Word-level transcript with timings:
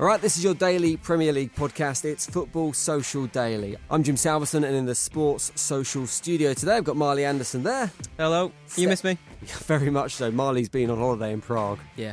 All 0.00 0.06
right, 0.06 0.20
this 0.20 0.36
is 0.36 0.44
your 0.44 0.54
daily 0.54 0.96
Premier 0.96 1.32
League 1.32 1.52
podcast. 1.56 2.04
It's 2.04 2.24
Football 2.24 2.72
Social 2.72 3.26
Daily. 3.26 3.76
I'm 3.90 4.04
Jim 4.04 4.16
Salverson, 4.16 4.62
and 4.62 4.76
in 4.76 4.86
the 4.86 4.94
Sports 4.94 5.50
Social 5.60 6.06
studio 6.06 6.54
today, 6.54 6.76
I've 6.76 6.84
got 6.84 6.96
Marley 6.96 7.24
Anderson 7.24 7.64
there. 7.64 7.90
Hello. 8.16 8.52
You 8.76 8.86
miss 8.86 9.02
me? 9.02 9.18
Very 9.42 9.90
much 9.90 10.14
so. 10.14 10.30
Marley's 10.30 10.68
been 10.68 10.88
on 10.90 10.98
holiday 10.98 11.32
in 11.32 11.40
Prague. 11.40 11.80
Yeah. 11.96 12.12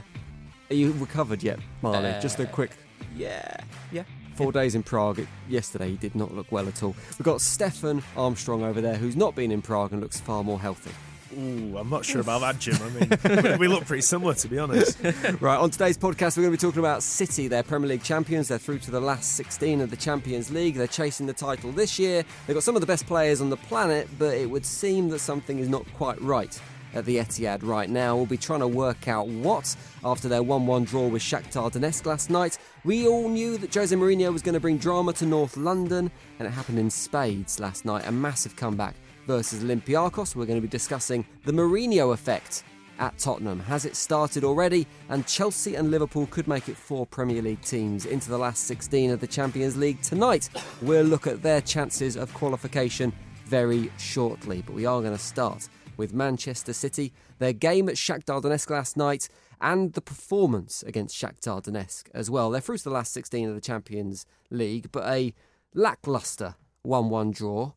Are 0.72 0.75
you 0.75 0.94
recovered 0.94 1.44
yet, 1.44 1.59
Marley? 1.83 2.09
Uh, 2.09 2.19
Just 2.22 2.39
a 2.39 2.47
quick 2.47 2.72
Yeah. 3.16 3.55
Yeah. 3.92 4.03
four 4.33 4.52
days 4.52 4.73
in 4.73 4.81
Prague. 4.81 5.22
Yesterday, 5.47 5.92
he 5.92 5.97
did 5.97 6.16
not 6.16 6.33
look 6.33 6.52
well 6.52 6.67
at 6.67 6.81
all. 6.81 6.95
We've 7.20 7.25
got 7.25 7.39
Stefan 7.39 8.02
Armstrong 8.17 8.64
over 8.64 8.81
there, 8.81 8.95
who's 8.95 9.16
not 9.16 9.36
been 9.36 9.52
in 9.52 9.61
Prague 9.61 9.92
and 9.92 10.02
looks 10.02 10.20
far 10.20 10.44
more 10.44 10.59
healthy. 10.59 10.92
Ooh, 11.38 11.78
I'm 11.78 11.89
not 11.89 12.05
sure 12.05 12.22
about 12.22 12.41
that, 12.41 12.59
Jim. 12.59 12.78
I 12.81 13.39
mean, 13.47 13.59
we 13.59 13.67
look 13.67 13.86
pretty 13.86 14.02
similar, 14.02 14.33
to 14.36 14.47
be 14.47 14.58
honest. 14.58 14.97
Right, 15.39 15.58
on 15.58 15.69
today's 15.69 15.97
podcast, 15.97 16.38
we're 16.38 16.44
going 16.44 16.55
to 16.55 16.58
be 16.58 16.67
talking 16.67 16.80
about 16.80 17.03
City. 17.03 17.47
They're 17.47 17.64
Premier 17.64 17.89
League 17.89 18.03
champions. 18.03 18.47
They're 18.47 18.58
through 18.58 18.80
to 18.80 18.92
the 18.92 19.02
last 19.02 19.33
16 19.36 19.82
of 19.82 19.89
the 19.89 19.98
Champions 19.98 20.49
League. 20.52 20.76
They're 20.76 20.87
chasing 20.87 21.26
the 21.26 21.33
title 21.33 21.71
this 21.71 21.99
year. 21.99 22.23
They've 22.45 22.55
got 22.55 22.64
some 22.64 22.76
of 22.76 22.82
the 22.82 22.87
best 22.87 23.05
players 23.05 23.42
on 23.42 23.49
the 23.49 23.58
planet, 23.58 24.08
but 24.17 24.33
it 24.36 24.49
would 24.49 24.65
seem 24.65 25.10
that 25.10 25.20
something 25.20 25.60
is 25.60 25.67
not 25.67 25.86
quite 25.93 26.21
right 26.21 26.60
at 26.93 27.05
the 27.05 27.17
Etihad 27.17 27.60
right 27.64 27.89
now. 27.89 28.15
We'll 28.15 28.26
be 28.26 28.37
trying 28.37 28.61
to 28.61 28.67
work 28.67 29.08
out 29.08 29.27
what 29.27 29.76
after 30.04 30.27
their 30.27 30.42
1 30.42 30.65
1 30.65 30.83
draw 30.86 31.08
with 31.08 31.21
Shakhtar 31.21 31.71
Donetsk 31.71 32.05
last 32.05 32.30
night. 32.30 32.58
We 32.83 33.08
all 33.08 33.27
knew 33.30 33.58
that 33.58 33.73
Jose 33.73 33.93
Mourinho 33.95 34.31
was 34.31 34.42
going 34.42 34.54
to 34.54 34.60
bring 34.60 34.77
drama 34.77 35.14
to 35.14 35.26
North 35.26 35.58
London, 35.58 36.10
and 36.39 36.48
it 36.48 36.52
happened 36.52 36.80
in 36.80 36.89
spades 36.89 37.60
last 37.60 37.86
night. 37.86 38.08
A 38.08 38.11
massive 38.11 38.55
comeback 38.55 38.95
versus 39.25 39.63
Olympiacos. 39.63 40.36
We're 40.36 40.45
going 40.45 40.58
to 40.58 40.61
be 40.61 40.67
discussing 40.67 41.25
the 41.43 41.52
Mourinho 41.52 42.13
effect 42.13 42.63
at 42.99 43.17
Tottenham. 43.17 43.59
Has 43.59 43.86
it 43.86 43.95
started 43.95 44.43
already? 44.43 44.87
And 45.09 45.27
Chelsea 45.27 45.75
and 45.75 45.91
Liverpool 45.91 46.27
could 46.27 46.47
make 46.47 46.69
it 46.69 46.77
four 46.77 47.05
Premier 47.05 47.41
League 47.41 47.61
teams 47.61 48.05
into 48.05 48.30
the 48.30 48.37
last 48.37 48.63
16 48.65 49.11
of 49.11 49.19
the 49.19 49.27
Champions 49.27 49.77
League 49.77 50.02
tonight. 50.02 50.49
We'll 50.81 51.03
look 51.03 51.27
at 51.27 51.41
their 51.41 51.61
chances 51.61 52.15
of 52.15 52.33
qualification 52.33 53.13
very 53.45 53.91
shortly, 53.97 54.63
but 54.65 54.75
we 54.75 54.86
are 54.86 55.02
going 55.02 55.15
to 55.15 55.21
start 55.21 55.69
with 55.97 56.13
Manchester 56.13 56.73
City, 56.73 57.13
their 57.39 57.53
game 57.53 57.87
at 57.87 57.95
Shakhtar 57.95 58.42
Donetsk 58.42 58.69
last 58.69 58.97
night, 58.97 59.30
and 59.61 59.93
the 59.93 60.02
performance 60.02 60.83
against 60.83 61.15
Shakhtar 61.15 61.63
Donetsk 61.63 62.09
as 62.13 62.30
well. 62.30 62.52
They're 62.52 62.61
through 62.61 62.80
to 62.80 62.83
the 62.83 62.89
last 62.89 63.13
16 63.13 63.49
of 63.49 63.55
the 63.55 63.61
Champions 63.61 64.25
League, 64.49 64.92
but 64.92 65.07
a 65.07 65.33
lacklustre 65.73 66.55
1 66.81 67.09
1 67.09 67.31
draw 67.31 67.71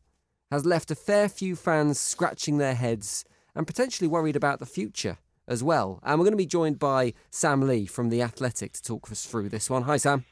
has 0.51 0.65
left 0.65 0.91
a 0.91 0.95
fair 0.95 1.29
few 1.29 1.55
fans 1.55 1.99
scratching 1.99 2.57
their 2.57 2.75
heads 2.75 3.23
and 3.55 3.67
potentially 3.67 4.07
worried 4.07 4.35
about 4.35 4.59
the 4.59 4.65
future 4.65 5.17
as 5.47 5.63
well. 5.63 5.99
And 6.03 6.19
we're 6.19 6.25
going 6.25 6.33
to 6.33 6.37
be 6.37 6.45
joined 6.45 6.79
by 6.79 7.13
Sam 7.29 7.61
Lee 7.67 7.85
from 7.85 8.09
The 8.09 8.21
Athletic 8.21 8.73
to 8.73 8.83
talk 8.83 9.11
us 9.11 9.25
through 9.25 9.49
this 9.49 9.69
one. 9.69 9.83
Hi, 9.83 9.97
Sam. 9.97 10.25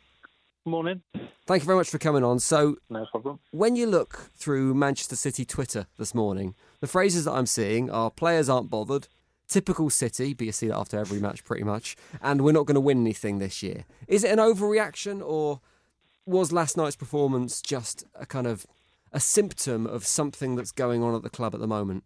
Morning. 0.66 1.02
Thank 1.46 1.64
you 1.64 1.66
very 1.66 1.78
much 1.78 1.90
for 1.90 1.98
coming 1.98 2.24
on. 2.24 2.40
So, 2.40 2.78
No 2.90 3.06
problem. 3.10 3.40
when 3.52 3.76
you 3.76 3.88
look 3.88 4.30
through 4.36 4.74
Manchester 4.74 5.16
City 5.16 5.46
Twitter 5.46 5.88
this 5.98 6.14
morning, 6.14 6.56
the 6.82 6.88
phrases 6.88 7.24
that 7.26 7.32
I'm 7.32 7.46
seeing 7.46 7.90
are 7.90 8.12
players 8.12 8.50
aren't 8.50 8.70
bothered, 8.70 9.08
typical 9.48 9.90
City, 9.90 10.34
but 10.34 10.46
you 10.46 10.52
see 10.52 10.68
that 10.68 10.76
after 10.78 11.00
every 11.00 11.20
match 11.20 11.46
pretty 11.46 11.64
much, 11.64 11.96
and 12.22 12.42
we're 12.42 12.52
not 12.52 12.66
going 12.66 12.76
to 12.76 12.82
win 12.82 13.00
anything 13.00 13.40
this 13.40 13.64
year. 13.64 13.86
Is 14.10 14.26
it 14.26 14.32
an 14.32 14.40
overreaction 14.40 15.26
or 15.26 15.62
was 16.26 16.52
last 16.52 16.76
night's 16.76 16.98
performance 16.98 17.62
just 17.62 18.04
a 18.14 18.26
kind 18.26 18.46
of 18.46 18.66
a 19.12 19.20
symptom 19.20 19.86
of 19.86 20.06
something 20.06 20.56
that's 20.56 20.72
going 20.72 21.04
on 21.04 21.16
at 21.16 21.24
the 21.24 21.30
club 21.30 21.54
at 21.54 21.60
the 21.60 21.68
moment? 21.68 22.04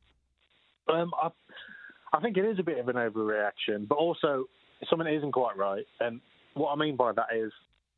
Um, 0.88 1.12
I, 1.22 1.30
I 2.14 2.20
think 2.20 2.38
it 2.38 2.46
is 2.46 2.60
a 2.60 2.64
bit 2.64 2.80
of 2.80 2.88
an 2.88 2.96
overreaction, 2.96 3.88
but 3.88 3.96
also 3.96 4.46
something 4.90 5.06
that 5.06 5.18
isn't 5.18 5.32
quite 5.32 5.58
right. 5.58 5.86
And 6.00 6.22
what 6.54 6.72
I 6.72 6.76
mean 6.76 6.96
by 6.96 7.12
that 7.14 7.28
is, 7.34 7.52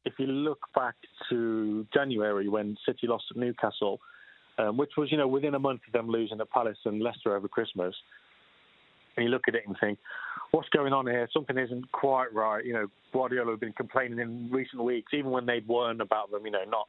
if 0.05 0.13
you 0.17 0.27
look 0.27 0.59
back 0.75 0.95
to 1.29 1.87
January 1.93 2.49
when 2.49 2.77
City 2.85 3.07
lost 3.07 3.25
at 3.31 3.37
Newcastle, 3.37 3.99
um, 4.57 4.77
which 4.77 4.91
was 4.97 5.11
you 5.11 5.17
know 5.17 5.27
within 5.27 5.55
a 5.55 5.59
month 5.59 5.81
of 5.87 5.93
them 5.93 6.09
losing 6.09 6.39
at 6.41 6.49
Palace 6.51 6.77
and 6.85 7.01
Leicester 7.01 7.35
over 7.35 7.47
Christmas, 7.47 7.95
and 9.15 9.23
you 9.23 9.29
look 9.29 9.43
at 9.47 9.55
it 9.55 9.63
and 9.65 9.75
think, 9.79 9.97
what's 10.51 10.69
going 10.69 10.93
on 10.93 11.07
here? 11.07 11.27
Something 11.33 11.57
isn't 11.57 11.91
quite 11.91 12.33
right. 12.33 12.63
You 12.65 12.73
know, 12.73 12.87
Guardiola 13.11 13.51
had 13.51 13.59
been 13.59 13.73
complaining 13.73 14.19
in 14.19 14.49
recent 14.51 14.83
weeks, 14.83 15.13
even 15.13 15.31
when 15.31 15.45
they'd 15.45 15.67
won 15.67 16.01
about 16.01 16.31
them, 16.31 16.45
you 16.45 16.51
know, 16.51 16.63
not 16.67 16.87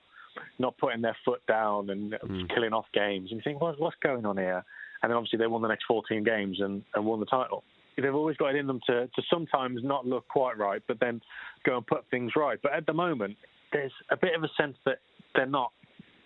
not 0.59 0.77
putting 0.79 1.03
their 1.03 1.17
foot 1.25 1.43
down 1.47 1.91
and 1.91 2.15
killing 2.55 2.73
off 2.73 2.87
games. 2.93 3.31
And 3.31 3.39
you 3.39 3.43
think, 3.43 3.61
what, 3.61 3.81
what's 3.81 3.97
going 4.03 4.27
on 4.27 4.37
here? 4.37 4.65
And 5.03 5.11
then 5.11 5.17
obviously 5.17 5.39
they 5.39 5.47
won 5.47 5.63
the 5.63 5.69
next 5.69 5.85
14 5.87 6.25
games 6.25 6.61
and, 6.61 6.83
and 6.95 7.05
won 7.05 7.21
the 7.21 7.27
title. 7.27 7.63
They've 7.97 8.15
always 8.15 8.37
got 8.37 8.55
it 8.55 8.57
in 8.57 8.67
them 8.67 8.81
to, 8.87 9.07
to 9.07 9.23
sometimes 9.31 9.81
not 9.85 10.07
look 10.07 10.27
quite 10.29 10.59
right, 10.59 10.83
but 10.89 10.99
then 10.99 11.21
go 11.65 11.77
and 11.77 11.87
put 11.87 12.05
things 12.11 12.33
right. 12.37 12.59
But 12.63 12.73
at 12.73 12.87
the 12.87 12.93
moment, 12.93 13.37
there's 13.73 13.93
a 14.11 14.17
bit 14.17 14.35
of 14.35 14.43
a 14.43 14.49
sense 14.57 14.77
that 14.85 14.99
they're 15.35 15.47
not 15.47 15.73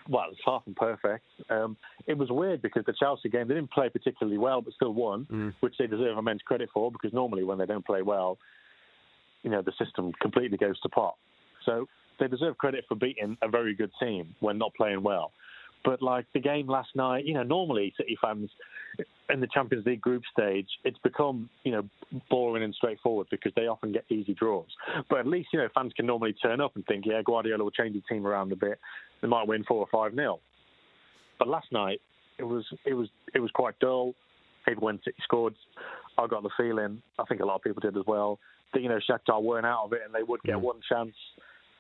well, 0.09 0.29
it's 0.33 0.41
far 0.43 0.63
from 0.63 0.75
perfect. 0.75 1.25
Um, 1.51 1.77
it 2.07 2.17
was 2.17 2.31
weird 2.31 2.63
because 2.63 2.85
the 2.87 2.95
Chelsea 2.99 3.29
game, 3.29 3.47
they 3.47 3.55
didn't 3.55 3.71
play 3.71 3.91
particularly 3.91 4.39
well, 4.39 4.63
but 4.63 4.73
still 4.73 4.95
won, 4.95 5.27
which 5.61 5.75
they 5.79 5.87
deserve 5.87 6.17
immense 6.17 6.41
credit 6.43 6.71
for 6.73 6.91
because 6.91 7.13
normally 7.13 7.45
when 7.45 7.59
they 7.59 7.67
don't 7.67 7.85
play 7.85 8.01
well, 8.01 8.39
you 9.43 9.51
know, 9.51 9.61
the 9.61 9.73
system 9.79 10.13
completely 10.21 10.57
goes 10.57 10.81
to 10.81 10.89
pot. 10.89 11.17
So 11.67 11.87
they 12.19 12.29
deserve 12.29 12.59
credit 12.59 12.85
for 12.89 12.95
beating 12.95 13.37
a 13.43 13.49
very 13.49 13.75
good 13.75 13.91
team 14.01 14.35
when 14.41 14.59
not 14.59 14.75
playing 14.75 15.03
well. 15.03 15.33
But 15.85 16.03
like 16.03 16.27
the 16.35 16.41
game 16.41 16.67
last 16.67 16.91
night, 16.95 17.25
you 17.25 17.35
know, 17.35 17.45
normally 17.45 17.95
City 17.97 18.17
fans 18.21 18.51
in 19.31 19.41
the 19.41 19.47
Champions 19.47 19.87
League 19.87 20.01
group 20.01 20.23
stage, 20.33 20.67
it's 20.85 20.99
become, 20.99 21.49
you 21.63 21.73
know, 21.73 21.83
boring 22.31 22.65
and 22.65 22.75
straightforward 22.75 23.29
because 23.31 23.53
they 23.55 23.67
often 23.67 23.93
get 23.93 24.05
easy 24.09 24.35
draws. 24.35 24.69
But 25.09 25.21
at 25.21 25.27
least, 25.27 25.51
you 25.53 25.59
know, 25.59 25.69
fans 25.75 25.93
can 25.95 26.07
normally 26.07 26.33
turn 26.33 26.61
up 26.61 26.75
and 26.75 26.85
think, 26.87 27.05
yeah, 27.07 27.21
Guardiola 27.25 27.63
will 27.63 27.71
change 27.71 27.95
the 27.95 28.03
team 28.13 28.27
around 28.27 28.53
a 28.53 28.57
bit. 28.57 28.79
They 29.21 29.29
might 29.29 29.47
win 29.47 29.65
four 29.65 29.79
or 29.79 29.87
five 29.93 30.15
nil. 30.15 30.41
But 31.39 31.49
last 31.49 31.71
night, 31.71 32.01
it 32.39 32.45
was 32.45 32.65
it 32.85 32.95
was 32.95 33.09
it 33.35 33.41
was 33.41 33.51
quite 33.53 33.79
dull. 33.79 34.15
Even 34.69 34.81
when 34.83 34.99
City 35.05 35.17
scored, 35.23 35.55
I 36.19 36.27
got 36.27 36.43
the 36.43 36.51
feeling, 36.57 37.01
I 37.19 37.25
think 37.25 37.41
a 37.41 37.45
lot 37.45 37.57
of 37.57 37.63
people 37.63 37.81
did 37.81 37.97
as 37.97 38.05
well, 38.07 38.39
that 38.73 38.83
you 38.83 38.89
know 38.89 38.99
Shakhtar 39.09 39.43
weren't 39.43 39.67
out 39.67 39.85
of 39.85 39.93
it 39.93 40.03
and 40.05 40.15
they 40.15 40.23
would 40.23 40.43
get 40.43 40.57
mm. 40.57 40.63
one 40.63 40.81
chance, 40.89 41.15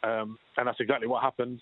um, 0.02 0.38
and 0.56 0.66
that's 0.66 0.80
exactly 0.80 1.06
what 1.06 1.22
happened. 1.22 1.60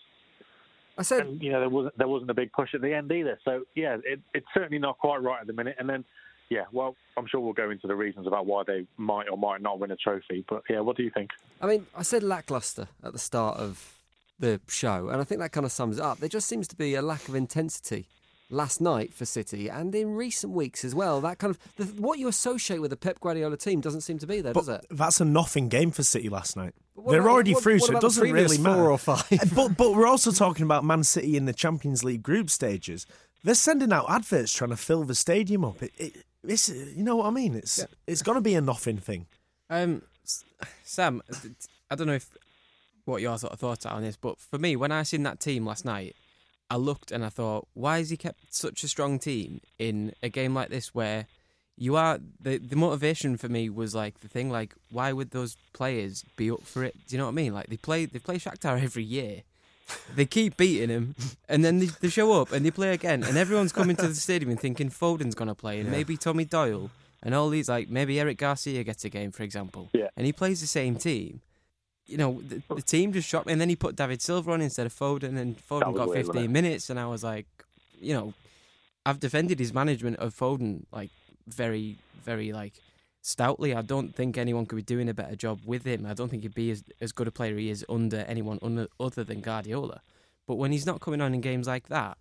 I 0.98 1.02
said, 1.02 1.26
And 1.26 1.42
you 1.42 1.52
know 1.52 1.60
there 1.60 1.68
wasn't 1.68 1.98
there 1.98 2.08
wasn't 2.08 2.30
a 2.30 2.34
big 2.34 2.52
push 2.52 2.74
at 2.74 2.80
the 2.80 2.94
end 2.94 3.12
either. 3.12 3.38
So 3.44 3.64
yeah, 3.74 3.98
it, 4.04 4.20
it's 4.34 4.46
certainly 4.54 4.78
not 4.78 4.98
quite 4.98 5.22
right 5.22 5.40
at 5.40 5.46
the 5.46 5.52
minute. 5.52 5.76
And 5.78 5.88
then 5.88 6.04
yeah, 6.48 6.64
well, 6.72 6.96
I'm 7.16 7.26
sure 7.26 7.40
we'll 7.40 7.52
go 7.52 7.70
into 7.70 7.86
the 7.86 7.96
reasons 7.96 8.26
about 8.26 8.46
why 8.46 8.62
they 8.66 8.86
might 8.96 9.28
or 9.28 9.36
might 9.36 9.60
not 9.60 9.78
win 9.78 9.90
a 9.90 9.96
trophy. 9.96 10.44
But 10.48 10.62
yeah, 10.70 10.80
what 10.80 10.96
do 10.96 11.02
you 11.02 11.10
think? 11.12 11.30
I 11.60 11.66
mean, 11.66 11.86
I 11.94 12.02
said 12.02 12.22
lackluster 12.22 12.88
at 13.02 13.12
the 13.12 13.18
start 13.18 13.58
of 13.58 13.98
the 14.38 14.60
show, 14.68 15.08
and 15.08 15.20
I 15.20 15.24
think 15.24 15.40
that 15.40 15.52
kind 15.52 15.66
of 15.66 15.72
sums 15.72 15.98
it 15.98 16.04
up. 16.04 16.18
There 16.18 16.28
just 16.28 16.48
seems 16.48 16.68
to 16.68 16.76
be 16.76 16.94
a 16.94 17.02
lack 17.02 17.28
of 17.28 17.34
intensity 17.34 18.06
last 18.48 18.80
night 18.80 19.12
for 19.12 19.24
City, 19.24 19.68
and 19.68 19.94
in 19.94 20.14
recent 20.14 20.52
weeks 20.52 20.84
as 20.84 20.94
well. 20.94 21.20
That 21.20 21.38
kind 21.38 21.50
of 21.54 21.58
the, 21.76 22.00
what 22.00 22.18
you 22.18 22.28
associate 22.28 22.80
with 22.80 22.90
the 22.90 22.96
Pep 22.96 23.18
Guardiola 23.20 23.56
team 23.56 23.80
doesn't 23.80 24.02
seem 24.02 24.18
to 24.18 24.26
be 24.26 24.40
there, 24.40 24.52
But 24.52 24.60
does 24.66 24.68
it? 24.68 24.86
that's 24.90 25.20
a 25.20 25.24
nothing 25.24 25.68
game 25.68 25.90
for 25.90 26.02
City 26.02 26.28
last 26.28 26.56
night. 26.56 26.74
They're 27.08 27.20
about- 27.20 27.30
already 27.30 27.54
what- 27.54 27.62
through, 27.62 27.78
what 27.78 27.88
so 27.90 27.96
it 27.96 28.00
doesn't 28.00 28.20
previous 28.20 28.52
really 28.52 28.62
four 28.62 28.72
matter. 28.76 28.90
or 28.90 28.98
five? 28.98 29.52
But 29.54 29.76
but 29.76 29.94
we're 29.94 30.06
also 30.06 30.30
talking 30.32 30.64
about 30.64 30.84
Man 30.84 31.02
City 31.04 31.36
in 31.36 31.46
the 31.46 31.52
Champions 31.52 32.04
League 32.04 32.22
group 32.22 32.48
stages. 32.50 33.06
They're 33.44 33.54
sending 33.54 33.92
out 33.92 34.06
adverts 34.08 34.52
trying 34.52 34.70
to 34.70 34.76
fill 34.76 35.04
the 35.04 35.14
stadium 35.14 35.64
up. 35.64 35.82
It, 35.82 35.92
it, 35.98 36.16
it's 36.44 36.68
you 36.68 37.02
know 37.04 37.16
what 37.16 37.26
I 37.26 37.30
mean. 37.30 37.54
It's 37.54 37.84
it's 38.06 38.22
going 38.22 38.36
to 38.36 38.40
be 38.42 38.54
a 38.54 38.60
nothing 38.60 38.98
thing. 38.98 39.26
Um, 39.68 40.02
Sam, 40.84 41.22
I 41.90 41.94
don't 41.96 42.06
know 42.06 42.14
if 42.14 42.28
what 43.04 43.20
your 43.22 43.38
sort 43.38 43.52
of 43.52 43.60
thoughts 43.60 43.86
are 43.86 43.92
on 43.94 44.02
this, 44.02 44.16
but 44.16 44.40
for 44.40 44.58
me, 44.58 44.74
when 44.76 44.90
I 44.92 45.02
seen 45.04 45.22
that 45.24 45.38
team 45.40 45.64
last 45.66 45.84
night, 45.84 46.16
I 46.70 46.76
looked 46.76 47.12
and 47.12 47.24
I 47.24 47.28
thought, 47.28 47.68
why 47.74 47.98
has 47.98 48.10
he 48.10 48.16
kept 48.16 48.54
such 48.54 48.82
a 48.84 48.88
strong 48.88 49.18
team 49.18 49.60
in 49.78 50.12
a 50.22 50.28
game 50.28 50.54
like 50.54 50.68
this 50.68 50.94
where 50.94 51.26
you 51.78 51.94
are 51.96 52.18
the 52.40 52.56
the 52.58 52.74
motivation 52.76 53.36
for 53.36 53.48
me 53.48 53.68
was 53.68 53.94
like 53.94 54.20
the 54.20 54.28
thing 54.28 54.50
like 54.50 54.74
why 54.90 55.12
would 55.12 55.30
those 55.32 55.56
players 55.74 56.24
be 56.36 56.50
up 56.50 56.62
for 56.62 56.82
it? 56.84 56.94
Do 57.06 57.14
you 57.14 57.18
know 57.18 57.26
what 57.26 57.32
I 57.32 57.34
mean? 57.34 57.52
Like 57.54 57.66
they 57.68 57.76
play 57.76 58.06
they 58.06 58.18
play 58.18 58.38
Shakhtar 58.38 58.82
every 58.88 59.04
year. 59.04 59.42
They 60.16 60.24
keep 60.26 60.56
beating 60.56 60.88
him, 60.88 61.14
and 61.48 61.64
then 61.64 61.78
they, 61.78 61.86
they 61.86 62.08
show 62.08 62.32
up 62.40 62.50
and 62.50 62.66
they 62.66 62.72
play 62.72 62.92
again, 62.92 63.22
and 63.22 63.36
everyone's 63.36 63.72
coming 63.72 63.94
to 63.96 64.08
the 64.08 64.16
stadium 64.16 64.50
and 64.50 64.58
thinking 64.58 64.90
Foden's 64.90 65.36
gonna 65.36 65.54
play, 65.54 65.78
and 65.78 65.88
maybe 65.92 66.16
Tommy 66.16 66.44
Doyle, 66.44 66.90
and 67.22 67.36
all 67.36 67.48
these 67.50 67.68
like 67.68 67.88
maybe 67.88 68.18
Eric 68.18 68.38
Garcia 68.38 68.82
gets 68.82 69.04
a 69.04 69.08
game, 69.08 69.30
for 69.30 69.44
example, 69.44 69.88
Yeah. 69.92 70.08
and 70.16 70.26
he 70.26 70.32
plays 70.32 70.60
the 70.60 70.66
same 70.66 70.96
team. 70.96 71.40
You 72.06 72.18
know, 72.18 72.40
the, 72.40 72.62
the 72.74 72.82
team 72.82 73.12
just 73.12 73.32
me, 73.32 73.52
and 73.52 73.60
then 73.60 73.68
he 73.68 73.76
put 73.76 73.96
David 73.96 74.22
Silva 74.22 74.52
on 74.52 74.60
instead 74.60 74.86
of 74.86 74.94
Foden, 74.94 75.36
and 75.36 75.56
Foden 75.58 75.94
got 75.94 76.12
15 76.12 76.44
it? 76.44 76.50
minutes, 76.50 76.88
and 76.88 77.00
I 77.00 77.06
was 77.06 77.24
like, 77.24 77.46
you 78.00 78.14
know, 78.14 78.32
I've 79.04 79.20
defended 79.20 79.58
his 79.58 79.74
management 79.74 80.16
of 80.18 80.34
Foden 80.34 80.84
like 80.92 81.10
very, 81.46 81.96
very 82.22 82.52
like 82.52 82.74
stoutly. 83.22 83.74
I 83.74 83.82
don't 83.82 84.14
think 84.14 84.38
anyone 84.38 84.66
could 84.66 84.76
be 84.76 84.82
doing 84.82 85.08
a 85.08 85.14
better 85.14 85.34
job 85.34 85.60
with 85.64 85.84
him. 85.84 86.06
I 86.06 86.14
don't 86.14 86.28
think 86.28 86.42
he'd 86.44 86.54
be 86.54 86.70
as, 86.70 86.84
as 87.00 87.12
good 87.12 87.26
a 87.26 87.32
player 87.32 87.56
he 87.56 87.70
is 87.70 87.84
under 87.88 88.18
anyone 88.28 88.58
under, 88.62 88.86
other 89.00 89.24
than 89.24 89.40
Guardiola. 89.40 90.00
But 90.46 90.56
when 90.56 90.70
he's 90.70 90.86
not 90.86 91.00
coming 91.00 91.20
on 91.20 91.34
in 91.34 91.40
games 91.40 91.66
like 91.66 91.88
that, 91.88 92.18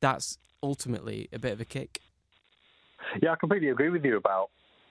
that's 0.00 0.38
ultimately 0.62 1.28
a 1.32 1.38
bit 1.38 1.52
of 1.52 1.60
a 1.60 1.64
kick. 1.64 2.00
Yeah, 3.22 3.32
I 3.32 3.36
completely 3.36 3.68
agree 3.68 3.90
with 3.90 4.04
you 4.04 4.16
about 4.16 4.50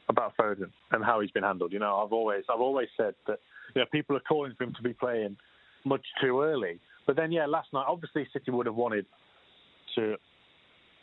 about 0.09 0.35
Foden 0.37 0.71
and 0.91 1.03
how 1.03 1.19
he's 1.19 1.31
been 1.31 1.43
handled. 1.43 1.73
You 1.73 1.79
know, 1.79 2.01
I've 2.03 2.13
always 2.13 2.43
I've 2.49 2.61
always 2.61 2.87
said 2.97 3.15
that 3.27 3.39
you 3.73 3.81
know 3.81 3.85
people 3.91 4.15
are 4.15 4.21
calling 4.21 4.53
for 4.57 4.63
him 4.63 4.73
to 4.75 4.81
be 4.81 4.93
playing 4.93 5.37
much 5.85 6.05
too 6.21 6.41
early. 6.41 6.79
But 7.07 7.15
then, 7.15 7.31
yeah, 7.31 7.45
last 7.45 7.73
night 7.73 7.85
obviously 7.87 8.27
City 8.31 8.51
would 8.51 8.65
have 8.65 8.75
wanted 8.75 9.05
to 9.95 10.15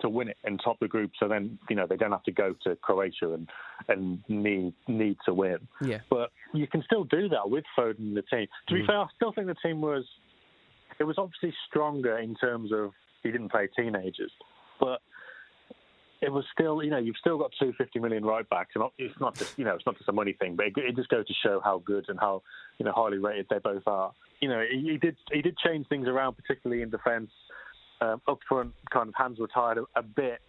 to 0.01 0.09
win 0.09 0.29
it 0.29 0.37
and 0.45 0.61
top 0.63 0.79
the 0.79 0.87
group, 0.87 1.11
so 1.19 1.27
then 1.27 1.59
you 1.69 1.75
know 1.75 1.87
they 1.87 1.97
don't 1.97 2.13
have 2.13 2.23
to 2.23 2.33
go 2.33 2.55
to 2.65 2.77
Croatia 2.77 3.33
and 3.35 3.49
and 3.89 4.23
need 4.29 4.73
need 4.87 5.17
to 5.25 5.35
win. 5.35 5.59
Yeah. 5.83 5.99
But 6.09 6.31
you 6.55 6.67
can 6.67 6.83
still 6.85 7.05
do 7.05 7.29
that 7.31 7.51
with 7.51 7.65
Foden 7.77 7.99
in 7.99 8.15
the 8.15 8.23
team. 8.23 8.47
To 8.69 8.75
be 8.75 8.83
mm. 8.83 8.87
fair, 8.87 8.99
I 8.99 9.07
still 9.17 9.33
think 9.33 9.49
the 9.49 9.57
team 9.57 9.81
was 9.81 10.05
it 11.01 11.05
was 11.05 11.17
obviously 11.19 11.53
stronger 11.69 12.19
in 12.19 12.35
terms 12.37 12.73
of 12.73 12.93
he 13.23 13.31
didn't 13.31 13.51
play 13.51 13.69
teenagers, 13.77 14.33
but 14.79 15.01
it 16.29 16.33
was 16.33 16.45
still, 16.53 16.83
you 16.83 16.91
know, 16.91 16.99
you've 16.99 17.17
still 17.17 17.39
got 17.39 17.53
two 17.59 17.73
fifty 17.79 17.99
million 17.99 18.23
right 18.23 18.47
backs, 18.51 18.73
and 18.75 18.85
it's 18.99 19.19
not 19.19 19.35
just, 19.35 19.59
you 19.59 19.65
know, 19.65 19.75
it's 19.75 19.87
not 19.87 19.97
just 19.97 20.11
a 20.11 20.13
money 20.13 20.35
thing, 20.35 20.57
but 20.57 20.67
it, 20.67 20.73
it 20.77 20.95
just 20.95 21.09
goes 21.09 21.27
to 21.27 21.33
show 21.43 21.59
how 21.65 21.79
good 21.87 22.05
and 22.09 22.21
how, 22.21 22.43
you 22.77 22.85
know, 22.85 22.93
highly 22.93 23.17
rated 23.17 23.47
they 23.49 23.57
both 23.59 23.85
are. 23.87 24.13
You 24.41 24.51
know, 24.51 24.63
he, 24.71 24.91
he 24.91 24.99
did 24.99 25.17
he 25.33 25.41
did 25.41 25.57
change 25.57 25.89
things 25.89 26.07
around, 26.07 26.35
particularly 26.35 26.83
in 26.83 26.91
defence. 26.91 27.31
Um, 28.03 28.21
up 28.29 28.41
front, 28.47 28.75
kind 28.93 29.09
of 29.09 29.15
hands 29.15 29.39
were 29.39 29.49
tied 29.49 29.79
a, 29.79 29.85
a 29.97 30.03
bit 30.03 30.43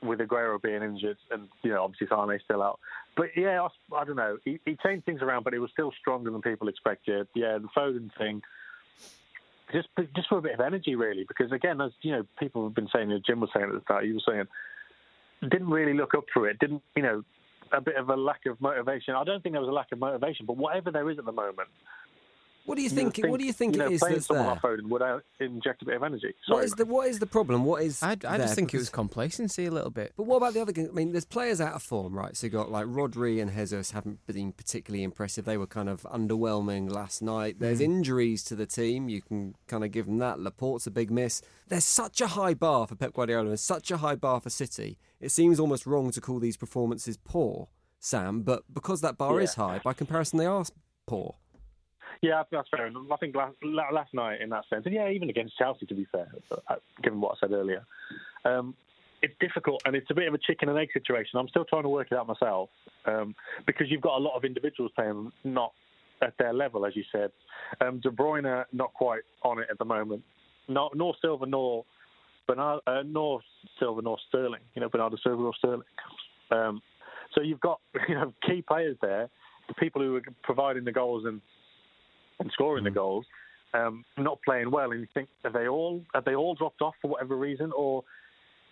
with 0.00 0.20
Aguero 0.20 0.62
being 0.62 0.84
injured, 0.84 1.18
and 1.32 1.48
you 1.64 1.72
know, 1.72 1.82
obviously 1.82 2.06
Sane 2.06 2.38
still 2.44 2.62
out. 2.62 2.78
But 3.16 3.30
yeah, 3.36 3.66
I, 3.66 3.96
I 3.96 4.04
don't 4.04 4.14
know. 4.14 4.38
He, 4.44 4.60
he 4.64 4.76
changed 4.76 5.06
things 5.06 5.22
around, 5.22 5.42
but 5.42 5.54
it 5.54 5.58
was 5.58 5.72
still 5.72 5.90
stronger 5.98 6.30
than 6.30 6.40
people 6.40 6.68
expected. 6.68 7.26
Yeah, 7.34 7.58
the 7.58 7.68
Foden 7.76 8.16
thing 8.16 8.42
just 9.72 9.88
just 10.14 10.28
for 10.28 10.38
a 10.38 10.42
bit 10.42 10.54
of 10.54 10.60
energy, 10.60 10.94
really, 10.94 11.24
because 11.26 11.50
again, 11.50 11.80
as 11.80 11.90
you 12.02 12.12
know, 12.12 12.24
people 12.38 12.64
have 12.64 12.74
been 12.74 12.88
saying, 12.94 13.10
as 13.10 13.22
Jim 13.22 13.40
was 13.40 13.50
saying 13.52 13.66
at 13.66 13.72
the 13.72 13.80
start, 13.80 14.04
he 14.04 14.12
was 14.12 14.24
saying, 14.28 14.44
didn't 15.50 15.70
really 15.70 15.94
look 15.94 16.14
up 16.14 16.24
for 16.32 16.48
it, 16.48 16.58
didn't 16.58 16.82
you 16.96 17.02
know, 17.02 17.22
a 17.72 17.80
bit 17.80 17.96
of 17.96 18.08
a 18.08 18.16
lack 18.16 18.46
of 18.46 18.60
motivation. 18.60 19.14
I 19.14 19.24
don't 19.24 19.42
think 19.42 19.54
there 19.54 19.60
was 19.60 19.68
a 19.68 19.72
lack 19.72 19.92
of 19.92 19.98
motivation, 19.98 20.46
but 20.46 20.56
whatever 20.56 20.90
there 20.90 21.10
is 21.10 21.18
at 21.18 21.24
the 21.24 21.32
moment, 21.32 21.68
What 22.64 22.76
do 22.76 22.82
you 22.82 22.88
you 22.88 22.94
think? 22.94 23.18
what 23.18 23.38
do 23.40 23.46
you 23.46 23.52
think 23.52 23.74
you 23.74 23.80
know, 23.80 23.86
it 23.88 23.92
is 23.92 24.00
playing 24.00 24.14
that's 24.14 24.26
someone 24.26 24.46
there? 24.46 24.54
like 24.54 24.62
Foden 24.62 24.88
would 24.88 25.02
uh, 25.02 25.18
inject 25.38 25.82
a 25.82 25.84
bit 25.84 25.96
of 25.96 26.02
energy. 26.02 26.34
Sorry, 26.46 26.64
is 26.64 26.72
the 26.72 26.86
what 26.86 27.08
is 27.08 27.18
the 27.18 27.26
problem? 27.26 27.64
What 27.64 27.82
is 27.82 28.02
I, 28.02 28.12
I 28.12 28.14
there? 28.14 28.38
just 28.38 28.54
think 28.54 28.72
it 28.72 28.78
was 28.78 28.88
complacency 28.88 29.66
a 29.66 29.70
little 29.70 29.90
bit. 29.90 30.12
But 30.16 30.24
what 30.24 30.38
about 30.38 30.54
the 30.54 30.62
other? 30.62 30.72
g- 30.72 30.86
I 30.88 30.92
mean, 30.92 31.12
there's 31.12 31.26
players 31.26 31.60
out 31.60 31.74
of 31.74 31.82
form, 31.82 32.14
right? 32.16 32.34
So 32.36 32.46
you 32.46 32.50
got 32.50 32.70
like 32.70 32.86
Rodri 32.86 33.40
and 33.42 33.52
Jesus 33.54 33.90
haven't 33.90 34.26
been 34.26 34.52
particularly 34.52 35.02
impressive. 35.04 35.44
They 35.44 35.58
were 35.58 35.66
kind 35.66 35.88
of 35.88 36.02
underwhelming 36.04 36.90
last 36.90 37.20
night. 37.22 37.56
There's 37.58 37.80
injuries 37.80 38.42
to 38.44 38.56
the 38.56 38.66
team. 38.66 39.08
You 39.08 39.20
can 39.20 39.54
kind 39.66 39.84
of 39.84 39.90
give 39.90 40.06
them 40.06 40.18
that. 40.18 40.40
Laporte's 40.40 40.86
a 40.86 40.90
big 40.90 41.10
miss. 41.10 41.42
There's 41.68 41.84
such 41.84 42.20
a 42.20 42.28
high 42.28 42.54
bar 42.54 42.86
for 42.86 42.94
Pep 42.94 43.12
Guardiola 43.12 43.50
and 43.50 43.60
such 43.60 43.90
a 43.90 43.98
high 43.98 44.14
bar 44.16 44.40
for 44.40 44.50
City. 44.50 44.98
It 45.20 45.30
seems 45.30 45.60
almost 45.60 45.86
wrong 45.86 46.10
to 46.12 46.20
call 46.20 46.38
these 46.38 46.56
performances 46.56 47.16
poor, 47.16 47.68
Sam. 48.00 48.42
But 48.42 48.62
because 48.72 49.00
that 49.02 49.18
bar 49.18 49.40
is 49.40 49.54
high, 49.54 49.80
by 49.84 49.92
comparison, 49.92 50.38
they 50.38 50.46
are 50.46 50.64
poor. 51.06 51.36
Yeah, 52.24 52.42
that's 52.50 52.68
fair. 52.70 52.90
I 53.12 53.16
think 53.18 53.36
last, 53.36 53.54
last 53.62 54.14
night, 54.14 54.40
in 54.40 54.48
that 54.48 54.64
sense, 54.70 54.86
and 54.86 54.94
yeah, 54.94 55.10
even 55.10 55.28
against 55.28 55.58
Chelsea, 55.58 55.84
to 55.84 55.94
be 55.94 56.06
fair, 56.10 56.26
uh, 56.70 56.76
given 57.02 57.20
what 57.20 57.36
I 57.36 57.40
said 57.40 57.52
earlier, 57.52 57.84
um, 58.46 58.74
it's 59.20 59.34
difficult 59.40 59.82
and 59.84 59.94
it's 59.94 60.10
a 60.10 60.14
bit 60.14 60.26
of 60.26 60.32
a 60.32 60.38
chicken 60.38 60.70
and 60.70 60.78
egg 60.78 60.88
situation. 60.94 61.38
I'm 61.38 61.48
still 61.48 61.66
trying 61.66 61.82
to 61.82 61.90
work 61.90 62.08
it 62.10 62.16
out 62.16 62.26
myself 62.26 62.70
um, 63.04 63.34
because 63.66 63.88
you've 63.90 64.00
got 64.00 64.16
a 64.16 64.22
lot 64.22 64.38
of 64.38 64.44
individuals 64.44 64.90
playing 64.96 65.32
not 65.44 65.74
at 66.22 66.32
their 66.38 66.54
level, 66.54 66.86
as 66.86 66.96
you 66.96 67.04
said. 67.12 67.30
Um, 67.82 68.00
De 68.00 68.08
Bruyne 68.08 68.64
not 68.72 68.94
quite 68.94 69.20
on 69.42 69.58
it 69.58 69.66
at 69.70 69.76
the 69.76 69.84
moment. 69.84 70.22
Not, 70.66 70.96
nor 70.96 71.14
Silva 71.20 71.44
nor 71.44 71.84
Bernard, 72.48 72.80
uh, 72.86 73.02
nor 73.04 73.42
Silva 73.78 74.00
nor 74.00 74.16
Sterling. 74.30 74.62
You 74.74 74.80
know, 74.80 74.88
Bernardo 74.88 75.18
Silva 75.22 75.42
or 75.42 75.54
Sterling. 75.58 75.82
Um, 76.50 76.80
so 77.34 77.42
you've 77.42 77.60
got 77.60 77.80
you 78.08 78.14
know 78.14 78.32
key 78.46 78.64
players 78.66 78.96
there, 79.02 79.28
the 79.68 79.74
people 79.74 80.00
who 80.00 80.16
are 80.16 80.22
providing 80.42 80.84
the 80.84 80.92
goals 80.92 81.26
and 81.26 81.42
and 82.40 82.50
scoring 82.52 82.84
the 82.84 82.90
goals, 82.90 83.26
um, 83.74 84.04
not 84.16 84.38
playing 84.44 84.70
well, 84.70 84.90
and 84.92 85.00
you 85.00 85.06
think 85.14 85.28
have 85.44 85.52
they 85.52 85.68
all 85.68 86.02
have 86.14 86.24
they 86.24 86.34
all 86.34 86.54
dropped 86.54 86.82
off 86.82 86.94
for 87.02 87.08
whatever 87.08 87.36
reason, 87.36 87.72
or 87.76 88.04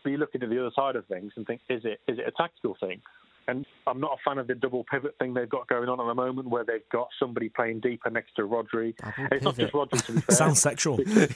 are 0.05 0.11
you 0.11 0.17
looking 0.17 0.43
at 0.43 0.51
the 0.51 0.61
other 0.61 0.73
side 0.75 0.97
of 0.97 1.07
things 1.07 1.33
and 1.37 1.47
think 1.47 1.61
is 1.69 1.85
it 1.85 2.01
is 2.09 2.19
it 2.19 2.27
a 2.27 2.33
tactical 2.33 2.77
thing? 2.81 3.01
And 3.49 3.67
I'm 3.89 3.99
not 3.99 4.13
a 4.13 4.17
fan 4.25 4.39
of 4.39 4.47
the 4.47 4.55
double 4.55 4.85
pivot 4.85 5.17
thing 5.19 5.35
they've 5.35 5.49
got 5.49 5.67
going 5.67 5.89
on 5.89 6.01
at 6.01 6.07
the 6.07 6.15
moment, 6.15 6.49
where 6.49 6.65
they've 6.65 6.89
got 6.93 7.09
somebody 7.19 7.49
playing 7.49 7.81
deeper 7.81 8.09
next 8.09 8.37
to 8.37 8.43
Rodri. 8.43 8.95
It's 9.33 9.45
not 9.45 9.57
just. 9.57 9.73
Rodri, 9.73 10.05
to 10.07 10.13
be 10.13 10.21
fair. 10.29 10.37
Sounds 10.37 10.61
sexual. 10.61 10.97
Because 10.97 11.27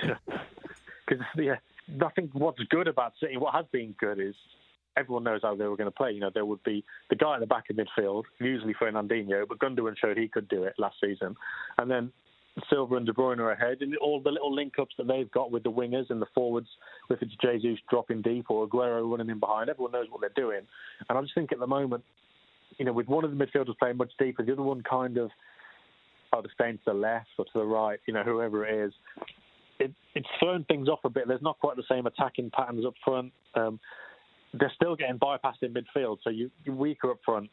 yeah, 1.36 1.56
nothing. 1.86 2.30
What's 2.32 2.60
good 2.70 2.88
about 2.88 3.12
City, 3.20 3.36
what 3.36 3.54
has 3.54 3.66
been 3.70 3.94
good 4.00 4.20
is 4.20 4.34
everyone 4.96 5.24
knows 5.24 5.40
how 5.42 5.54
they 5.54 5.64
were 5.64 5.76
going 5.76 5.90
to 5.90 5.96
play. 5.96 6.12
You 6.12 6.20
know, 6.20 6.30
there 6.32 6.46
would 6.46 6.62
be 6.64 6.84
the 7.10 7.16
guy 7.16 7.34
at 7.34 7.40
the 7.40 7.46
back 7.46 7.64
of 7.70 7.76
midfield, 7.76 8.24
usually 8.40 8.74
Fernandinho, 8.74 9.46
but 9.48 9.58
Gundogan 9.58 9.96
showed 9.98 10.16
he 10.16 10.28
could 10.28 10.48
do 10.48 10.64
it 10.64 10.74
last 10.78 10.96
season, 11.00 11.36
and 11.78 11.90
then 11.90 12.12
Silva 12.68 12.96
and 12.96 13.06
De 13.06 13.12
Bruyne 13.12 13.38
are 13.38 13.52
ahead, 13.52 13.78
and 13.80 13.96
all 13.96 14.20
the 14.20 14.30
little 14.30 14.54
link-ups 14.54 14.94
that 14.98 15.06
they've 15.06 15.30
got 15.30 15.50
with 15.50 15.62
the 15.62 15.70
wingers 15.70 16.10
and 16.10 16.20
the 16.20 16.26
forwards, 16.34 16.68
if 17.08 17.22
it's 17.22 17.34
Jesus 17.36 17.78
dropping 17.88 18.20
deep 18.20 18.50
or 18.50 18.68
Aguero 18.68 19.10
running 19.10 19.30
in 19.30 19.40
behind, 19.40 19.70
everyone 19.70 19.92
knows 19.92 20.06
what 20.10 20.20
they're 20.20 20.30
doing. 20.36 20.60
And 21.08 21.16
I 21.16 21.22
just 21.22 21.34
think 21.34 21.52
at 21.52 21.58
the 21.58 21.66
moment, 21.66 22.04
you 22.78 22.84
know, 22.84 22.92
with 22.92 23.08
one 23.08 23.24
of 23.24 23.30
the 23.30 23.42
midfielders 23.42 23.78
playing 23.78 23.96
much 23.96 24.12
deeper, 24.18 24.44
the 24.44 24.52
other 24.52 24.62
one 24.62 24.82
kind 24.82 25.16
of 25.16 25.30
either 26.34 26.48
staying 26.54 26.78
to 26.78 26.84
the 26.86 26.94
left 26.94 27.28
or 27.38 27.44
to 27.46 27.50
the 27.54 27.64
right, 27.64 28.00
you 28.06 28.14
know, 28.14 28.22
whoever 28.22 28.66
it 28.66 28.86
is, 28.86 28.92
it, 29.78 29.92
it's 30.14 30.28
thrown 30.38 30.64
things 30.64 30.88
off 30.88 31.00
a 31.04 31.10
bit. 31.10 31.28
There's 31.28 31.42
not 31.42 31.58
quite 31.58 31.76
the 31.76 31.84
same 31.90 32.06
attacking 32.06 32.50
patterns 32.50 32.84
up 32.86 32.94
front. 33.04 33.32
Um, 33.54 33.80
they're 34.54 34.72
still 34.74 34.96
getting 34.96 35.18
bypassed 35.18 35.62
in 35.62 35.74
midfield, 35.74 36.18
so 36.22 36.30
you, 36.30 36.50
you're 36.64 36.74
weaker 36.74 37.10
up 37.10 37.18
front. 37.24 37.50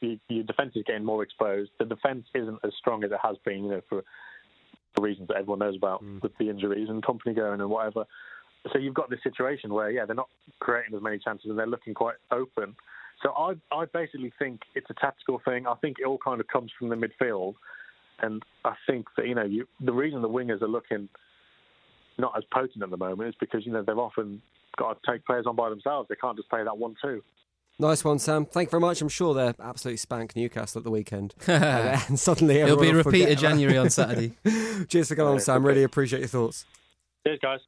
You, 0.00 0.18
your 0.28 0.44
defence 0.44 0.72
is 0.74 0.82
getting 0.86 1.04
more 1.04 1.22
exposed. 1.22 1.70
The 1.78 1.84
defence 1.84 2.26
isn't 2.34 2.58
as 2.64 2.72
strong 2.78 3.04
as 3.04 3.12
it 3.12 3.18
has 3.22 3.36
been, 3.44 3.64
you 3.64 3.70
know, 3.70 3.80
for, 3.88 4.02
the 4.94 5.02
reasons 5.02 5.28
that 5.28 5.36
everyone 5.36 5.60
knows 5.60 5.76
about 5.76 6.04
mm. 6.04 6.22
with 6.22 6.32
the 6.38 6.48
injuries 6.48 6.88
and 6.88 7.02
Kompany 7.02 7.34
going 7.34 7.60
and 7.60 7.70
whatever. 7.70 8.04
So 8.72 8.78
you've 8.78 8.94
got 8.94 9.10
this 9.10 9.20
situation 9.22 9.72
where, 9.72 9.90
yeah, 9.90 10.04
they're 10.06 10.14
not 10.14 10.28
creating 10.60 10.94
as 10.94 11.02
many 11.02 11.18
chances 11.18 11.50
and 11.50 11.58
they're 11.58 11.66
looking 11.66 11.94
quite 11.94 12.16
open. 12.30 12.76
So 13.22 13.30
I, 13.30 13.54
I 13.74 13.86
basically 13.86 14.32
think 14.38 14.60
it's 14.74 14.88
a 14.90 14.94
tactical 14.94 15.40
thing. 15.44 15.66
I 15.66 15.74
think 15.76 15.98
it 16.00 16.06
all 16.06 16.18
kind 16.18 16.40
of 16.40 16.48
comes 16.48 16.70
from 16.78 16.88
the 16.88 16.96
midfield, 16.96 17.54
and 18.20 18.42
I 18.64 18.74
think 18.86 19.06
that 19.16 19.26
you 19.28 19.34
know 19.34 19.44
you, 19.44 19.66
the 19.80 19.92
reason 19.92 20.22
the 20.22 20.28
wingers 20.28 20.60
are 20.60 20.68
looking 20.68 21.08
not 22.18 22.32
as 22.36 22.42
potent 22.52 22.82
at 22.82 22.90
the 22.90 22.96
moment 22.96 23.28
is 23.28 23.34
because 23.38 23.64
you 23.64 23.72
know 23.72 23.82
they're 23.82 23.98
often 23.98 24.42
got 24.76 25.02
to 25.02 25.12
take 25.12 25.24
players 25.24 25.46
on 25.46 25.56
by 25.56 25.70
themselves. 25.70 26.08
They 26.08 26.16
can't 26.16 26.36
just 26.36 26.48
play 26.48 26.64
that 26.64 26.76
one 26.76 26.94
two. 27.02 27.22
Nice 27.78 28.04
one, 28.04 28.18
Sam. 28.18 28.44
Thank 28.44 28.68
you 28.68 28.70
very 28.70 28.80
much. 28.80 29.00
I'm 29.00 29.08
sure 29.08 29.34
they're 29.34 29.54
absolutely 29.60 29.96
spank 29.96 30.36
Newcastle 30.36 30.80
at 30.80 30.84
the 30.84 30.90
weekend. 30.90 31.34
and 31.46 32.18
suddenly 32.18 32.58
It'll 32.58 32.76
be 32.76 32.90
a 32.90 32.94
repeat 32.94 33.28
of 33.28 33.38
January 33.38 33.78
on 33.78 33.90
Saturday. 33.90 34.34
Cheers 34.88 35.08
for 35.08 35.16
coming 35.16 35.34
on, 35.34 35.40
Sam. 35.40 35.64
Really 35.64 35.82
appreciate 35.82 36.20
your 36.20 36.28
thoughts. 36.28 36.64
Cheers, 37.26 37.38
guys. 37.42 37.60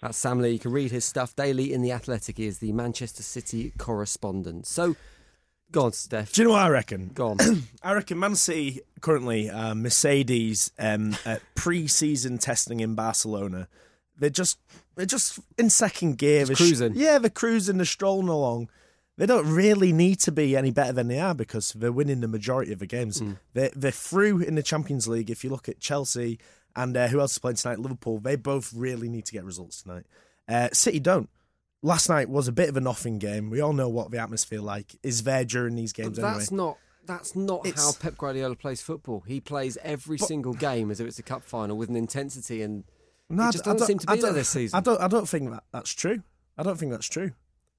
That's 0.00 0.16
Sam 0.16 0.40
Lee. 0.40 0.50
You 0.50 0.58
can 0.58 0.72
read 0.72 0.90
his 0.90 1.04
stuff 1.04 1.36
daily 1.36 1.72
in 1.72 1.82
The 1.82 1.92
Athletic. 1.92 2.38
He 2.38 2.46
is 2.46 2.58
the 2.58 2.72
Manchester 2.72 3.22
City 3.22 3.72
correspondent. 3.76 4.66
So, 4.66 4.96
go 5.70 5.84
on, 5.84 5.92
Steph. 5.92 6.32
Do 6.32 6.42
you 6.42 6.48
know 6.48 6.54
what 6.54 6.62
I 6.62 6.68
reckon? 6.68 7.10
Go 7.12 7.28
on. 7.28 7.38
I 7.82 7.92
reckon 7.92 8.18
Man 8.18 8.34
City 8.34 8.80
currently 9.02 9.50
uh, 9.50 9.74
Mercedes 9.74 10.72
um, 10.78 11.16
at 11.26 11.42
pre-season 11.54 12.38
testing 12.38 12.80
in 12.80 12.94
Barcelona. 12.94 13.68
They're 14.20 14.30
just 14.30 14.58
they're 14.94 15.06
just 15.06 15.40
in 15.58 15.70
second 15.70 16.18
gear. 16.18 16.44
Just 16.44 16.48
They're 16.48 16.56
sh- 16.56 16.70
cruising. 16.70 16.92
yeah, 16.94 17.18
they're 17.18 17.30
cruising. 17.30 17.78
They're 17.78 17.86
strolling 17.86 18.28
along. 18.28 18.68
They 19.16 19.26
don't 19.26 19.52
really 19.52 19.92
need 19.92 20.20
to 20.20 20.32
be 20.32 20.56
any 20.56 20.70
better 20.70 20.92
than 20.92 21.08
they 21.08 21.18
are 21.18 21.34
because 21.34 21.72
they're 21.72 21.92
winning 21.92 22.20
the 22.20 22.28
majority 22.28 22.72
of 22.72 22.78
the 22.78 22.86
games. 22.86 23.18
Hmm. 23.18 23.32
They're, 23.52 23.70
they're 23.74 23.90
through 23.90 24.40
in 24.40 24.54
the 24.54 24.62
Champions 24.62 25.06
League. 25.08 25.30
If 25.30 25.44
you 25.44 25.50
look 25.50 25.68
at 25.68 25.78
Chelsea 25.78 26.38
and 26.74 26.96
uh, 26.96 27.08
who 27.08 27.20
else 27.20 27.32
is 27.32 27.38
playing 27.38 27.56
tonight, 27.56 27.80
Liverpool, 27.80 28.18
they 28.18 28.36
both 28.36 28.72
really 28.72 29.10
need 29.10 29.26
to 29.26 29.32
get 29.32 29.44
results 29.44 29.82
tonight. 29.82 30.04
Uh, 30.48 30.68
City 30.72 31.00
don't. 31.00 31.28
Last 31.82 32.08
night 32.08 32.30
was 32.30 32.48
a 32.48 32.52
bit 32.52 32.68
of 32.68 32.76
a 32.76 32.80
nothing 32.80 33.18
game. 33.18 33.50
We 33.50 33.60
all 33.60 33.72
know 33.72 33.88
what 33.88 34.10
the 34.10 34.18
atmosphere 34.18 34.60
like 34.60 34.94
is 35.02 35.22
there 35.24 35.44
during 35.44 35.76
these 35.76 35.92
games. 35.92 36.18
But 36.18 36.22
games 36.22 36.36
that's 36.38 36.52
anyway. 36.52 36.64
not 36.64 36.78
that's 37.06 37.36
not 37.36 37.66
how 37.76 37.92
Pep 37.92 38.16
Guardiola 38.16 38.54
plays 38.54 38.80
football. 38.82 39.22
He 39.26 39.40
plays 39.40 39.76
every 39.82 40.18
single 40.18 40.52
game 40.54 40.90
as 40.90 41.00
if 41.00 41.06
it's 41.06 41.18
a 41.18 41.22
cup 41.22 41.42
final 41.42 41.76
with 41.76 41.88
an 41.88 41.96
intensity 41.96 42.62
and 42.62 42.84
No, 43.30 43.48
it 43.48 43.52
just 43.52 43.66
I 43.66 43.72
doesn't 43.72 43.78
don't- 43.78 43.86
seem 43.86 44.20
to 44.20 44.26
be 44.28 44.32
this 44.34 44.48
season. 44.48 44.76
I 44.76 44.80
don't. 44.80 45.00
I 45.00 45.08
don't 45.08 45.28
think 45.28 45.50
that 45.50 45.64
that's 45.72 45.92
true. 45.92 46.22
I 46.58 46.62
don't 46.62 46.76
think 46.78 46.92
that's 46.92 47.06
true. 47.08 47.32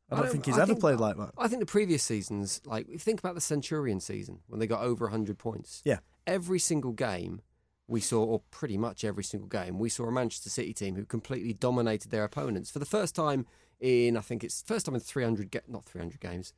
I 0.10 0.16
don't, 0.18 0.30
think 0.30 0.46
he's 0.46 0.58
I 0.58 0.64
ever 0.64 0.76
played 0.76 1.00
like 1.00 1.16
that. 1.18 1.32
I 1.38 1.48
think 1.48 1.62
the 1.62 1.66
previous 1.66 2.04
seasons, 2.04 2.60
like 2.66 2.86
if 2.88 2.92
you 2.94 3.00
think 3.00 3.20
about 3.22 3.34
the 3.36 3.40
Centurion 3.40 4.02
season 4.02 4.40
when 4.48 4.60
they 4.60 4.68
got 4.68 4.82
over 4.82 5.06
100 5.06 5.38
points, 5.38 5.82
Yeah. 5.86 6.00
every 6.28 6.60
single 6.60 6.92
game 6.92 7.42
we 7.88 8.02
saw, 8.02 8.22
or 8.22 8.42
pretty 8.52 8.78
much 8.78 9.06
every 9.06 9.24
single 9.24 9.48
game, 9.48 9.80
we 9.80 9.88
saw 9.88 10.04
a 10.06 10.12
Manchester 10.12 10.50
City 10.50 10.74
team 10.74 10.96
who 10.96 11.06
completely 11.06 11.54
dominated 11.54 12.12
their 12.12 12.26
opponents 12.26 12.70
for 12.70 12.80
the 12.80 12.86
first 12.86 13.16
time 13.16 13.46
in, 13.80 14.18
I 14.18 14.22
think 14.22 14.44
it's 14.44 14.62
first 14.62 14.86
time 14.86 14.96
in 14.96 15.02
300, 15.02 15.50
ga- 15.50 15.62
not 15.70 15.86
300 15.86 16.20
games, 16.20 16.54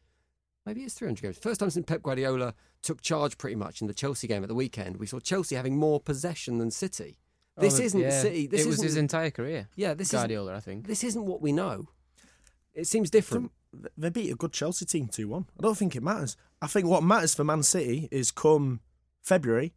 maybe 0.66 0.82
it's 0.82 0.96
300 0.96 1.22
games. 1.22 1.38
First 1.38 1.60
time 1.60 1.70
since 1.70 1.86
Pep 1.86 2.02
Guardiola 2.02 2.56
took 2.82 3.02
charge 3.02 3.38
pretty 3.38 3.56
much 3.56 3.82
in 3.82 3.88
the 3.88 3.94
Chelsea 3.94 4.28
game 4.28 4.42
at 4.42 4.50
the 4.50 4.56
weekend, 4.56 4.98
we 4.98 5.06
saw 5.06 5.20
Chelsea 5.20 5.56
having 5.56 5.78
more 5.78 6.00
possession 6.00 6.58
than 6.58 6.72
City. 6.72 7.20
Oh, 7.58 7.62
this 7.62 7.80
Oh, 7.80 7.84
isn't 7.84 8.00
yeah. 8.00 8.22
City. 8.22 8.48
This 8.48 8.62
it 8.62 8.68
was 8.68 8.76
isn't, 8.76 8.86
his 8.86 8.98
entire 8.98 9.32
career. 9.32 9.68
yeah, 9.76 9.94
this 9.94 10.10
isn't, 10.10 10.20
Guardiola, 10.20 10.56
I 10.56 10.60
think. 10.60 10.88
this 10.88 11.04
isn't 11.04 11.26
what 11.26 11.42
we 11.42 11.52
know. 11.52 11.88
It 12.74 12.88
seems 12.88 13.10
different. 13.10 13.52
They 13.98 14.10
beat 14.10 14.32
a 14.32 14.36
good 14.36 14.54
Chelsea 14.54 14.86
team 14.86 15.08
two 15.08 15.28
one. 15.28 15.46
I 15.60 15.64
don't 15.64 15.78
think 15.78 15.96
it 15.96 16.04
matters. 16.04 16.36
I 16.62 16.68
think 16.68 16.88
what 16.88 17.04
matters 17.04 17.36
for 17.36 17.44
Man 17.44 17.64
City 17.64 18.08
is 18.12 18.32
come 18.32 18.82
February 19.22 19.74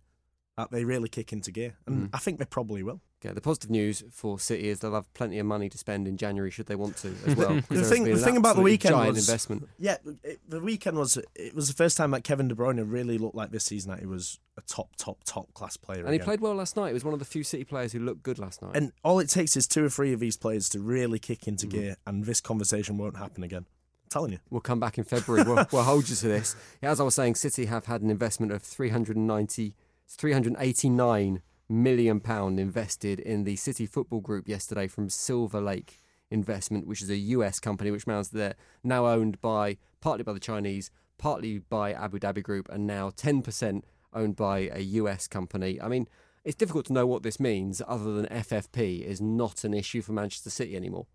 that 0.56 0.70
they 0.70 0.84
really 0.84 1.08
kick 1.08 1.32
into 1.32 1.50
gear, 1.50 1.76
and 1.86 2.08
mm. 2.08 2.10
I 2.14 2.18
think 2.18 2.38
they 2.38 2.44
probably 2.46 2.82
will. 2.82 3.00
Okay, 3.24 3.32
the 3.32 3.40
positive 3.40 3.70
news 3.70 4.04
for 4.12 4.38
City 4.38 4.68
is 4.68 4.80
they'll 4.80 4.92
have 4.92 5.12
plenty 5.14 5.38
of 5.38 5.46
money 5.46 5.70
to 5.70 5.78
spend 5.78 6.06
in 6.06 6.18
January 6.18 6.50
should 6.50 6.66
they 6.66 6.74
want 6.76 6.98
to 6.98 7.14
as 7.26 7.34
well. 7.36 7.54
The 7.70 7.82
thing- 7.82 8.04
the 8.04 8.16
thing 8.18 8.36
about 8.36 8.56
the 8.56 8.62
weekend 8.62 8.94
giant 8.94 9.14
was- 9.14 9.26
investment. 9.26 9.66
Yeah, 9.78 9.96
it, 10.22 10.38
the 10.46 10.60
weekend 10.60 10.98
was 10.98 11.16
it 11.34 11.54
was 11.54 11.66
the 11.68 11.74
first 11.74 11.96
time 11.96 12.10
that 12.10 12.24
Kevin 12.24 12.46
De 12.48 12.54
Bruyne 12.54 12.84
really 12.86 13.16
looked 13.16 13.34
like 13.34 13.50
this 13.52 13.64
season 13.64 13.90
that 13.90 14.00
he 14.00 14.06
was 14.06 14.38
a 14.58 14.60
top, 14.62 14.96
top, 14.96 15.24
top 15.24 15.52
class 15.54 15.78
player. 15.78 16.04
And 16.04 16.12
he 16.12 16.18
played 16.18 16.40
well 16.42 16.54
last 16.54 16.76
night. 16.76 16.88
He 16.88 16.92
was 16.94 17.04
one 17.04 17.14
of 17.14 17.18
the 17.20 17.24
few 17.26 17.42
City 17.42 17.64
players 17.64 17.92
who 17.92 18.00
looked 18.00 18.22
good 18.22 18.38
last 18.38 18.60
night. 18.60 18.72
And 18.76 18.92
all 19.02 19.18
it 19.18 19.30
takes 19.30 19.56
is 19.56 19.66
two 19.66 19.84
or 19.84 19.88
three 19.88 20.12
of 20.12 20.20
these 20.20 20.36
players 20.36 20.68
to 20.70 20.80
really 20.80 21.18
kick 21.18 21.48
into 21.48 21.66
Mm-hmm. 21.66 21.78
gear, 21.78 21.96
and 22.06 22.24
this 22.24 22.42
conversation 22.42 22.98
won't 22.98 23.16
happen 23.16 23.42
again. 23.42 23.64
I'm 24.04 24.10
telling 24.10 24.32
you. 24.32 24.38
we'll 24.50 24.60
come 24.60 24.78
back 24.78 24.98
in 24.98 25.04
February. 25.04 25.42
We'll, 25.42 25.66
we'll 25.72 25.82
hold 25.84 26.08
you 26.10 26.16
to 26.16 26.28
this. 26.28 26.54
As 26.82 27.00
I 27.00 27.02
was 27.04 27.14
saying, 27.14 27.36
City 27.36 27.64
have 27.64 27.86
had 27.86 28.02
an 28.02 28.10
investment 28.10 28.52
of 28.52 28.62
390, 28.62 29.74
389 30.06 31.42
million 31.68 32.20
pound 32.20 32.60
invested 32.60 33.20
in 33.20 33.44
the 33.44 33.56
City 33.56 33.86
Football 33.86 34.20
Group 34.20 34.48
yesterday 34.48 34.86
from 34.86 35.08
Silver 35.08 35.60
Lake 35.60 36.00
Investment, 36.30 36.86
which 36.86 37.02
is 37.02 37.10
a 37.10 37.16
US 37.16 37.60
company, 37.60 37.90
which 37.90 38.06
means 38.06 38.30
they're 38.30 38.56
now 38.82 39.06
owned 39.06 39.40
by 39.40 39.76
partly 40.00 40.24
by 40.24 40.32
the 40.32 40.40
Chinese, 40.40 40.90
partly 41.18 41.58
by 41.58 41.92
Abu 41.92 42.18
Dhabi 42.18 42.42
Group, 42.42 42.68
and 42.68 42.86
now 42.86 43.10
10% 43.10 43.82
owned 44.12 44.36
by 44.36 44.70
a 44.72 44.80
US 44.80 45.26
company. 45.28 45.80
I 45.80 45.88
mean, 45.88 46.08
it's 46.44 46.56
difficult 46.56 46.86
to 46.86 46.92
know 46.92 47.06
what 47.06 47.22
this 47.22 47.40
means, 47.40 47.82
other 47.86 48.12
than 48.14 48.26
FFP 48.26 49.02
is 49.02 49.20
not 49.20 49.64
an 49.64 49.74
issue 49.74 50.02
for 50.02 50.12
Manchester 50.12 50.50
City 50.50 50.76
anymore. 50.76 51.06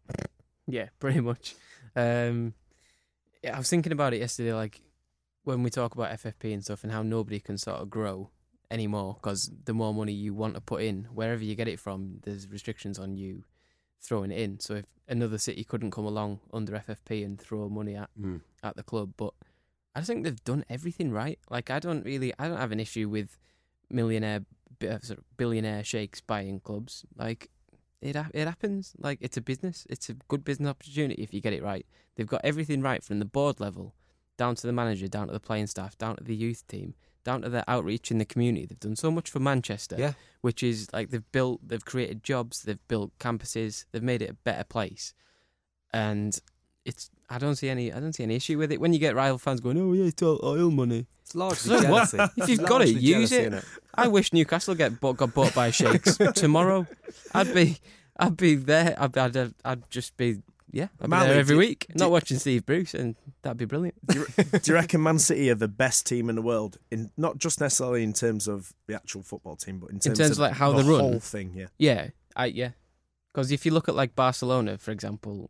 Yeah, 0.67 0.89
pretty 0.99 1.21
much. 1.21 1.55
Um, 1.95 2.53
yeah, 3.43 3.55
I 3.55 3.57
was 3.57 3.69
thinking 3.69 3.91
about 3.91 4.13
it 4.13 4.19
yesterday, 4.19 4.53
like 4.53 4.81
when 5.43 5.63
we 5.63 5.69
talk 5.69 5.95
about 5.95 6.11
FFP 6.11 6.53
and 6.53 6.63
stuff, 6.63 6.83
and 6.83 6.91
how 6.91 7.01
nobody 7.01 7.39
can 7.39 7.57
sort 7.57 7.79
of 7.79 7.89
grow 7.89 8.29
anymore 8.71 9.17
because 9.21 9.51
the 9.65 9.73
more 9.73 9.93
money 9.93 10.13
you 10.13 10.33
want 10.33 10.55
to 10.55 10.61
put 10.61 10.81
in, 10.81 11.07
wherever 11.13 11.43
you 11.43 11.55
get 11.55 11.67
it 11.67 11.79
from, 11.79 12.19
there's 12.23 12.47
restrictions 12.49 12.97
on 12.97 13.17
you 13.17 13.43
throwing 14.01 14.31
it 14.31 14.39
in. 14.39 14.59
So 14.59 14.75
if 14.75 14.85
another 15.07 15.37
city 15.37 15.63
couldn't 15.63 15.91
come 15.91 16.05
along 16.05 16.39
under 16.53 16.73
FFP 16.73 17.23
and 17.25 17.39
throw 17.39 17.69
money 17.69 17.95
at 17.95 18.09
at 18.63 18.75
the 18.75 18.83
club, 18.83 19.13
but 19.17 19.33
I 19.93 19.99
just 19.99 20.07
think 20.07 20.23
they've 20.23 20.43
done 20.43 20.63
everything 20.69 21.11
right. 21.11 21.37
Like 21.49 21.69
I 21.69 21.79
don't 21.79 22.03
really, 22.05 22.33
I 22.39 22.47
don't 22.47 22.57
have 22.57 22.71
an 22.71 22.79
issue 22.79 23.09
with 23.09 23.37
millionaire, 23.89 24.45
uh, 24.83 24.99
sort 24.99 25.19
of 25.19 25.25
billionaire 25.37 25.83
sheiks 25.83 26.21
buying 26.21 26.59
clubs. 26.61 27.05
Like 27.17 27.49
it, 28.01 28.15
it 28.33 28.47
happens. 28.47 28.93
Like 28.97 29.19
it's 29.21 29.37
a 29.37 29.41
business. 29.41 29.85
It's 29.89 30.09
a 30.09 30.13
good 30.27 30.43
business 30.43 30.69
opportunity 30.69 31.21
if 31.21 31.33
you 31.33 31.41
get 31.41 31.53
it 31.53 31.61
right. 31.63 31.85
They've 32.15 32.27
got 32.27 32.41
everything 32.43 32.81
right 32.81 33.03
from 33.03 33.19
the 33.19 33.25
board 33.25 33.59
level 33.59 33.93
down 34.37 34.55
to 34.55 34.65
the 34.65 34.73
manager, 34.73 35.07
down 35.07 35.27
to 35.27 35.33
the 35.33 35.39
playing 35.39 35.67
staff, 35.67 35.97
down 35.97 36.15
to 36.15 36.23
the 36.23 36.35
youth 36.35 36.65
team, 36.67 36.95
down 37.23 37.41
to 37.43 37.49
their 37.49 37.63
outreach 37.67 38.11
in 38.11 38.17
the 38.17 38.25
community. 38.25 38.65
They've 38.65 38.79
done 38.79 38.95
so 38.95 39.11
much 39.11 39.29
for 39.29 39.39
Manchester, 39.39 39.95
Yeah. 39.99 40.13
which 40.41 40.63
is 40.63 40.89
like 40.93 41.09
they've 41.09 41.31
built, 41.31 41.59
they've 41.67 41.83
created 41.83 42.23
jobs, 42.23 42.63
they've 42.63 42.87
built 42.87 43.11
campuses, 43.19 43.85
they've 43.91 44.03
made 44.03 44.21
it 44.21 44.29
a 44.29 44.33
better 44.33 44.63
place, 44.63 45.13
and 45.93 46.39
it's. 46.85 47.09
I 47.29 47.37
don't 47.37 47.55
see 47.55 47.69
any. 47.69 47.93
I 47.93 47.99
don't 47.99 48.11
see 48.13 48.23
any 48.23 48.35
issue 48.35 48.57
with 48.57 48.71
it. 48.73 48.81
When 48.81 48.91
you 48.91 48.99
get 48.99 49.15
rival 49.15 49.37
fans 49.37 49.61
going, 49.61 49.77
"Oh 49.79 49.93
yeah, 49.93 50.05
it's 50.05 50.21
all 50.21 50.39
oil 50.43 50.69
money," 50.69 51.05
It's 51.21 51.33
largely 51.35 51.77
So 51.79 51.89
what? 51.89 52.09
jealousy. 52.11 52.33
If 52.37 52.49
you've 52.49 52.65
got 52.65 52.81
it, 52.81 52.89
use 52.89 53.29
jealousy, 53.29 53.55
it. 53.57 53.65
I 53.95 54.07
wish 54.09 54.33
Newcastle 54.33 54.75
get 54.75 54.99
bought, 54.99 55.17
got 55.17 55.33
bought 55.33 55.53
by 55.53 55.71
sheiks 55.71 56.17
tomorrow. 56.35 56.87
I'd 57.33 57.53
be, 57.53 57.77
I'd 58.17 58.35
be 58.35 58.55
there. 58.55 58.95
I'd, 58.97 59.17
I'd, 59.17 59.53
I'd 59.63 59.89
just 59.89 60.17
be, 60.17 60.41
yeah, 60.71 60.87
I'd 60.99 61.05
be 61.05 61.07
Mally, 61.09 61.27
there 61.29 61.39
every 61.39 61.55
do- 61.55 61.59
week, 61.59 61.85
not 61.95 62.11
watching 62.11 62.37
Steve 62.39 62.65
Bruce, 62.65 62.93
and 62.93 63.15
that'd 63.41 63.57
be 63.57 63.65
brilliant. 63.65 63.95
Do 64.07 64.19
you, 64.19 64.25
do 64.59 64.71
you 64.71 64.73
reckon 64.73 65.03
Man 65.03 65.19
City 65.19 65.49
are 65.51 65.55
the 65.55 65.67
best 65.67 66.05
team 66.05 66.29
in 66.29 66.35
the 66.35 66.41
world? 66.41 66.77
In 66.91 67.11
not 67.17 67.37
just 67.37 67.59
necessarily 67.59 68.03
in 68.03 68.13
terms 68.13 68.47
of 68.47 68.73
the 68.87 68.95
actual 68.95 69.21
football 69.23 69.55
team, 69.55 69.79
but 69.79 69.89
in 69.91 69.99
terms, 69.99 70.17
terms 70.17 70.31
of 70.31 70.39
like, 70.39 70.53
how 70.53 70.71
the 70.71 70.83
they 70.83 70.89
run? 70.89 70.99
whole 70.99 71.19
thing. 71.19 71.51
Yeah, 71.55 71.67
Yeah, 71.77 72.07
I 72.35 72.45
yeah, 72.45 72.69
because 73.33 73.51
if 73.51 73.65
you 73.65 73.71
look 73.73 73.89
at 73.89 73.95
like 73.95 74.15
Barcelona, 74.15 74.77
for 74.77 74.91
example, 74.91 75.49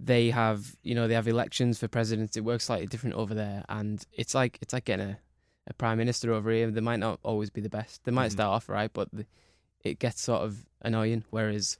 they 0.00 0.30
have 0.30 0.76
you 0.82 0.94
know 0.94 1.08
they 1.08 1.14
have 1.14 1.28
elections 1.28 1.78
for 1.78 1.88
presidents. 1.88 2.36
It 2.36 2.44
works 2.44 2.64
slightly 2.64 2.86
different 2.86 3.16
over 3.16 3.34
there, 3.34 3.64
and 3.68 4.04
it's 4.12 4.34
like 4.34 4.58
it's 4.62 4.72
like 4.72 4.84
getting 4.86 5.06
a, 5.10 5.18
a 5.66 5.74
prime 5.74 5.98
minister 5.98 6.32
over 6.32 6.50
here. 6.50 6.70
They 6.70 6.80
might 6.80 7.00
not 7.00 7.18
always 7.22 7.50
be 7.50 7.60
the 7.60 7.68
best. 7.68 8.04
They 8.04 8.12
might 8.12 8.28
Mhm. 8.30 8.32
start 8.32 8.54
off 8.56 8.68
right, 8.68 8.90
but 8.92 9.08
the, 9.12 9.26
it 9.84 9.98
gets 9.98 10.22
sort 10.22 10.42
of 10.42 10.64
annoying. 10.82 11.24
Whereas 11.30 11.78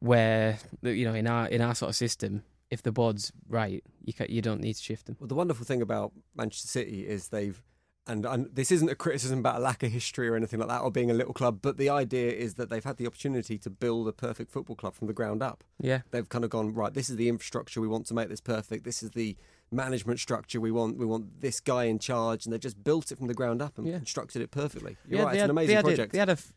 where 0.00 0.58
you 0.82 1.04
know 1.04 1.14
in 1.14 1.26
our 1.26 1.46
in 1.48 1.60
our 1.60 1.74
sort 1.74 1.88
of 1.90 1.96
system, 1.96 2.42
if 2.70 2.82
the 2.82 2.92
board's 2.92 3.32
right, 3.48 3.82
you 4.04 4.12
ca 4.12 4.26
you 4.28 4.42
don't 4.42 4.60
need 4.60 4.74
to 4.74 4.82
shift 4.82 5.06
them. 5.06 5.16
Well, 5.18 5.28
the 5.28 5.34
wonderful 5.34 5.64
thing 5.64 5.82
about 5.82 6.12
Manchester 6.36 6.68
City 6.68 7.06
is 7.06 7.28
they've, 7.28 7.62
and, 8.06 8.24
and 8.24 8.48
this 8.54 8.70
isn't 8.70 8.88
a 8.88 8.94
criticism 8.94 9.40
about 9.40 9.56
a 9.56 9.60
lack 9.60 9.82
of 9.82 9.90
history 9.90 10.28
or 10.28 10.36
anything 10.36 10.58
like 10.60 10.68
that, 10.68 10.82
or 10.82 10.90
being 10.90 11.10
a 11.10 11.14
little 11.14 11.34
club, 11.34 11.58
but 11.62 11.76
the 11.78 11.90
idea 11.90 12.30
is 12.30 12.54
that 12.54 12.70
they've 12.70 12.84
had 12.84 12.96
the 12.96 13.06
opportunity 13.06 13.58
to 13.58 13.70
build 13.70 14.08
a 14.08 14.12
perfect 14.12 14.50
football 14.50 14.76
club 14.76 14.94
from 14.94 15.06
the 15.08 15.12
ground 15.12 15.42
up. 15.42 15.64
Yeah, 15.80 16.00
They've 16.10 16.28
kind 16.28 16.44
of 16.44 16.50
gone 16.50 16.72
right. 16.74 16.92
This 16.94 17.10
is 17.10 17.16
the 17.16 17.28
infrastructure 17.28 17.80
we 17.80 17.88
want 17.88 18.06
to 18.06 18.14
make 18.14 18.28
this 18.28 18.40
perfect. 18.40 18.84
This 18.84 19.02
is 19.02 19.10
the 19.10 19.36
management 19.70 20.18
structure 20.20 20.58
we 20.60 20.70
want. 20.70 20.96
We 20.96 21.04
want 21.04 21.40
this 21.42 21.60
guy 21.60 21.84
in 21.84 21.98
charge, 21.98 22.46
and 22.46 22.52
they've 22.52 22.60
just 22.60 22.82
built 22.82 23.10
it 23.12 23.18
from 23.18 23.26
the 23.26 23.34
ground 23.34 23.60
up 23.60 23.76
and 23.76 23.86
Yeah. 23.86 23.96
constructed 23.98 24.40
it 24.40 24.50
perfectly. 24.50 24.96
You're 25.06 25.18
yeah, 25.20 25.24
right. 25.24 25.32
they 25.32 25.36
It's 25.38 25.40
had, 25.42 25.50
an 25.50 25.56
they 25.56 25.62
amazing 25.62 25.76
had 25.76 25.84
project. 25.84 26.10
A, 26.10 26.12
they 26.12 26.18
had 26.18 26.28
a, 26.28 26.32
f- 26.32 26.52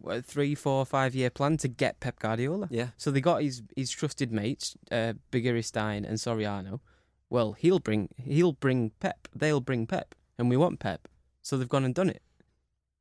what, 0.00 0.24
three, 0.24 0.54
four, 0.54 0.84
five 0.86 1.14
year 1.14 1.30
plan 1.30 1.56
to 1.58 1.68
get 1.68 2.00
Pep 2.00 2.18
Guardiola. 2.18 2.68
yeah. 2.70 2.88
So 2.96 3.10
they 3.10 3.20
got 3.20 3.42
his 3.42 3.62
his 3.76 3.90
trusted 3.90 4.32
mates, 4.32 4.76
uh, 4.90 5.14
Begiristain 5.30 6.08
and 6.08 6.18
Soriano. 6.18 6.80
Well, 7.28 7.52
he'll 7.52 7.78
bring 7.78 8.08
he'll 8.16 8.52
bring 8.52 8.90
Pep. 9.00 9.28
They'll 9.34 9.60
bring 9.60 9.86
Pep, 9.86 10.14
and 10.38 10.48
we 10.50 10.56
want 10.56 10.80
Pep. 10.80 11.08
So 11.42 11.56
they've 11.56 11.68
gone 11.68 11.84
and 11.84 11.94
done 11.94 12.10
it. 12.10 12.22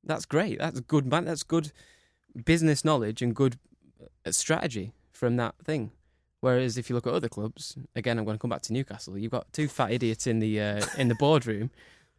That's 0.04 0.26
great. 0.26 0.60
That's 0.60 0.80
good 0.82 1.06
man. 1.06 1.26
That's 1.26 1.44
good 1.44 1.72
business 2.46 2.86
knowledge 2.86 3.22
and 3.22 3.36
good 3.36 3.58
uh, 4.26 4.32
strategy 4.32 4.94
from 5.12 5.36
that 5.38 5.56
thing. 5.64 5.92
Whereas 6.42 6.78
if 6.78 6.90
you 6.90 6.96
look 6.96 7.06
at 7.06 7.14
other 7.14 7.28
clubs, 7.28 7.78
again, 7.96 8.18
I'm 8.18 8.24
going 8.24 8.38
to 8.38 8.42
come 8.42 8.50
back 8.50 8.62
to 8.64 8.74
Newcastle. 8.74 9.18
You've 9.18 9.32
got 9.32 9.52
two 9.52 9.68
fat 9.68 9.92
idiots 9.92 10.26
in 10.26 10.40
the 10.40 10.62
uh, 10.62 10.86
in 10.98 11.10
the 11.10 11.16
boardroom 11.16 11.70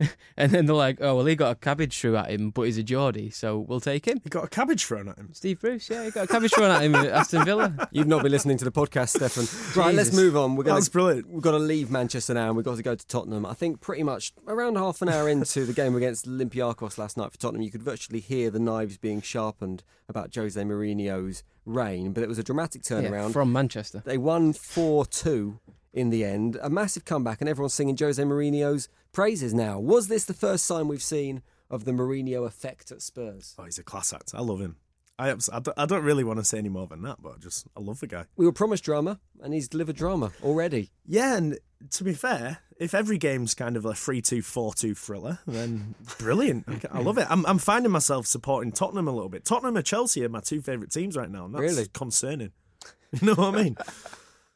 and 0.37 0.53
then 0.53 0.67
they're 0.67 0.75
like, 0.77 0.99
oh 1.01 1.17
well, 1.17 1.27
he 1.27 1.37
got 1.37 1.51
a 1.53 1.55
cabbage 1.55 1.99
through 1.99 2.17
at 2.17 2.31
him, 2.31 2.51
but 2.51 2.63
he's 2.63 2.79
a 2.79 2.83
Geordie, 2.83 3.31
so 3.31 3.59
we'll 3.59 3.81
take 3.81 4.07
him. 4.07 4.21
He 4.25 4.31
got 4.31 4.45
a 4.45 4.49
cabbage 4.49 4.85
thrown 4.85 5.09
at 5.09 5.17
him. 5.19 5.31
Steve 5.33 5.61
Bruce, 5.61 5.89
yeah, 5.91 6.05
he 6.05 6.11
got 6.11 6.25
a 6.25 6.27
cabbage 6.27 6.53
thrown 6.53 6.71
at 6.71 6.83
him 6.83 6.95
at 6.95 7.07
Aston 7.07 7.45
Villa. 7.45 7.89
You've 7.93 8.07
not 8.07 8.23
been 8.23 8.33
listening 8.33 8.57
to 8.59 8.65
the 8.65 8.73
podcast, 8.73 9.11
Stefan. 9.17 9.47
Right, 9.81 9.95
let's 9.95 10.13
move 10.13 10.37
on. 10.37 10.57
We're 10.57 10.65
gonna, 10.65 10.77
That's 10.77 10.89
brilliant. 10.89 11.29
We've 11.29 11.43
got 11.43 11.53
to 11.53 11.59
leave 11.59 11.91
Manchester 11.91 12.35
now 12.35 12.49
and 12.49 12.57
we've 12.57 12.65
got 12.65 12.77
to 12.77 12.83
go 12.83 12.95
to 12.95 13.07
Tottenham. 13.07 13.47
I 13.47 13.55
think 13.55 13.81
pretty 13.81 14.03
much 14.03 14.33
around 14.49 14.77
half 14.77 15.01
an 15.03 15.09
hour 15.09 15.29
into 15.29 15.65
the 15.65 15.73
game 15.73 15.95
against 15.95 16.27
Olympiacos 16.29 16.99
last 16.99 17.17
night 17.17 17.31
for 17.31 17.39
Tottenham, 17.39 17.63
you 17.63 17.71
could 17.71 17.83
virtually 17.83 18.21
hear 18.21 18.51
the 18.51 18.59
knives 18.59 18.97
being 18.99 19.21
sharpened 19.23 19.83
about 20.09 20.35
Jose 20.35 20.61
Mourinho's 20.61 21.43
reign, 21.65 22.13
but 22.13 22.23
it 22.23 22.29
was 22.29 22.39
a 22.39 22.43
dramatic 22.43 22.83
Yeah, 22.91 23.01
turnaround. 23.03 23.33
from 23.33 23.53
Manchester. 23.53 24.03
They 24.05 24.19
won 24.19 24.53
4 24.53 25.07
2 25.07 25.59
in 25.93 26.11
the 26.11 26.25
end. 26.25 26.59
A 26.63 26.71
massive 26.71 27.05
comeback, 27.05 27.41
and 27.41 27.49
everyone's 27.49 27.75
singing 27.75 27.97
Jose 27.97 28.23
Mourinho's 28.23 28.89
praises 29.13 29.53
now. 29.55 29.79
Was 29.79 30.09
this 30.09 30.25
the 30.25 30.35
first 30.35 30.65
sign 30.65 30.89
we've 30.89 31.03
seen 31.03 31.43
of 31.69 31.85
the 31.85 31.93
Mourinho 31.93 32.47
effect 32.47 32.91
at 32.91 33.03
Spurs? 33.03 33.55
Oh, 33.59 33.65
he's 33.65 33.79
a 33.79 33.83
class 33.85 34.13
act. 34.13 34.33
I 34.35 34.41
love 34.41 34.61
him. 34.61 34.77
I, 35.21 35.37
I, 35.77 35.85
don't, 35.85 36.03
really 36.03 36.25
want 36.25 36.39
to 36.39 36.45
say 36.45 36.57
any 36.57 36.71
more 36.71 36.87
than 36.87 37.03
that, 37.03 37.19
but 37.21 37.35
I 37.35 37.39
just 37.39 37.67
I 37.77 37.81
love 37.81 38.01
the 38.01 38.07
guy. 38.07 38.25
We 38.37 38.47
were 38.47 38.53
promised 38.53 38.85
drama, 38.85 39.21
and 39.43 39.53
he's 39.53 39.69
delivered 39.69 39.97
drama 39.97 40.33
already. 40.43 40.93
Yeah, 41.05 41.37
and 41.37 41.59
to 41.91 42.05
be 42.05 42.15
fair, 42.15 42.61
if 42.79 42.95
every 42.95 43.19
game's 43.19 43.53
kind 43.53 43.77
of 43.77 43.85
a 43.85 43.93
3 43.93 44.23
2 44.23 44.41
4 44.41 44.73
2 44.73 44.95
thriller, 44.95 45.39
then 45.47 45.95
brilliant. 46.19 46.87
I 46.91 47.03
love 47.03 47.19
it. 47.19 47.27
I'm, 47.29 47.45
I'm 47.45 47.59
finding 47.59 47.93
myself 47.93 48.27
supporting 48.27 48.73
Tottenham 48.73 49.09
a 49.09 49.13
little 49.13 49.29
bit. 49.29 49.45
Tottenham 49.45 49.77
and 49.77 49.85
Chelsea 49.85 50.25
are 50.25 50.31
my 50.31 50.41
two 50.41 50.63
favourite 50.63 50.91
teams 50.91 51.19
right 51.19 51.31
now, 51.31 51.45
and 51.45 51.55
that's 51.55 51.61
Really? 51.61 51.87
concerning. 51.93 52.53
You 53.21 53.27
know 53.27 53.35
what 53.35 53.57
I 53.57 53.63
mean? 53.65 53.77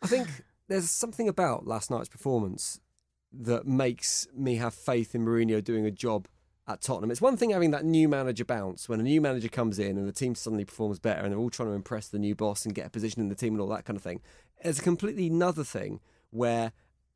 I 0.00 0.06
think 0.06 0.28
there's 0.74 0.90
something 0.90 1.28
about 1.28 1.68
last 1.68 1.88
night's 1.88 2.08
performance 2.08 2.80
that 3.32 3.64
makes 3.64 4.26
me 4.34 4.56
have 4.56 4.74
faith 4.74 5.14
in 5.14 5.24
Mourinho 5.24 5.62
doing 5.62 5.86
a 5.86 5.90
job 5.90 6.26
at 6.66 6.80
Tottenham. 6.80 7.12
It's 7.12 7.20
one 7.20 7.36
thing 7.36 7.50
having 7.50 7.70
that 7.70 7.84
new 7.84 8.08
manager 8.08 8.44
bounce 8.44 8.88
when 8.88 8.98
a 8.98 9.04
new 9.04 9.20
manager 9.20 9.48
comes 9.48 9.78
in 9.78 9.96
and 9.96 10.08
the 10.08 10.12
team 10.12 10.34
suddenly 10.34 10.64
performs 10.64 10.98
better 10.98 11.22
and 11.22 11.30
they're 11.30 11.38
all 11.38 11.50
trying 11.50 11.68
to 11.68 11.74
impress 11.74 12.08
the 12.08 12.18
new 12.18 12.34
boss 12.34 12.64
and 12.64 12.74
get 12.74 12.86
a 12.86 12.90
position 12.90 13.22
in 13.22 13.28
the 13.28 13.36
team 13.36 13.54
and 13.54 13.60
all 13.60 13.68
that 13.68 13.84
kind 13.84 13.96
of 13.96 14.02
thing. 14.02 14.20
It's 14.64 14.80
a 14.80 14.82
completely 14.82 15.28
another 15.28 15.62
thing 15.62 16.00
where 16.30 16.72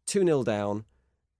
2 0.06 0.24
0 0.24 0.44
down, 0.44 0.84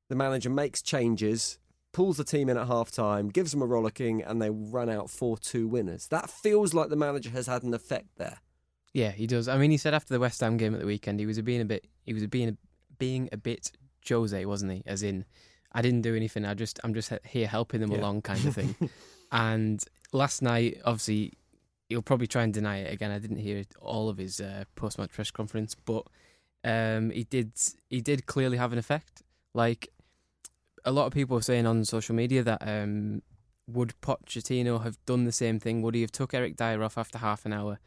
the 0.09 0.17
manager 0.17 0.51
makes 0.51 0.83
changes, 0.83 1.61
pulls 1.93 2.17
the 2.17 2.25
team 2.25 2.49
in 2.49 2.57
at 2.57 2.67
half 2.67 2.91
time, 2.91 3.29
gives 3.29 3.53
them 3.53 3.63
a 3.63 3.67
rollicking, 3.67 4.23
and 4.23 4.43
they 4.43 4.51
run 4.51 4.91
out 4.91 5.09
4 5.09 5.39
2 5.39 5.69
winners. 5.69 6.09
That 6.09 6.31
feels 6.31 6.75
like 6.75 6.89
the 6.89 6.97
manager 6.97 7.31
has 7.31 7.47
had 7.47 7.63
an 7.63 7.75
effect 7.75 8.09
there. 8.17 8.39
Yeah, 8.93 9.13
he 9.13 9.27
does. 9.27 9.49
I 9.49 9.59
mean, 9.59 9.71
he 9.71 9.77
said 9.77 9.95
after 9.95 10.15
the 10.15 10.21
West 10.21 10.41
Ham 10.41 10.57
game 10.57 10.75
at 10.75 10.81
the 10.81 10.87
weekend, 10.87 11.21
he 11.21 11.27
was 11.27 11.41
being 11.43 11.61
a 11.61 11.67
bit, 11.67 11.87
he 12.09 12.15
was 12.15 12.27
being 12.27 12.49
a, 12.49 12.57
being 12.99 13.29
a 13.33 13.37
bit 13.37 13.71
Jose, 14.09 14.45
wasn't 14.47 14.73
he? 14.73 14.83
As 14.87 15.03
in, 15.03 15.25
I 15.73 15.83
didn't 15.83 16.03
do 16.03 16.17
anything. 16.17 16.45
I 16.47 16.55
just, 16.55 16.81
I'm 16.83 16.95
just 16.95 17.13
here 17.25 17.47
helping 17.47 17.81
them 17.81 17.93
Yeah. 17.93 17.99
along, 18.01 18.23
kind 18.23 18.45
of 18.47 18.55
thing. 18.55 18.75
and 19.33 19.85
last 20.13 20.41
night, 20.43 20.81
obviously, 20.85 21.35
he'll 21.89 22.03
probably 22.03 22.27
try 22.27 22.43
and 22.43 22.53
deny 22.55 22.79
it 22.79 22.93
again. 22.93 23.11
I 23.11 23.19
didn't 23.19 23.39
hear 23.39 23.65
all 23.81 24.09
of 24.09 24.17
his 24.19 24.41
uh, 24.41 24.65
post-match 24.77 25.11
press 25.13 25.31
conference, 25.31 25.75
but 25.75 26.07
um, 26.65 27.11
he 27.11 27.25
did, 27.25 27.53
he 27.91 28.01
did 28.01 28.25
clearly 28.27 28.57
have 28.57 28.73
an 28.73 28.79
effect. 28.79 29.23
Like 29.55 29.89
a 30.85 30.93
lot 30.93 31.07
of 31.07 31.13
people 31.13 31.37
are 31.37 31.43
saying 31.43 31.67
on 31.67 31.85
social 31.85 32.15
media 32.15 32.43
that 32.43 32.63
um, 32.67 33.21
would 33.67 33.93
Pochettino 34.01 34.83
have 34.83 34.97
done 35.05 35.25
the 35.25 35.33
same 35.33 35.61
thing? 35.61 35.83
Would 35.83 35.95
he 35.95 36.01
have 36.01 36.13
took 36.13 36.33
Eric 36.33 36.57
Dier 36.57 36.83
off 36.83 36.97
after 36.97 37.19
half 37.19 37.45
an 37.45 37.53
hour? 37.53 37.79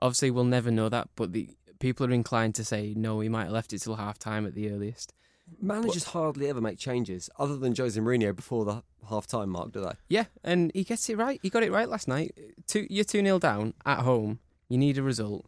Obviously, 0.00 0.30
we'll 0.32 0.44
never 0.44 0.70
know 0.72 0.88
that, 0.88 1.08
but 1.16 1.32
the 1.32 1.50
people 1.78 2.06
are 2.06 2.12
inclined 2.12 2.54
to 2.56 2.64
say 2.64 2.94
no. 2.96 3.20
He 3.20 3.28
might 3.28 3.44
have 3.44 3.52
left 3.52 3.72
it 3.72 3.80
till 3.80 3.96
half 3.96 4.18
time 4.18 4.46
at 4.46 4.54
the 4.54 4.70
earliest. 4.70 5.12
Managers 5.60 6.04
hardly 6.04 6.48
ever 6.48 6.60
make 6.60 6.78
changes, 6.78 7.30
other 7.38 7.56
than 7.56 7.74
Jose 7.74 7.98
Mourinho 7.98 8.36
before 8.36 8.64
the 8.64 8.82
half 9.08 9.26
time 9.26 9.50
mark, 9.50 9.72
do 9.72 9.80
they? 9.80 9.92
Yeah, 10.08 10.24
and 10.44 10.70
he 10.74 10.84
gets 10.84 11.08
it 11.08 11.16
right. 11.16 11.40
He 11.42 11.48
got 11.48 11.62
it 11.62 11.72
right 11.72 11.88
last 11.88 12.06
night. 12.06 12.38
Two, 12.66 12.86
you're 12.90 13.04
two 13.04 13.22
0 13.22 13.38
down 13.38 13.74
at 13.86 14.00
home. 14.00 14.40
You 14.68 14.76
need 14.76 14.98
a 14.98 15.02
result. 15.02 15.46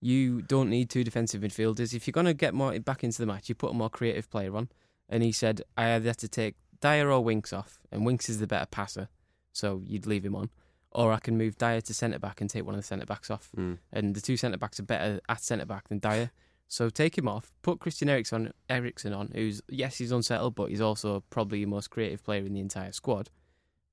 You 0.00 0.42
don't 0.42 0.68
need 0.68 0.90
two 0.90 1.04
defensive 1.04 1.42
midfielders. 1.42 1.94
If 1.94 2.06
you're 2.06 2.12
going 2.12 2.26
to 2.26 2.34
get 2.34 2.54
more 2.54 2.78
back 2.80 3.04
into 3.04 3.18
the 3.18 3.26
match, 3.26 3.48
you 3.48 3.54
put 3.54 3.70
a 3.70 3.74
more 3.74 3.88
creative 3.88 4.28
player 4.30 4.56
on. 4.56 4.68
And 5.08 5.22
he 5.22 5.30
said 5.32 5.62
I 5.76 5.92
either 5.92 6.08
had 6.08 6.18
to 6.18 6.28
take 6.28 6.56
Dier 6.80 7.10
or 7.10 7.22
Winks 7.22 7.52
off, 7.52 7.80
and 7.90 8.04
Winks 8.04 8.28
is 8.28 8.38
the 8.40 8.46
better 8.46 8.66
passer, 8.66 9.08
so 9.52 9.82
you'd 9.86 10.06
leave 10.06 10.24
him 10.24 10.34
on, 10.34 10.50
or 10.96 11.12
I 11.12 11.20
can 11.20 11.36
move 11.38 11.56
Dier 11.58 11.80
to 11.82 11.94
centre 11.94 12.18
back 12.18 12.40
and 12.40 12.50
take 12.50 12.64
one 12.64 12.74
of 12.74 12.80
the 12.80 12.86
centre 12.86 13.06
backs 13.06 13.30
off. 13.30 13.50
And 13.92 14.14
the 14.16 14.20
two 14.20 14.36
centre 14.36 14.58
backs 14.58 14.80
are 14.80 14.84
better 14.84 15.20
at 15.28 15.40
centre 15.42 15.66
back 15.66 15.88
than 15.88 15.98
Dier. 16.00 16.30
So 16.68 16.90
take 16.90 17.16
him 17.16 17.28
off, 17.28 17.52
put 17.62 17.78
Christian 17.78 18.08
Eriksen, 18.08 18.52
Eriksen 18.68 19.12
on, 19.12 19.30
who's, 19.34 19.62
yes, 19.68 19.98
he's 19.98 20.10
unsettled, 20.10 20.56
but 20.56 20.70
he's 20.70 20.80
also 20.80 21.22
probably 21.30 21.60
the 21.60 21.70
most 21.70 21.90
creative 21.90 22.24
player 22.24 22.44
in 22.44 22.54
the 22.54 22.60
entire 22.60 22.90
squad. 22.90 23.30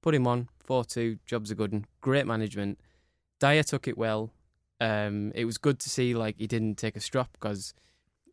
Put 0.02 0.16
him 0.16 0.26
on, 0.26 0.50
4 0.64 0.84
2, 0.86 1.20
job's 1.26 1.52
are 1.52 1.56
good 1.56 1.72
and 1.72 1.86
Great 2.02 2.26
management. 2.26 2.80
Dier 3.40 3.62
took 3.64 3.88
it 3.88 3.98
well. 3.98 4.32
Um, 4.82 5.32
it 5.36 5.46
was 5.46 5.58
good 5.60 5.78
to 5.80 5.90
see 5.90 6.16
like 6.16 6.38
he 6.40 6.48
didn't 6.48 6.78
take 6.78 6.96
a 6.96 7.00
strop 7.00 7.30
because 7.34 7.74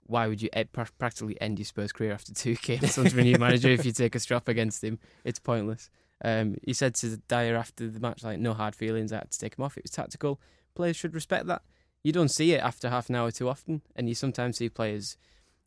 why 0.04 0.26
would 0.26 0.40
you 0.42 0.48
ed- 0.52 0.72
pra- 0.72 0.88
practically 0.98 1.40
end 1.40 1.58
your 1.58 1.66
Spurs 1.66 1.92
career 1.92 2.12
after 2.12 2.32
two 2.32 2.54
games 2.62 2.96
under 2.98 3.20
a 3.20 3.22
new 3.22 3.38
manager 3.38 3.68
if 3.68 3.84
you 3.84 3.92
take 3.92 4.14
a 4.14 4.20
strop 4.20 4.48
against 4.48 4.82
him? 4.82 4.98
It's 5.24 5.38
pointless. 5.38 5.90
Um, 6.22 6.56
he 6.62 6.72
said 6.72 6.94
to 6.96 7.16
Dier 7.28 7.56
after 7.56 7.88
the 7.88 8.00
match, 8.00 8.22
like, 8.22 8.38
no 8.38 8.52
hard 8.52 8.74
feelings, 8.74 9.12
I 9.12 9.16
had 9.16 9.30
to 9.30 9.38
take 9.38 9.58
him 9.58 9.64
off. 9.64 9.76
It 9.76 9.84
was 9.84 9.90
tactical. 9.90 10.40
Players 10.74 10.96
should 10.96 11.14
respect 11.14 11.46
that. 11.46 11.62
You 12.02 12.12
don't 12.12 12.28
see 12.28 12.52
it 12.52 12.60
after 12.62 12.88
half 12.88 13.08
an 13.08 13.16
hour 13.16 13.30
too 13.30 13.48
often, 13.48 13.82
and 13.96 14.08
you 14.08 14.14
sometimes 14.14 14.58
see 14.58 14.68
players, 14.68 15.16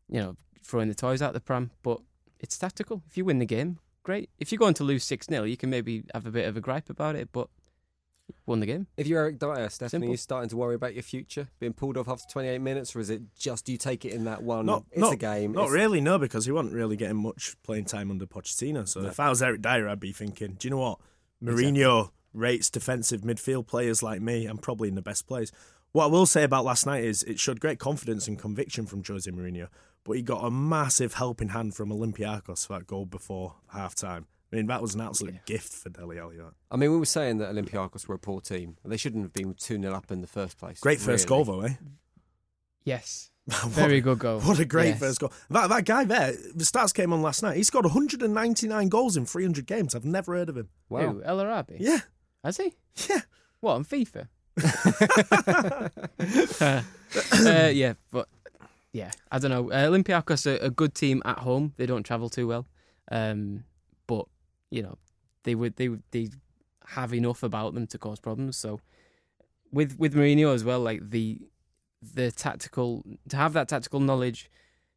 you 0.08 0.20
know, 0.20 0.36
throwing 0.62 0.88
the 0.88 0.94
toys 0.94 1.22
out 1.22 1.32
the 1.32 1.40
pram, 1.40 1.70
but 1.82 2.00
it's 2.40 2.58
tactical. 2.58 3.02
If 3.08 3.16
you 3.16 3.24
win 3.24 3.38
the 3.38 3.46
game, 3.46 3.78
great. 4.02 4.30
If 4.38 4.50
you're 4.50 4.58
going 4.58 4.74
to 4.74 4.84
lose 4.84 5.04
6 5.04 5.26
0, 5.26 5.44
you 5.44 5.56
can 5.56 5.70
maybe 5.70 6.04
have 6.12 6.26
a 6.26 6.30
bit 6.30 6.48
of 6.48 6.56
a 6.56 6.60
gripe 6.60 6.90
about 6.90 7.16
it, 7.16 7.28
but 7.32 7.48
won 8.46 8.60
the 8.60 8.66
game. 8.66 8.86
If 8.96 9.06
you're 9.06 9.20
Eric 9.20 9.38
Dier, 9.38 9.68
Stephanie, 9.70 9.88
Simple. 9.88 10.08
are 10.08 10.10
you 10.12 10.16
starting 10.16 10.50
to 10.50 10.56
worry 10.56 10.74
about 10.74 10.94
your 10.94 11.02
future 11.02 11.48
being 11.58 11.72
pulled 11.72 11.96
off 11.96 12.08
after 12.08 12.24
28 12.30 12.58
minutes, 12.60 12.94
or 12.94 13.00
is 13.00 13.10
it 13.10 13.22
just 13.38 13.68
you 13.68 13.76
take 13.76 14.04
it 14.04 14.12
in 14.12 14.24
that 14.24 14.42
one? 14.42 14.66
Not, 14.66 14.84
it's 14.90 15.00
not, 15.00 15.12
a 15.14 15.16
game. 15.16 15.52
Not 15.52 15.62
it's- 15.64 15.72
really, 15.74 16.00
no, 16.00 16.18
because 16.18 16.46
he 16.46 16.52
wasn't 16.52 16.74
really 16.74 16.96
getting 16.96 17.16
much 17.16 17.56
playing 17.62 17.86
time 17.86 18.10
under 18.10 18.26
Pochettino. 18.26 18.86
So 18.88 19.04
if 19.04 19.18
I 19.20 19.28
was 19.28 19.42
Eric 19.42 19.62
Dier, 19.62 19.88
I'd 19.88 20.00
be 20.00 20.12
thinking, 20.12 20.56
do 20.58 20.66
you 20.68 20.70
know 20.70 20.78
what? 20.78 20.98
Mourinho 21.42 22.10
rates 22.32 22.70
defensive 22.70 23.22
midfield 23.22 23.66
players 23.66 24.02
like 24.02 24.20
me. 24.20 24.46
I'm 24.46 24.58
probably 24.58 24.88
in 24.88 24.94
the 24.94 25.02
best 25.02 25.26
place. 25.26 25.50
What 25.92 26.04
I 26.04 26.08
will 26.08 26.26
say 26.26 26.42
about 26.42 26.64
last 26.64 26.86
night 26.86 27.04
is 27.04 27.22
it 27.22 27.38
showed 27.38 27.60
great 27.60 27.78
confidence 27.78 28.26
and 28.26 28.38
conviction 28.38 28.86
from 28.86 29.04
Jose 29.04 29.30
Mourinho, 29.30 29.68
but 30.04 30.14
he 30.14 30.22
got 30.22 30.44
a 30.44 30.50
massive 30.50 31.14
helping 31.14 31.50
hand 31.50 31.74
from 31.74 31.90
Olympiacos 31.90 32.66
for 32.66 32.72
that 32.78 32.86
goal 32.86 33.06
before 33.06 33.54
half 33.72 33.94
time. 33.94 34.26
I 34.54 34.56
mean, 34.58 34.66
that 34.68 34.80
was 34.80 34.94
an 34.94 35.00
absolute 35.00 35.44
gift 35.46 35.72
for 35.72 35.88
Dele 35.88 36.16
Alli. 36.20 36.36
that. 36.36 36.52
I 36.70 36.76
mean, 36.76 36.92
we 36.92 36.96
were 36.98 37.04
saying 37.06 37.38
that 37.38 37.52
Olympiacos 37.52 38.06
were 38.06 38.14
a 38.14 38.18
poor 38.20 38.40
team. 38.40 38.76
They 38.84 38.96
shouldn't 38.96 39.24
have 39.24 39.32
been 39.32 39.54
2 39.54 39.80
0 39.82 39.92
up 39.92 40.12
in 40.12 40.20
the 40.20 40.28
first 40.28 40.58
place. 40.58 40.78
Great 40.78 41.00
first 41.00 41.28
really. 41.28 41.44
goal, 41.44 41.60
though, 41.60 41.66
eh? 41.66 41.74
Yes. 42.84 43.30
What- 43.46 43.64
Very 43.72 44.00
good 44.00 44.20
goal. 44.20 44.40
What 44.40 44.60
a 44.60 44.64
great 44.64 44.90
Yes. 44.90 45.00
first 45.00 45.18
goal. 45.20 45.32
That 45.50 45.68
that 45.70 45.84
guy 45.84 46.04
there, 46.04 46.32
the 46.54 46.64
stats 46.64 46.94
came 46.94 47.12
on 47.12 47.20
last 47.20 47.42
night. 47.42 47.56
He 47.56 47.62
scored 47.64 47.84
199 47.84 48.88
goals 48.88 49.16
in 49.16 49.26
300 49.26 49.66
games. 49.66 49.94
I've 49.94 50.04
never 50.04 50.34
heard 50.34 50.48
of 50.48 50.56
him. 50.56 50.68
Wow. 50.88 51.14
Who? 51.14 51.22
El 51.24 51.40
Arabi? 51.40 51.76
Yeah, 51.80 51.98
Has 52.44 52.56
he? 52.58 52.74
yeah. 53.10 53.22
What, 53.60 53.72
on 53.74 53.84
FIFA? 53.84 54.28
uh, 56.60 57.70
yeah, 57.72 57.94
but 58.12 58.28
yeah, 58.92 59.10
I 59.30 59.38
don't 59.38 59.50
know. 59.50 59.70
Uh, 59.70 59.88
Olympiacos 59.88 60.46
are 60.46 60.64
a 60.64 60.70
good 60.70 60.94
team 60.94 61.20
at 61.24 61.38
home. 61.40 61.72
They 61.76 61.86
don't 61.86 62.02
travel 62.04 62.28
too 62.28 62.46
well, 62.46 62.66
um, 63.10 63.64
but 63.64 63.73
you 64.74 64.82
know 64.82 64.98
they 65.44 65.54
would 65.54 65.76
they 65.76 65.88
they 66.10 66.30
have 66.88 67.14
enough 67.14 67.42
about 67.42 67.74
them 67.74 67.86
to 67.86 67.98
cause 67.98 68.20
problems. 68.20 68.56
So 68.56 68.80
with 69.72 69.96
with 69.98 70.14
Mourinho 70.14 70.52
as 70.52 70.64
well, 70.64 70.80
like 70.80 71.10
the 71.10 71.38
the 72.02 72.30
tactical 72.30 73.04
to 73.28 73.36
have 73.36 73.52
that 73.52 73.68
tactical 73.68 74.00
knowledge 74.00 74.50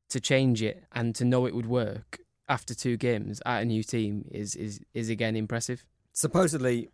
to 0.09 0.19
change 0.19 0.61
it 0.61 0.83
and 0.93 1.13
to 1.15 1.23
know 1.23 1.45
it 1.45 1.53
would 1.53 1.67
work 1.67 2.19
after 2.49 2.73
two 2.73 2.97
games 2.97 3.41
at 3.45 3.61
a 3.61 3.65
new 3.65 3.83
team 3.83 4.25
is 4.31 4.55
is 4.55 4.81
is 4.93 5.09
again 5.09 5.35
impressive. 5.35 5.85
Supposedly, 6.13 6.89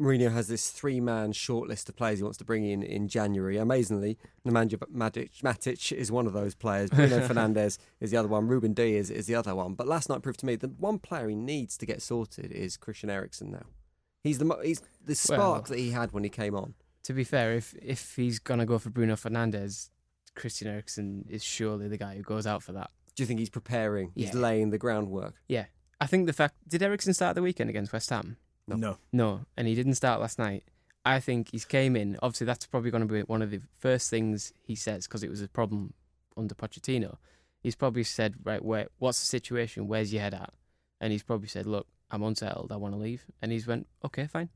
Mourinho 0.00 0.30
has 0.30 0.46
this 0.48 0.70
three 0.70 1.00
man 1.00 1.32
shortlist 1.32 1.88
of 1.88 1.96
players 1.96 2.18
he 2.18 2.22
wants 2.22 2.36
to 2.38 2.44
bring 2.44 2.64
in 2.64 2.82
in 2.82 3.08
January. 3.08 3.56
Amazingly, 3.56 4.18
Nemanja 4.46 4.74
Matic, 4.94 5.40
Matic 5.42 5.90
is 5.92 6.12
one 6.12 6.26
of 6.26 6.34
those 6.34 6.54
players. 6.54 6.90
Bruno 6.90 7.20
Fernandes 7.28 7.78
is 8.00 8.10
the 8.10 8.16
other 8.18 8.28
one. 8.28 8.46
Ruben 8.46 8.74
Dias 8.74 9.08
is 9.08 9.26
the 9.26 9.34
other 9.34 9.54
one. 9.54 9.72
But 9.74 9.86
last 9.88 10.08
night 10.10 10.22
proved 10.22 10.40
to 10.40 10.46
me 10.46 10.56
the 10.56 10.68
one 10.68 10.98
player 10.98 11.28
he 11.28 11.34
needs 11.34 11.78
to 11.78 11.86
get 11.86 12.02
sorted 12.02 12.52
is 12.52 12.76
Christian 12.76 13.08
Eriksen 13.08 13.50
now. 13.52 13.62
He's 14.22 14.38
the 14.38 14.58
he's 14.62 14.82
the 15.02 15.14
spark 15.14 15.38
Well- 15.38 15.62
that 15.62 15.78
he 15.78 15.92
had 15.92 16.12
when 16.12 16.24
he 16.24 16.30
came 16.30 16.54
on. 16.54 16.74
To 17.04 17.12
be 17.14 17.24
fair, 17.24 17.54
if 17.54 17.74
if 17.80 18.16
he's 18.16 18.38
gonna 18.38 18.66
go 18.66 18.78
for 18.78 18.90
Bruno 18.90 19.14
Fernandes, 19.14 19.88
Christian 20.34 20.68
Eriksen 20.68 21.24
is 21.30 21.42
surely 21.42 21.88
the 21.88 21.96
guy 21.96 22.16
who 22.16 22.22
goes 22.22 22.46
out 22.46 22.62
for 22.62 22.72
that. 22.72 22.90
Do 23.14 23.22
you 23.22 23.26
think 23.26 23.38
he's 23.40 23.48
preparing? 23.48 24.12
He's 24.14 24.34
Yeah. 24.34 24.40
laying 24.40 24.70
the 24.70 24.78
groundwork. 24.78 25.36
Yeah, 25.48 25.66
I 26.00 26.06
think 26.06 26.26
the 26.26 26.32
fact 26.34 26.56
did 26.68 26.82
Eriksen 26.82 27.14
start 27.14 27.34
the 27.36 27.42
weekend 27.42 27.70
against 27.70 27.92
West 27.94 28.10
Ham? 28.10 28.36
No. 28.68 28.76
No. 28.76 28.98
No, 29.12 29.40
and 29.56 29.68
he 29.68 29.74
didn't 29.74 29.94
start 29.94 30.20
last 30.20 30.38
night. 30.38 30.64
I 31.04 31.20
think 31.20 31.50
he's 31.52 31.64
came 31.64 31.94
in. 31.94 32.18
Obviously, 32.22 32.46
that's 32.46 32.66
probably 32.66 32.90
going 32.90 33.06
to 33.06 33.12
be 33.12 33.20
one 33.22 33.42
of 33.42 33.50
the 33.50 33.60
first 33.78 34.10
things 34.10 34.52
he 34.62 34.74
says 34.74 35.06
because 35.06 35.22
it 35.22 35.30
was 35.30 35.40
a 35.40 35.48
problem 35.48 35.94
under 36.36 36.54
Pochettino. 36.54 37.16
He's 37.62 37.76
probably 37.76 38.02
said, 38.04 38.34
"Right, 38.42 38.64
where? 38.64 38.88
What's 38.98 39.20
the 39.20 39.26
situation? 39.26 39.86
Where's 39.86 40.12
your 40.12 40.22
head 40.22 40.34
at?" 40.34 40.52
And 41.00 41.12
he's 41.12 41.22
probably 41.22 41.48
said, 41.48 41.66
"Look, 41.66 41.86
I'm 42.10 42.22
unsettled. 42.22 42.72
I 42.72 42.76
want 42.76 42.94
to 42.94 43.00
leave. 43.00 43.24
And 43.42 43.52
he's 43.52 43.66
went, 43.66 43.86
okay, 44.04 44.26
fine. 44.26 44.48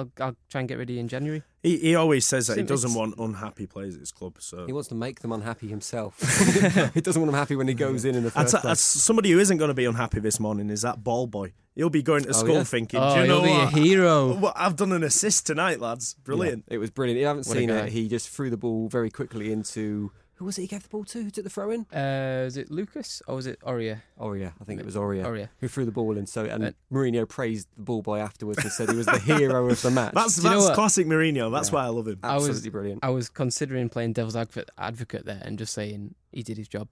I'll, 0.00 0.10
I'll 0.26 0.36
try 0.48 0.60
and 0.60 0.68
get 0.68 0.78
ready 0.78 0.98
in 0.98 1.08
January. 1.08 1.42
He, 1.62 1.76
he 1.78 1.94
always 1.94 2.26
says 2.26 2.46
that 2.46 2.56
he 2.56 2.62
doesn't 2.64 2.94
want 2.94 3.14
unhappy 3.18 3.66
players 3.66 3.94
at 3.94 4.00
his 4.00 4.12
club. 4.12 4.36
So 4.40 4.66
He 4.66 4.72
wants 4.72 4.88
to 4.88 4.94
make 4.94 5.20
them 5.20 5.32
unhappy 5.32 5.68
himself. 5.68 6.18
he 6.94 7.00
doesn't 7.00 7.20
want 7.20 7.30
them 7.32 7.38
happy 7.38 7.54
when 7.56 7.68
he 7.68 7.74
goes 7.74 8.04
in 8.04 8.14
in 8.14 8.24
the 8.24 8.30
first 8.30 8.50
say- 8.50 8.60
place. 8.60 8.72
as 8.72 8.80
somebody 8.80 9.30
who 9.30 9.38
isn't 9.38 9.58
going 9.58 9.68
to 9.68 9.74
be 9.74 9.84
unhappy 9.84 10.20
this 10.20 10.40
morning 10.40 10.70
is 10.70 10.82
that 10.82 11.04
ball 11.04 11.26
boy. 11.26 11.52
He'll 11.76 11.88
be 11.90 12.02
going 12.02 12.24
to 12.24 12.30
Oh, 12.30 12.32
school 12.32 12.54
yeah? 12.56 12.64
thinking, 12.64 13.00
Oh, 13.00 13.14
"Do 13.14 13.20
you 13.22 13.26
know 13.28 13.42
he'll 13.42 13.70
be 13.70 13.78
a 13.78 13.84
hero." 13.84 14.34
What, 14.40 14.54
I've 14.56 14.76
done 14.76 14.92
an 14.92 15.02
assist 15.04 15.46
tonight, 15.46 15.80
lads. 15.80 16.14
Brilliant." 16.24 16.64
It 16.68 16.78
was 16.78 16.90
brilliant. 16.90 17.20
You 17.20 17.26
haven't 17.26 17.46
What 17.46 17.56
seen 17.56 17.70
it, 17.70 17.90
he 17.90 18.08
just 18.08 18.28
threw 18.28 18.50
the 18.50 18.56
ball 18.56 18.88
very 18.88 19.08
quickly 19.10 19.52
into. 19.52 20.10
Who 20.40 20.46
was 20.46 20.56
it 20.56 20.62
he 20.62 20.66
gave 20.68 20.82
the 20.84 20.88
ball 20.88 21.04
to? 21.04 21.22
Who 21.22 21.30
took 21.30 21.44
the 21.44 21.50
throw 21.50 21.70
in? 21.70 21.84
Uh, 21.94 22.44
is 22.46 22.56
it 22.56 22.70
Lucas 22.70 23.20
or 23.28 23.36
was 23.36 23.46
it 23.46 23.60
Aurier? 23.60 24.00
Aurier. 24.18 24.54
I 24.58 24.64
think 24.64 24.80
it 24.80 24.86
was 24.86 24.96
Aurier. 24.96 25.22
Aurier. 25.22 25.50
Who 25.60 25.68
threw 25.68 25.84
the 25.84 25.92
ball 25.92 26.16
in. 26.16 26.24
So 26.26 26.46
And 26.46 26.64
Uh, 26.64 26.70
Mourinho 26.90 27.28
praised 27.28 27.68
the 27.76 27.82
ball 27.82 28.00
boy 28.00 28.20
afterwards 28.20 28.58
and 28.64 28.72
said 28.72 28.88
he 28.88 28.96
was 28.96 29.04
the 29.04 29.18
hero 29.18 29.68
of 29.68 29.82
the 29.82 29.90
match. 29.90 30.12
That's 30.14 30.36
Do 30.36 30.48
you 30.48 30.54
know 30.54 30.62
that's 30.64 30.74
classic 30.74 31.06
Mourinho. 31.06 31.52
That's 31.52 31.68
Yeah. 31.68 31.74
why 31.74 31.84
I 31.84 31.88
love 31.88 32.08
him. 32.08 32.20
I 32.22 32.36
was- 32.36 32.48
absolutely 32.48 32.70
brilliant. 32.70 33.04
I 33.04 33.10
was 33.10 33.28
considering 33.28 33.90
playing 33.90 34.14
devil's 34.14 34.34
advocate, 34.34 34.70
advocate 34.78 35.26
there 35.26 35.42
and 35.44 35.58
just 35.58 35.74
saying 35.74 36.14
he 36.32 36.42
did 36.42 36.56
his 36.56 36.68
job. 36.68 36.88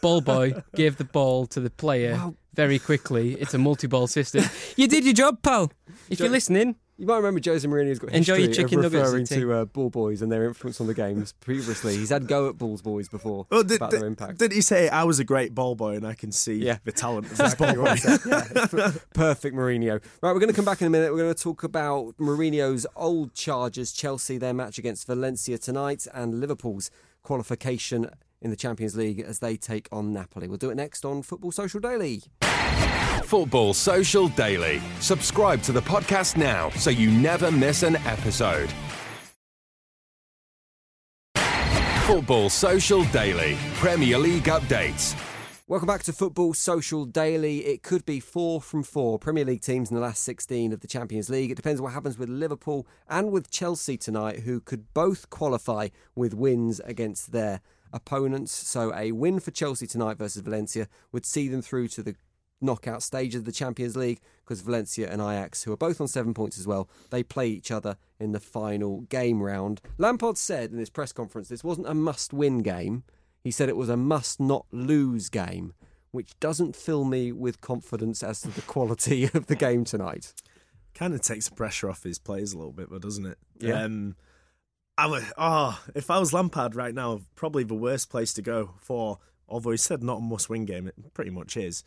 ball 0.00 0.22
boy 0.22 0.54
gave 0.74 0.96
the 0.96 1.04
ball 1.04 1.46
to 1.48 1.60
the 1.60 1.68
player 1.70 2.14
Wow. 2.14 2.34
very 2.54 2.78
quickly. 2.78 3.34
It's 3.34 3.52
a 3.52 3.58
multi-ball 3.58 4.06
system. 4.06 4.44
You 4.76 4.88
did 4.88 5.04
your 5.04 5.12
job, 5.12 5.42
pal. 5.42 5.70
If 6.08 6.18
you're 6.18 6.30
listening, 6.30 6.76
You 7.00 7.06
might 7.06 7.18
remember 7.18 7.40
Jose 7.44 7.66
Mourinho's 7.68 8.00
got 8.00 8.10
Enjoy 8.10 8.34
your 8.34 8.48
history 8.48 8.64
chicken 8.64 8.84
of 8.84 8.92
referring 8.92 9.24
to 9.26 9.52
uh, 9.52 9.64
ball 9.66 9.88
boys 9.88 10.20
and 10.20 10.32
their 10.32 10.44
influence 10.48 10.80
on 10.80 10.88
the 10.88 10.94
games 10.94 11.32
previously. 11.40 11.96
He's 11.96 12.10
had 12.10 12.26
go 12.26 12.48
at 12.48 12.58
balls 12.58 12.82
boys 12.82 13.08
before 13.08 13.46
Oh, 13.52 13.62
did, 13.62 13.76
about 13.76 13.92
did, 13.92 14.00
their 14.00 14.08
impact. 14.08 14.38
did 14.38 14.50
he 14.50 14.60
say 14.60 14.88
I 14.88 15.04
was 15.04 15.20
a 15.20 15.24
great 15.24 15.54
ball 15.54 15.76
boy 15.76 15.94
and 15.94 16.04
I 16.04 16.14
can 16.14 16.32
see 16.32 16.54
Yeah. 16.56 16.78
the 16.82 16.90
talent 16.90 17.26
of 17.30 17.36
this 17.36 17.54
ball 17.54 17.72
boy? 17.74 17.82
what 17.82 17.92
he 17.92 17.98
said. 18.00 18.20
Yeah. 18.26 18.92
Perfect 19.14 19.54
Mourinho. 19.54 20.02
Right, 20.22 20.32
we're 20.32 20.40
going 20.40 20.48
to 20.48 20.56
come 20.56 20.64
back 20.64 20.80
in 20.80 20.88
a 20.88 20.90
minute. 20.90 21.12
We're 21.12 21.18
going 21.22 21.34
to 21.34 21.40
talk 21.40 21.62
about 21.62 22.16
Mourinho's 22.16 22.84
old 22.96 23.32
charges, 23.32 23.92
Chelsea, 23.92 24.36
their 24.36 24.52
match 24.52 24.76
against 24.78 25.06
Valencia 25.06 25.56
tonight, 25.56 26.08
and 26.12 26.40
Liverpool's 26.40 26.90
qualification 27.22 28.10
in 28.42 28.50
the 28.50 28.56
Champions 28.56 28.96
League 28.96 29.20
as 29.20 29.38
they 29.38 29.56
take 29.56 29.88
on 29.92 30.12
Napoli. 30.12 30.48
We'll 30.48 30.58
do 30.58 30.70
it 30.70 30.74
next 30.74 31.04
on 31.04 31.22
Football 31.22 31.52
Social 31.52 31.78
Daily. 31.78 32.24
Football 33.28 33.74
Social 33.74 34.28
Daily. 34.28 34.80
Subscribe 35.00 35.60
to 35.64 35.72
the 35.72 35.82
podcast 35.82 36.38
now 36.38 36.70
so 36.70 36.88
you 36.88 37.10
never 37.10 37.52
miss 37.52 37.82
an 37.82 37.96
episode. 38.06 38.72
Football 42.06 42.48
Social 42.48 43.04
Daily. 43.04 43.58
Premier 43.74 44.16
League 44.16 44.44
updates. 44.44 45.14
Welcome 45.66 45.86
back 45.88 46.04
to 46.04 46.12
Football 46.14 46.54
Social 46.54 47.04
Daily. 47.04 47.66
It 47.66 47.82
could 47.82 48.06
be 48.06 48.18
four 48.18 48.62
from 48.62 48.82
four 48.82 49.18
Premier 49.18 49.44
League 49.44 49.60
teams 49.60 49.90
in 49.90 49.94
the 49.94 50.00
last 50.00 50.22
16 50.22 50.72
of 50.72 50.80
the 50.80 50.88
Champions 50.88 51.28
League. 51.28 51.50
It 51.50 51.56
depends 51.56 51.82
what 51.82 51.92
happens 51.92 52.18
with 52.18 52.30
Liverpool 52.30 52.86
and 53.10 53.30
with 53.30 53.50
Chelsea 53.50 53.98
tonight, 53.98 54.38
who 54.40 54.58
could 54.58 54.94
both 54.94 55.28
qualify 55.28 55.88
with 56.14 56.32
wins 56.32 56.80
against 56.80 57.32
their 57.32 57.60
opponents. 57.92 58.52
So, 58.52 58.94
a 58.94 59.12
win 59.12 59.38
for 59.38 59.50
Chelsea 59.50 59.86
tonight 59.86 60.16
versus 60.16 60.40
Valencia 60.40 60.88
would 61.12 61.26
see 61.26 61.48
them 61.48 61.60
through 61.60 61.88
to 61.88 62.02
the 62.02 62.16
knockout 62.60 63.02
stage 63.02 63.34
of 63.34 63.44
the 63.44 63.52
Champions 63.52 63.96
League 63.96 64.20
because 64.44 64.60
Valencia 64.60 65.10
and 65.10 65.20
Ajax, 65.20 65.62
who 65.62 65.72
are 65.72 65.76
both 65.76 66.00
on 66.00 66.08
seven 66.08 66.34
points 66.34 66.58
as 66.58 66.66
well, 66.66 66.88
they 67.10 67.22
play 67.22 67.48
each 67.48 67.70
other 67.70 67.96
in 68.18 68.32
the 68.32 68.40
final 68.40 69.02
game 69.02 69.42
round. 69.42 69.80
Lampard 69.98 70.38
said 70.38 70.70
in 70.72 70.78
his 70.78 70.90
press 70.90 71.12
conference 71.12 71.48
this 71.48 71.64
wasn't 71.64 71.88
a 71.88 71.94
must 71.94 72.32
win 72.32 72.62
game. 72.62 73.04
He 73.44 73.50
said 73.50 73.68
it 73.68 73.76
was 73.76 73.88
a 73.88 73.96
must 73.96 74.40
not 74.40 74.66
lose 74.72 75.28
game, 75.28 75.74
which 76.10 76.38
doesn't 76.40 76.76
fill 76.76 77.04
me 77.04 77.32
with 77.32 77.60
confidence 77.60 78.22
as 78.22 78.40
to 78.42 78.48
the 78.48 78.62
quality 78.62 79.24
of 79.34 79.46
the 79.46 79.56
game 79.56 79.84
tonight. 79.84 80.32
kind 80.94 81.14
of 81.14 81.22
takes 81.22 81.48
the 81.48 81.54
pressure 81.54 81.88
off 81.88 82.02
his 82.02 82.18
players 82.18 82.52
a 82.52 82.58
little 82.58 82.72
bit, 82.72 82.90
but 82.90 83.02
doesn't 83.02 83.26
it? 83.26 83.38
Yeah. 83.60 83.82
Um, 83.82 84.16
I 84.96 85.06
would, 85.06 85.24
oh, 85.38 85.80
if 85.94 86.10
I 86.10 86.18
was 86.18 86.32
Lampard 86.32 86.74
right 86.74 86.92
now, 86.92 87.20
probably 87.36 87.62
the 87.62 87.74
worst 87.74 88.10
place 88.10 88.32
to 88.34 88.42
go 88.42 88.74
for, 88.80 89.18
although 89.48 89.70
he 89.70 89.76
said 89.76 90.02
not 90.02 90.18
a 90.18 90.20
must-win 90.20 90.64
game, 90.64 90.88
it 90.88 91.14
pretty 91.14 91.30
much 91.30 91.56
is, 91.56 91.84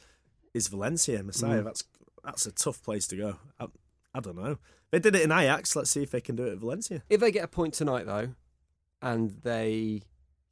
is 0.54 0.68
Valencia. 0.68 1.24
Mestalla, 1.24 1.62
Mm. 1.62 1.64
that's 1.66 1.84
that's 2.24 2.46
a 2.46 2.52
tough 2.52 2.82
place 2.84 3.08
to 3.08 3.16
go. 3.18 3.36
I, 3.60 3.68
I 4.14 4.20
don't 4.20 4.36
know. 4.38 4.58
They 4.92 5.00
did 5.00 5.16
it 5.16 5.22
in 5.24 5.32
Ajax. 5.32 5.76
Let's 5.76 5.90
see 5.90 6.04
if 6.04 6.12
they 6.12 6.22
can 6.22 6.36
do 6.36 6.44
it 6.46 6.52
at 6.54 6.58
Valencia. 6.60 7.02
If 7.10 7.20
they 7.22 7.32
get 7.32 7.44
a 7.46 7.48
point 7.48 7.74
tonight, 7.74 8.06
though, 8.06 8.30
and 9.02 9.32
they. 9.44 10.02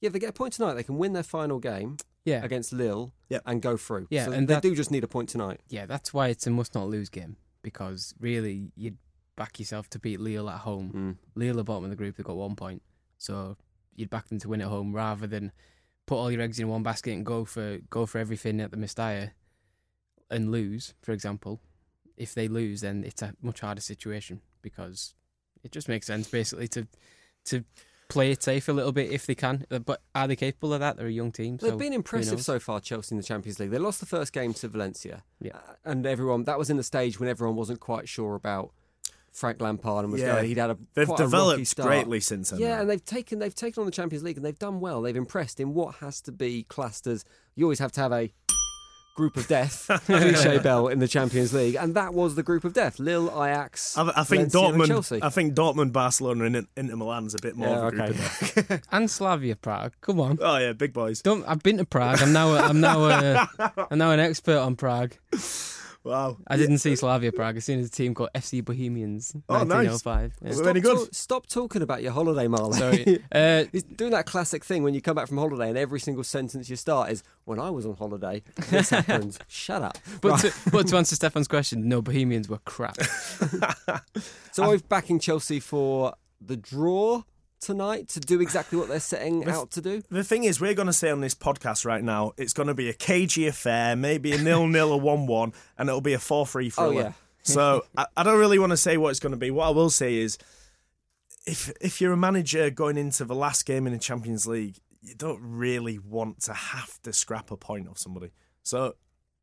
Yeah, 0.01 0.07
if 0.07 0.13
they 0.13 0.19
get 0.19 0.29
a 0.29 0.33
point 0.33 0.53
tonight, 0.53 0.75
they 0.75 0.83
can 0.83 0.97
win 0.97 1.12
their 1.12 1.23
final 1.23 1.59
game 1.59 1.97
yeah, 2.23 2.41
against 2.43 2.71
Lille 2.71 3.12
Yep. 3.27 3.41
and 3.45 3.62
go 3.62 3.75
through. 3.75 4.07
Yeah, 4.09 4.25
so 4.25 4.31
and 4.31 4.47
they 4.47 4.53
that- 4.53 4.63
do 4.63 4.73
just 4.73 4.91
need 4.91 5.03
a 5.03 5.07
point 5.09 5.27
tonight. 5.29 5.59
yeah, 5.67 5.85
that's 5.85 6.13
why 6.13 6.29
it's 6.29 6.47
a 6.47 6.49
must 6.49 6.73
not 6.73 6.88
lose 6.88 7.09
game 7.09 7.35
because 7.63 8.13
really 8.19 8.71
you'd 8.77 8.97
back 9.35 9.59
yourself 9.59 9.89
to 9.89 9.99
beat 9.99 10.19
Lille 10.21 10.49
at 10.49 10.59
home. 10.62 10.91
Mm. 10.95 11.17
Lille 11.35 11.59
are 11.59 11.63
bottom 11.63 11.83
of 11.83 11.89
the 11.89 11.97
group; 11.97 12.15
they've 12.15 12.25
got 12.25 12.38
one 12.38 12.55
point, 12.55 12.81
so 13.17 13.57
you'd 13.93 14.09
back 14.09 14.29
them 14.29 14.39
to 14.39 14.47
win 14.47 14.62
at 14.62 14.67
home 14.69 14.95
rather 14.95 15.27
than 15.27 15.51
put 16.05 16.15
all 16.15 16.31
your 16.31 16.41
eggs 16.41 16.59
in 16.59 16.69
one 16.69 16.81
basket 16.81 17.12
and 17.12 17.25
go 17.25 17.43
for 17.43 17.79
go 17.89 18.05
for 18.05 18.19
everything 18.19 18.62
at 18.62 18.71
the 18.71 18.77
Mestalla 18.77 19.31
and 20.29 20.51
lose. 20.51 20.93
For 21.01 21.11
example, 21.11 21.59
if 22.17 22.33
they 22.33 22.47
lose, 22.47 22.81
then 22.81 23.03
it's 23.03 23.21
a 23.21 23.33
much 23.41 23.61
harder 23.61 23.81
situation 23.81 24.41
because 24.61 25.13
it 25.63 25.71
just 25.71 25.87
makes 25.89 26.07
sense 26.07 26.27
basically 26.29 26.67
to 26.69 26.87
to 27.45 27.63
play 28.09 28.31
it 28.31 28.41
safe 28.41 28.67
a 28.67 28.73
little 28.73 28.91
bit 28.91 29.11
if 29.11 29.25
they 29.27 29.35
can. 29.35 29.65
Uh, 29.69 29.77
But 29.79 30.01
are 30.15 30.27
they 30.27 30.35
capable 30.35 30.73
of 30.73 30.79
that? 30.79 30.97
They're 30.97 31.07
a 31.07 31.11
young 31.11 31.31
team. 31.31 31.57
They've 31.57 31.69
so 31.71 31.77
been 31.77 31.93
impressive 31.93 32.41
so 32.41 32.59
far, 32.59 32.79
Chelsea 32.79 33.13
in 33.13 33.17
the 33.17 33.23
Champions 33.23 33.59
League. 33.59 33.69
They 33.69 33.77
lost 33.77 33.99
the 33.99 34.05
first 34.07 34.33
game 34.33 34.53
to 34.55 34.67
Valencia, 34.67 35.23
Yeah. 35.39 35.55
Uh, 35.57 35.73
and 35.85 36.05
everyone 36.07 36.43
that 36.45 36.57
was 36.57 36.69
in 36.71 36.77
the 36.77 36.83
stage 36.83 37.19
when 37.19 37.29
everyone 37.29 37.55
wasn't 37.55 37.79
quite 37.79 38.09
sure 38.09 38.33
about 38.35 38.71
Frank 39.31 39.61
Lampard 39.61 40.05
and 40.05 40.11
was 40.11 40.21
Yeah. 40.21 40.33
going. 40.35 40.47
He'd 40.47 40.57
had 40.57 40.71
a 40.71 40.77
They've 40.95 41.07
quite 41.07 41.19
a 41.19 41.23
rocky 41.23 41.31
developed 41.31 41.67
start. 41.67 41.87
greatly 41.87 42.19
since 42.19 42.49
then. 42.49 42.59
Yeah, 42.59 42.75
though. 42.75 42.81
and 42.81 42.89
they've 42.89 43.05
taken 43.05 43.37
they've 43.39 43.53
taken 43.55 43.81
on 43.81 43.85
the 43.85 43.91
Champions 43.91 44.23
League 44.23 44.37
and 44.37 44.45
they've 44.45 44.57
done 44.57 44.79
well. 44.79 45.03
They've 45.03 45.15
impressed 45.15 45.59
in 45.59 45.75
what 45.75 45.95
has 45.95 46.19
to 46.21 46.31
be 46.31 46.63
classed 46.63 47.05
as 47.05 47.23
you 47.55 47.65
always 47.65 47.79
have 47.79 47.91
to 47.93 48.01
have 48.01 48.11
a 48.11 48.33
group 49.19 49.36
of 49.36 49.47
death 49.49 49.86
cliche 50.05 50.60
bell 50.60 50.88
in 50.88 50.99
the 50.99 51.08
Champions 51.08 51.53
League, 51.53 51.75
and 51.75 51.93
that 51.93 52.13
was 52.13 52.36
the 52.36 52.43
group 52.43 52.63
of 52.63 52.71
death: 52.73 52.99
Lille, 52.99 53.29
Ajax, 53.29 53.97
I, 53.97 54.10
I 54.15 54.23
think 54.23 54.49
Valencia 54.49 54.62
and 54.62 54.75
Dortmund. 54.82 54.88
Chelsea. 54.88 55.19
I 55.21 55.29
think 55.29 55.53
Dortmund, 55.55 55.91
Barcelona, 55.91 56.45
and 56.45 56.67
Inter 56.77 56.95
Milan's 56.95 57.34
a 57.36 57.39
bit 57.41 57.58
more 57.58 57.67
Yeah, 57.67 57.75
of 57.79 57.84
a 57.88 57.91
group 57.91 58.01
okay. 58.03 58.62
of 58.62 58.67
death. 58.69 58.88
and 58.93 59.12
Slavia 59.12 59.58
Prague. 59.58 59.91
Come 59.99 60.21
on. 60.21 60.38
Oh 60.41 60.55
yeah, 60.58 60.71
big 60.71 60.93
boys. 60.93 61.21
Don't. 61.21 61.43
I've 61.45 61.62
been 61.62 61.77
to 61.77 61.86
Prague. 61.86 62.21
I'm 62.21 62.32
now. 62.32 62.53
A, 62.53 62.60
I'm 62.60 62.79
now. 62.79 63.03
A, 63.03 63.49
I'm 63.91 63.97
now 63.97 64.12
an 64.12 64.21
expert 64.21 64.58
on 64.58 64.77
Prague. 64.77 65.15
Wow. 66.03 66.38
I 66.47 66.55
didn't 66.55 66.77
see 66.77 66.95
Slavia 66.95 67.31
Prague. 67.33 67.57
I 67.57 67.59
seen 67.59 67.79
a 67.79 67.88
team 67.89 68.13
called 68.13 68.29
FC 68.33 68.63
Bohemians. 68.63 69.35
Oh, 69.49 69.63
nice. 69.63 70.03
Yeah. 70.05 70.29
Well, 70.41 70.63
very 70.63 70.79
good. 70.79 70.97
Stop, 70.97 71.13
stop 71.13 71.47
talking 71.47 71.81
about 71.81 72.01
your 72.01 72.13
holiday, 72.13 72.47
Marlon. 72.47 72.73
Sorry. 72.73 73.23
Uh, 73.31 73.65
He's 73.71 73.83
doing 73.83 74.12
that 74.12 74.25
classic 74.25 74.63
thing 74.63 74.81
when 74.83 74.93
you 74.93 75.01
come 75.01 75.15
back 75.15 75.27
from 75.27 75.38
holiday 75.38 75.69
and 75.69 75.77
every 75.77 75.99
single 75.99 76.23
sentence 76.23 76.69
you 76.69 76.75
start 76.77 77.12
is, 77.12 77.21
When 77.45 77.59
I 77.59 77.69
was 77.69 77.85
on 77.85 77.95
holiday, 77.95 78.41
this 78.69 78.89
happened. 78.91 79.38
Shut 79.47 79.81
up. 79.81 79.97
but 80.21 80.31
Right. 80.31 80.39
to, 80.41 80.53
but 80.71 80.88
to 80.88 80.97
answer 80.97 81.15
Stefan's 81.15 81.47
question, 81.47 81.88
no, 81.88 82.01
Bohemians 82.01 82.47
were 82.49 82.59
crap. 82.59 82.97
So 84.51 84.71
I'm 84.71 84.79
backing 84.89 85.19
Chelsea 85.19 85.59
for 85.59 86.13
the 86.41 86.57
draw 86.57 87.23
tonight 87.59 88.07
to 88.09 88.19
do 88.19 88.41
exactly 88.41 88.77
what 88.77 88.87
they're 88.87 88.99
setting 88.99 89.39
With- 89.39 89.49
out 89.49 89.71
to 89.71 89.81
do. 89.81 90.01
The 90.09 90.23
thing 90.23 90.43
is, 90.43 90.59
we're 90.61 90.73
going 90.73 90.87
to 90.87 90.93
say 90.93 91.09
on 91.09 91.21
this 91.21 91.35
podcast 91.35 91.85
right 91.85 92.03
now, 92.03 92.33
it's 92.37 92.53
going 92.53 92.67
to 92.67 92.73
be 92.73 92.89
a 92.89 92.93
cagey 92.93 93.47
affair, 93.47 93.95
maybe 93.95 94.31
a 94.31 94.37
nil-nil 94.37 94.91
or 94.91 94.99
one-one, 95.01 95.53
and 95.77 95.89
it'll 95.89 96.01
be 96.01 96.13
a 96.13 96.19
four-three 96.19 96.67
Oh, 96.77 96.89
thriller. 96.89 97.01
yeah. 97.01 97.11
so 97.43 97.85
I, 97.97 98.05
I 98.17 98.23
don't 98.23 98.39
really 98.39 98.59
want 98.59 98.71
to 98.71 98.77
say 98.77 98.97
what 98.97 99.09
it's 99.09 99.19
going 99.19 99.31
to 99.33 99.37
be. 99.37 99.51
What 99.51 99.67
I 99.67 99.71
will 99.71 99.89
say 99.89 100.15
is, 100.17 100.37
if 101.45 101.71
if 101.81 101.99
you're 102.01 102.13
a 102.13 102.17
manager 102.17 102.69
going 102.69 102.97
into 102.97 103.25
the 103.25 103.35
last 103.35 103.65
game 103.65 103.87
in 103.87 103.93
the 103.93 103.99
Champions 103.99 104.45
League, 104.45 104.77
you 105.01 105.15
don't 105.15 105.39
really 105.41 105.97
want 105.97 106.41
to 106.43 106.53
have 106.53 107.01
to 107.03 107.13
scrap 107.13 107.49
a 107.51 107.57
point 107.57 107.87
off 107.87 107.97
somebody. 107.97 108.31
So 108.61 108.95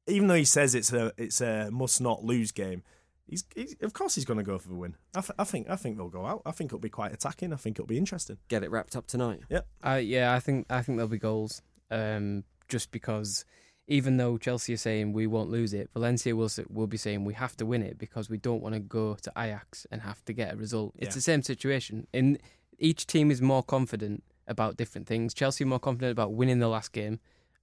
even 0.07 0.29
though 0.29 0.35
he 0.35 0.45
says 0.45 0.75
it's 0.75 0.93
a 0.93 1.13
it's 1.17 1.41
a 1.41 1.71
must 1.73 2.01
not 2.01 2.23
lose 2.23 2.53
game. 2.53 2.83
He's, 3.29 3.45
he's 3.55 3.75
of 3.83 3.93
course 3.93 4.15
he's 4.15 4.25
going 4.25 4.39
to 4.39 4.45
go 4.45 4.59
for 4.59 4.69
the 4.69 4.77
win. 4.77 4.95
I, 5.15 5.21
th- 5.21 5.33
I 5.39 5.45
think 5.45 5.69
I 5.69 5.77
think 5.77 5.97
they'll 5.97 6.09
go 6.09 6.27
out. 6.27 6.43
I 6.47 6.53
think 6.53 6.69
it'll 6.69 6.79
be 6.79 6.89
quite 6.89 7.13
attacking. 7.13 7.53
I 7.53 7.57
think 7.57 7.77
it'll 7.77 7.87
be 7.87 7.99
interesting. 7.99 8.39
Get 8.49 8.63
it 8.63 8.71
wrapped 8.71 8.95
up 8.95 9.07
tonight. 9.09 9.41
Uh, 9.85 9.95
yeah, 9.95 10.33
I 10.33 10.41
think 10.41 10.67
I 10.71 10.83
think 10.83 10.97
there'll 10.99 11.09
be 11.09 11.19
goals. 11.19 11.63
Um, 11.91 12.45
just 12.69 12.91
because 12.93 13.45
even 13.89 14.17
though 14.17 14.37
Chelsea 14.39 14.75
are 14.75 14.77
saying 14.79 15.13
we 15.13 15.27
won't 15.27 15.51
lose 15.51 15.73
it, 15.75 15.91
Valencia 15.93 16.35
will 16.37 16.51
will 16.69 16.87
be 16.87 16.97
saying 16.97 17.25
we 17.25 17.35
have 17.35 17.57
to 17.57 17.67
win 17.67 17.83
it 17.83 17.99
because 17.99 18.31
we 18.31 18.37
don't 18.39 18.63
want 18.63 18.75
to 18.75 18.81
go 18.81 19.15
to 19.23 19.33
Ajax 19.37 19.87
and 19.91 20.03
have 20.03 20.25
to 20.27 20.33
get 20.33 20.55
a 20.55 20.57
result. 20.57 20.95
It's 20.97 21.09
Yeah. 21.09 21.15
the 21.15 21.21
same 21.21 21.43
situation. 21.43 22.07
In 22.13 22.39
each 22.79 23.07
team 23.07 23.31
is 23.31 23.43
more 23.43 23.63
confident 23.63 24.23
about 24.47 24.77
different 24.77 25.07
things. 25.09 25.35
Chelsea 25.35 25.65
are 25.65 25.69
more 25.69 25.81
confident 25.81 26.13
about 26.13 26.33
winning 26.33 26.61
the 26.61 26.69
last 26.69 26.93
game, 26.93 27.19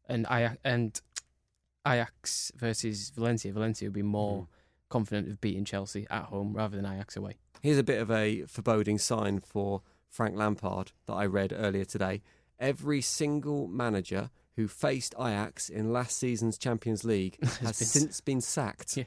and 0.09 0.25
Ajax 0.29 0.57
and 0.65 0.99
Ajax 1.87 2.51
versus 2.55 3.11
Valencia. 3.15 3.51
Valencia 3.53 3.87
will 3.87 3.93
be 3.93 4.01
more 4.01 4.47
confident 4.93 5.27
of 5.29 5.41
beating 5.41 5.65
Chelsea 5.65 6.05
at 6.09 6.25
home 6.25 6.53
rather 6.53 6.75
than 6.77 6.85
Ajax 6.85 7.17
away. 7.17 7.33
Here's 7.61 7.77
a 7.79 7.83
bit 7.83 7.99
of 8.01 8.11
a 8.11 8.43
foreboding 8.43 8.97
sign 8.99 9.39
for 9.39 9.81
Frank 10.09 10.35
Lampard 10.35 10.91
that 11.07 11.13
I 11.13 11.25
read 11.25 11.51
earlier 11.55 11.85
today. 11.85 12.21
Every 12.59 13.01
single 13.01 13.67
manager 13.67 14.29
who 14.55 14.67
faced 14.67 15.15
Ajax 15.19 15.67
in 15.69 15.91
last 15.91 16.17
season's 16.17 16.57
Champions 16.59 17.03
League, 17.03 17.37
has 17.43 17.59
been- 17.79 17.87
since 17.87 18.21
been 18.21 18.41
sacked. 18.41 18.97
Yeah. 18.97 19.03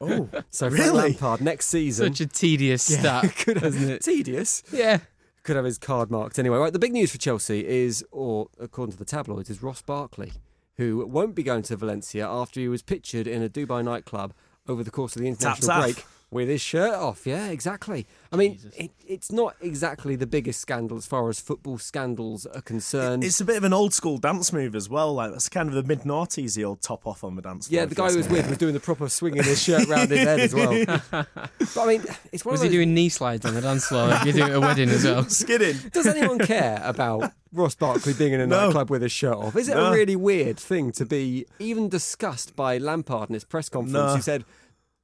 Oh, 0.00 0.28
So 0.50 0.70
Frank 0.70 0.84
Really? 0.84 0.96
Lampard 1.10 1.40
next 1.40 1.66
season 1.66 2.14
Such 2.14 2.20
a 2.20 2.26
tedious 2.26 2.82
stat, 2.98 3.34
could 3.36 3.56
have, 3.56 3.74
isn't 3.74 3.90
it? 3.90 4.02
tedious. 4.04 4.62
Yeah. 4.72 4.98
Could 5.42 5.56
have 5.56 5.64
his 5.64 5.78
card 5.78 6.10
marked 6.10 6.38
anyway. 6.38 6.58
Right, 6.58 6.72
the 6.72 6.78
big 6.78 6.92
news 6.92 7.10
for 7.10 7.18
Chelsea 7.18 7.66
is, 7.66 8.04
or 8.12 8.48
according 8.60 8.92
to 8.92 8.98
the 8.98 9.04
tabloids, 9.04 9.50
is 9.50 9.62
Ross 9.62 9.82
Barkley, 9.82 10.32
who 10.76 11.04
won't 11.06 11.34
be 11.34 11.42
going 11.42 11.62
to 11.64 11.76
Valencia 11.76 12.26
after 12.26 12.60
he 12.60 12.68
was 12.68 12.82
pictured 12.82 13.26
in 13.26 13.42
a 13.42 13.48
Dubai 13.48 13.84
nightclub 13.84 14.32
over 14.68 14.82
the 14.82 14.90
course 14.90 15.16
of 15.16 15.22
the 15.22 15.28
international 15.28 15.68
Taps 15.68 15.94
break. 15.94 16.06
With 16.34 16.48
his 16.48 16.60
shirt 16.60 16.92
off. 16.92 17.26
Yeah, 17.26 17.48
exactly. 17.48 18.06
I 18.32 18.36
mean, 18.36 18.58
it, 18.76 18.90
it's 19.06 19.30
not 19.32 19.54
exactly 19.62 20.16
the 20.16 20.26
biggest 20.26 20.60
scandal 20.60 20.96
as 20.98 21.06
far 21.06 21.28
as 21.30 21.38
football 21.40 21.78
scandals 21.78 22.44
are 22.46 22.60
concerned. 22.60 23.22
it's 23.24 23.40
a 23.40 23.44
bit 23.44 23.56
of 23.56 23.64
an 23.64 23.72
old 23.72 23.94
school 23.94 24.18
dance 24.18 24.52
move 24.52 24.74
as 24.74 24.88
well. 24.90 25.14
Like 25.14 25.30
that's 25.30 25.48
kind 25.48 25.68
of 25.68 25.74
the 25.74 25.84
mid 25.84 26.00
noughties, 26.00 26.56
the 26.56 26.64
old 26.64 26.82
top 26.82 27.06
off 27.06 27.24
on 27.24 27.36
the 27.36 27.42
dance 27.42 27.68
floor. 27.68 27.80
yeah, 27.80 27.86
the 27.86 27.94
guy 27.94 28.10
who 28.10 28.16
was 28.18 28.28
with 28.28 28.48
was 28.48 28.58
doing 28.58 28.74
the 28.74 28.80
proper 28.80 29.08
swinging 29.08 29.44
his 29.44 29.62
shirt 29.62 29.86
round 29.88 30.10
his 30.10 30.20
head 30.20 30.40
as 30.40 30.54
well. 30.54 30.84
but 31.12 31.78
I 31.78 31.86
mean, 31.86 32.04
it's 32.32 32.44
one 32.44 32.52
Was 32.52 32.60
of 32.60 32.64
he 32.64 32.68
those, 32.68 32.72
doing 32.84 32.92
knee 32.94 33.08
slides 33.08 33.46
on 33.46 33.54
the 33.54 33.60
dance 33.62 33.86
floor 33.86 34.08
like 34.08 34.26
you 34.26 34.32
do 34.32 34.42
at 34.42 34.52
a 34.52 34.60
wedding 34.60 34.90
as 34.90 35.04
well? 35.04 35.22
skidding. 35.28 35.76
Does 35.92 36.06
anyone 36.08 36.40
care 36.40 36.80
about 36.84 37.32
Ross 37.52 37.76
Barkley 37.76 38.14
being 38.14 38.32
in 38.32 38.40
a 38.40 38.46
No. 38.48 38.64
nightclub 38.66 38.90
with 38.90 39.02
his 39.02 39.12
shirt 39.12 39.36
off? 39.36 39.54
Is 39.56 39.68
it 39.68 39.76
No. 39.76 39.92
a 39.92 39.94
really 39.94 40.16
weird 40.16 40.58
thing 40.58 40.90
to 40.92 41.06
be 41.06 41.46
even 41.60 41.88
discussed 41.88 42.56
by 42.56 42.78
Lampard 42.78 43.30
in 43.30 43.34
his 43.34 43.44
press 43.44 43.68
conference? 43.68 43.92
No. 43.92 44.16
Who 44.16 44.22
said 44.22 44.44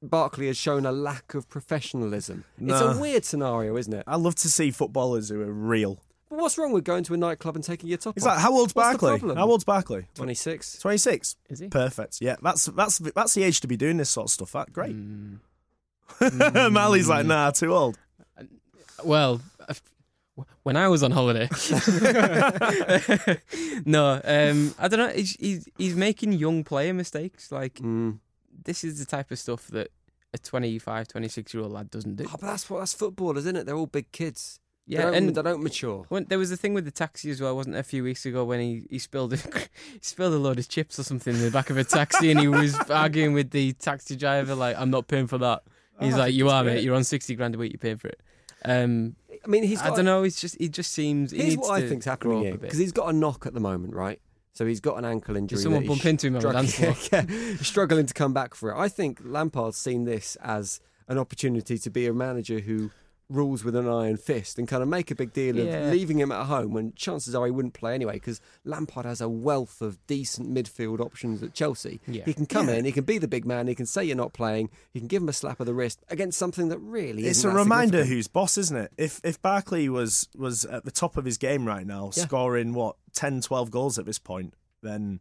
Barkley 0.03 0.47
has 0.47 0.57
shown 0.57 0.87
a 0.87 0.93
lack 0.93 1.35
of 1.35 1.49
professionalism. 1.49 2.45
It's 2.61 2.81
a 2.81 2.99
weird 2.99 3.25
scenario, 3.25 3.77
isn't 3.77 3.93
it? 3.93 4.05
I 4.07 4.17
love 4.17 4.35
to 4.37 4.49
see 4.49 4.71
footballers 4.71 5.29
who 5.29 5.41
are 5.43 5.53
real. 5.53 6.03
But 6.31 6.39
what's 6.39 6.57
wrong 6.57 6.73
with 6.73 6.85
going 6.85 7.03
to 7.05 7.15
a 7.15 7.17
nightclub 7.17 7.57
and 7.57 7.65
taking 7.65 7.89
your 7.89 7.99
top 7.99 8.15
He's 8.15 8.25
off? 8.25 8.35
like, 8.35 8.39
how 8.41 8.53
old's 8.53 8.75
What's 8.75 8.93
the 9.01 9.07
Barkley? 9.07 9.35
How 9.35 9.51
old's 9.51 9.65
Barkley? 9.65 10.07
26. 10.15 10.79
26. 10.79 11.37
Is 11.49 11.59
he? 11.59 11.69
Perfect. 11.69 12.19
Yeah, 12.21 12.37
that's 12.41 12.67
that's 12.67 12.99
that's 12.99 13.35
the 13.35 13.43
age 13.43 13.61
to 13.63 13.67
be 13.67 13.77
doing 13.77 13.97
this 13.97 14.11
sort 14.11 14.27
of 14.27 14.31
stuff. 14.31 14.53
That 14.53 14.73
great. 14.73 14.95
Mm. 16.21 16.73
Mali's 16.73 17.09
like, 17.09 17.25
nah, 17.25 17.51
too 17.53 17.73
old. 17.75 17.97
Well, 19.05 19.41
uh, 19.69 19.75
when 20.65 20.77
I 20.77 20.89
was 20.89 21.03
on 21.05 21.13
holiday, 21.13 21.49
no, 23.87 24.21
um, 24.25 24.75
I 24.79 24.89
don't 24.89 24.99
know. 24.99 25.09
He's, 25.15 25.37
he's 25.39 25.69
he's 25.79 25.95
making 25.95 26.33
young 26.33 26.65
player 26.65 26.93
mistakes. 26.93 27.51
Like 27.53 27.75
Mm. 27.75 28.19
This 28.65 28.85
is 28.85 28.99
the 28.99 29.07
type 29.07 29.31
of 29.31 29.39
stuff 29.39 29.67
that 29.69 29.89
a 30.33 30.39
25, 30.39 31.09
26 31.09 31.55
year 31.55 31.63
old 31.63 31.73
lad 31.73 31.91
doesn't 31.91 32.17
do. 32.17 32.25
Oh, 32.29 32.33
but 32.33 32.43
that's 32.43 32.69
what 32.71 32.79
that's 32.81 32.95
football, 32.95 33.37
isn't 33.37 33.57
it? 33.57 33.67
They're 33.67 33.77
all 33.77 33.87
big 33.87 34.11
kids. 34.13 34.61
Yeah, 34.87 34.99
they 34.99 35.05
don't, 35.05 35.15
and 35.15 35.37
they 35.37 35.43
don't 35.43 35.63
mature. 35.63 36.05
when, 36.09 36.25
there 36.25 36.39
was 36.39 36.51
a 36.51 36.57
thing 36.57 36.75
with 36.75 36.85
the 36.85 36.91
taxi 36.91 37.31
as 37.31 37.41
well, 37.41 37.55
wasn't 37.55 37.75
there, 37.75 37.81
a 37.81 37.85
few 37.85 38.03
weeks 38.03 38.27
ago 38.27 38.45
when 38.45 38.59
he, 38.61 38.87
he 38.91 38.99
spilled 38.99 39.33
a, 39.33 39.37
he 39.93 39.99
spilled 40.01 40.35
a 40.35 40.39
load 40.39 40.59
of 40.59 40.69
chips 40.69 40.99
or 40.99 41.05
something 41.05 41.35
in 41.35 41.41
the 41.43 41.51
back 41.51 41.71
of 41.71 41.77
a 41.77 41.85
taxi, 41.85 42.31
and 42.31 42.41
he 42.41 42.49
was 42.49 42.75
arguing 42.91 43.33
with 43.33 43.51
the 43.51 43.73
taxi 43.75 44.17
driver 44.17 44.55
like, 44.55 44.77
"I'm 44.79 44.91
not 44.91 45.07
paying 45.07 45.27
for 45.29 45.39
that." 45.39 45.63
He's 46.01 46.15
Oh, 46.15 46.19
like, 46.19 46.35
"You 46.35 46.49
are, 46.49 46.63
great. 46.65 46.77
mate. 46.77 46.85
You're 46.85 46.97
on 46.97 47.05
sixty 47.05 47.35
grand 47.37 47.55
a 47.55 47.59
week. 47.59 47.73
You're 47.73 47.79
paying 47.79 47.99
for 47.99 48.09
it." 48.09 48.21
Um, 48.65 49.15
I 49.45 49.49
mean, 49.49 49.63
he's. 49.63 49.81
I 49.81 49.95
don't 49.95 50.05
know. 50.05 50.23
He's 50.25 50.41
just 50.41 50.57
he 50.59 50.69
just 50.69 50.93
seems. 50.93 51.31
He 51.31 51.37
Here's 51.39 51.51
needs 51.57 51.69
what 51.69 51.83
I 51.83 51.87
think's 51.89 52.07
happening 52.07 52.43
here 52.43 52.57
because 52.57 52.79
he's 52.79 52.93
got 52.93 53.09
a 53.09 53.13
knock 53.13 53.47
at 53.47 53.55
the 53.55 53.61
moment, 53.61 53.95
right? 53.95 54.21
So 54.53 54.67
he's 54.67 54.81
got 54.81 54.99
an 54.99 55.05
ankle 55.05 55.37
injury. 55.37 55.57
Did 55.57 55.63
someone 55.63 55.87
bump 55.87 56.05
into 56.05 56.27
him 56.27 56.37
on 56.37 56.43
the 56.43 57.09
yeah, 57.13 57.63
struggling 57.63 58.07
to 58.07 58.15
come 58.15 58.33
back 58.33 58.55
for 58.55 58.71
it. 58.73 58.79
I 58.79 58.89
think 58.89 59.21
Lampard's 59.23 59.77
seen 59.77 60.05
this 60.05 60.37
as 60.43 60.81
an 61.09 61.19
opportunity 61.19 61.79
to 61.79 61.91
be 61.91 62.07
a 62.07 62.13
manager 62.13 62.61
who 62.61 62.91
rules 63.31 63.63
with 63.65 63.77
an 63.77 63.89
iron 63.89 64.17
fist 64.17 64.59
and 64.59 64.67
kind 64.69 64.83
of 64.83 64.89
make 64.89 65.11
a 65.11 65.15
big 65.15 65.33
deal 65.33 65.57
Yeah. 65.57 65.63
of 65.87 65.93
leaving 65.93 66.19
him 66.19 66.33
at 66.33 66.47
home 66.47 66.73
when 66.73 66.93
chances 66.95 67.35
are 67.35 67.47
he 67.47 67.53
wouldn't 67.53 67.75
play 67.75 67.95
anyway 67.95 68.15
because 68.15 68.41
Lampard 68.65 69.07
has 69.07 69.21
a 69.21 69.29
wealth 69.29 69.81
of 69.81 70.05
decent 70.09 70.53
midfield 70.53 70.99
options 71.01 71.43
at 71.43 71.55
Chelsea. 71.55 72.01
Yeah. 72.09 72.25
He 72.27 72.35
can 72.35 72.47
come 72.47 72.69
in, 72.69 72.85
he 72.85 72.93
can 72.93 73.05
be 73.05 73.19
the 73.19 73.29
big 73.29 73.47
man, 73.47 73.69
he 73.69 73.75
can 73.77 73.87
say 73.87 74.05
you're 74.05 74.17
not 74.17 74.33
playing, 74.33 74.69
he 74.93 74.99
can 74.99 75.07
give 75.07 75.23
him 75.23 75.29
a 75.29 75.33
slap 75.33 75.61
of 75.61 75.67
the 75.67 75.75
wrist 75.75 76.01
against 76.09 76.39
something 76.39 76.69
that 76.71 76.79
really 76.79 77.25
It's 77.27 77.39
isn't 77.39 77.51
a 77.51 77.55
reminder 77.55 77.99
significant. 77.99 78.09
who's 78.17 78.29
boss, 78.29 78.59
isn't 78.59 78.77
it? 78.77 78.93
If 78.99 79.21
if 79.23 79.41
Barkley 79.41 79.89
was 79.89 80.29
was 80.37 80.65
at 80.65 80.85
the 80.85 80.91
top 80.91 81.17
of 81.17 81.25
his 81.25 81.39
game 81.39 81.65
right 81.65 81.87
now, 81.87 82.11
Yeah. 82.17 82.25
scoring 82.25 82.75
what 82.75 82.97
10, 83.13 83.41
12 83.43 83.71
goals 83.71 83.99
at 83.99 84.07
this 84.07 84.19
point, 84.19 84.55
then 84.83 85.21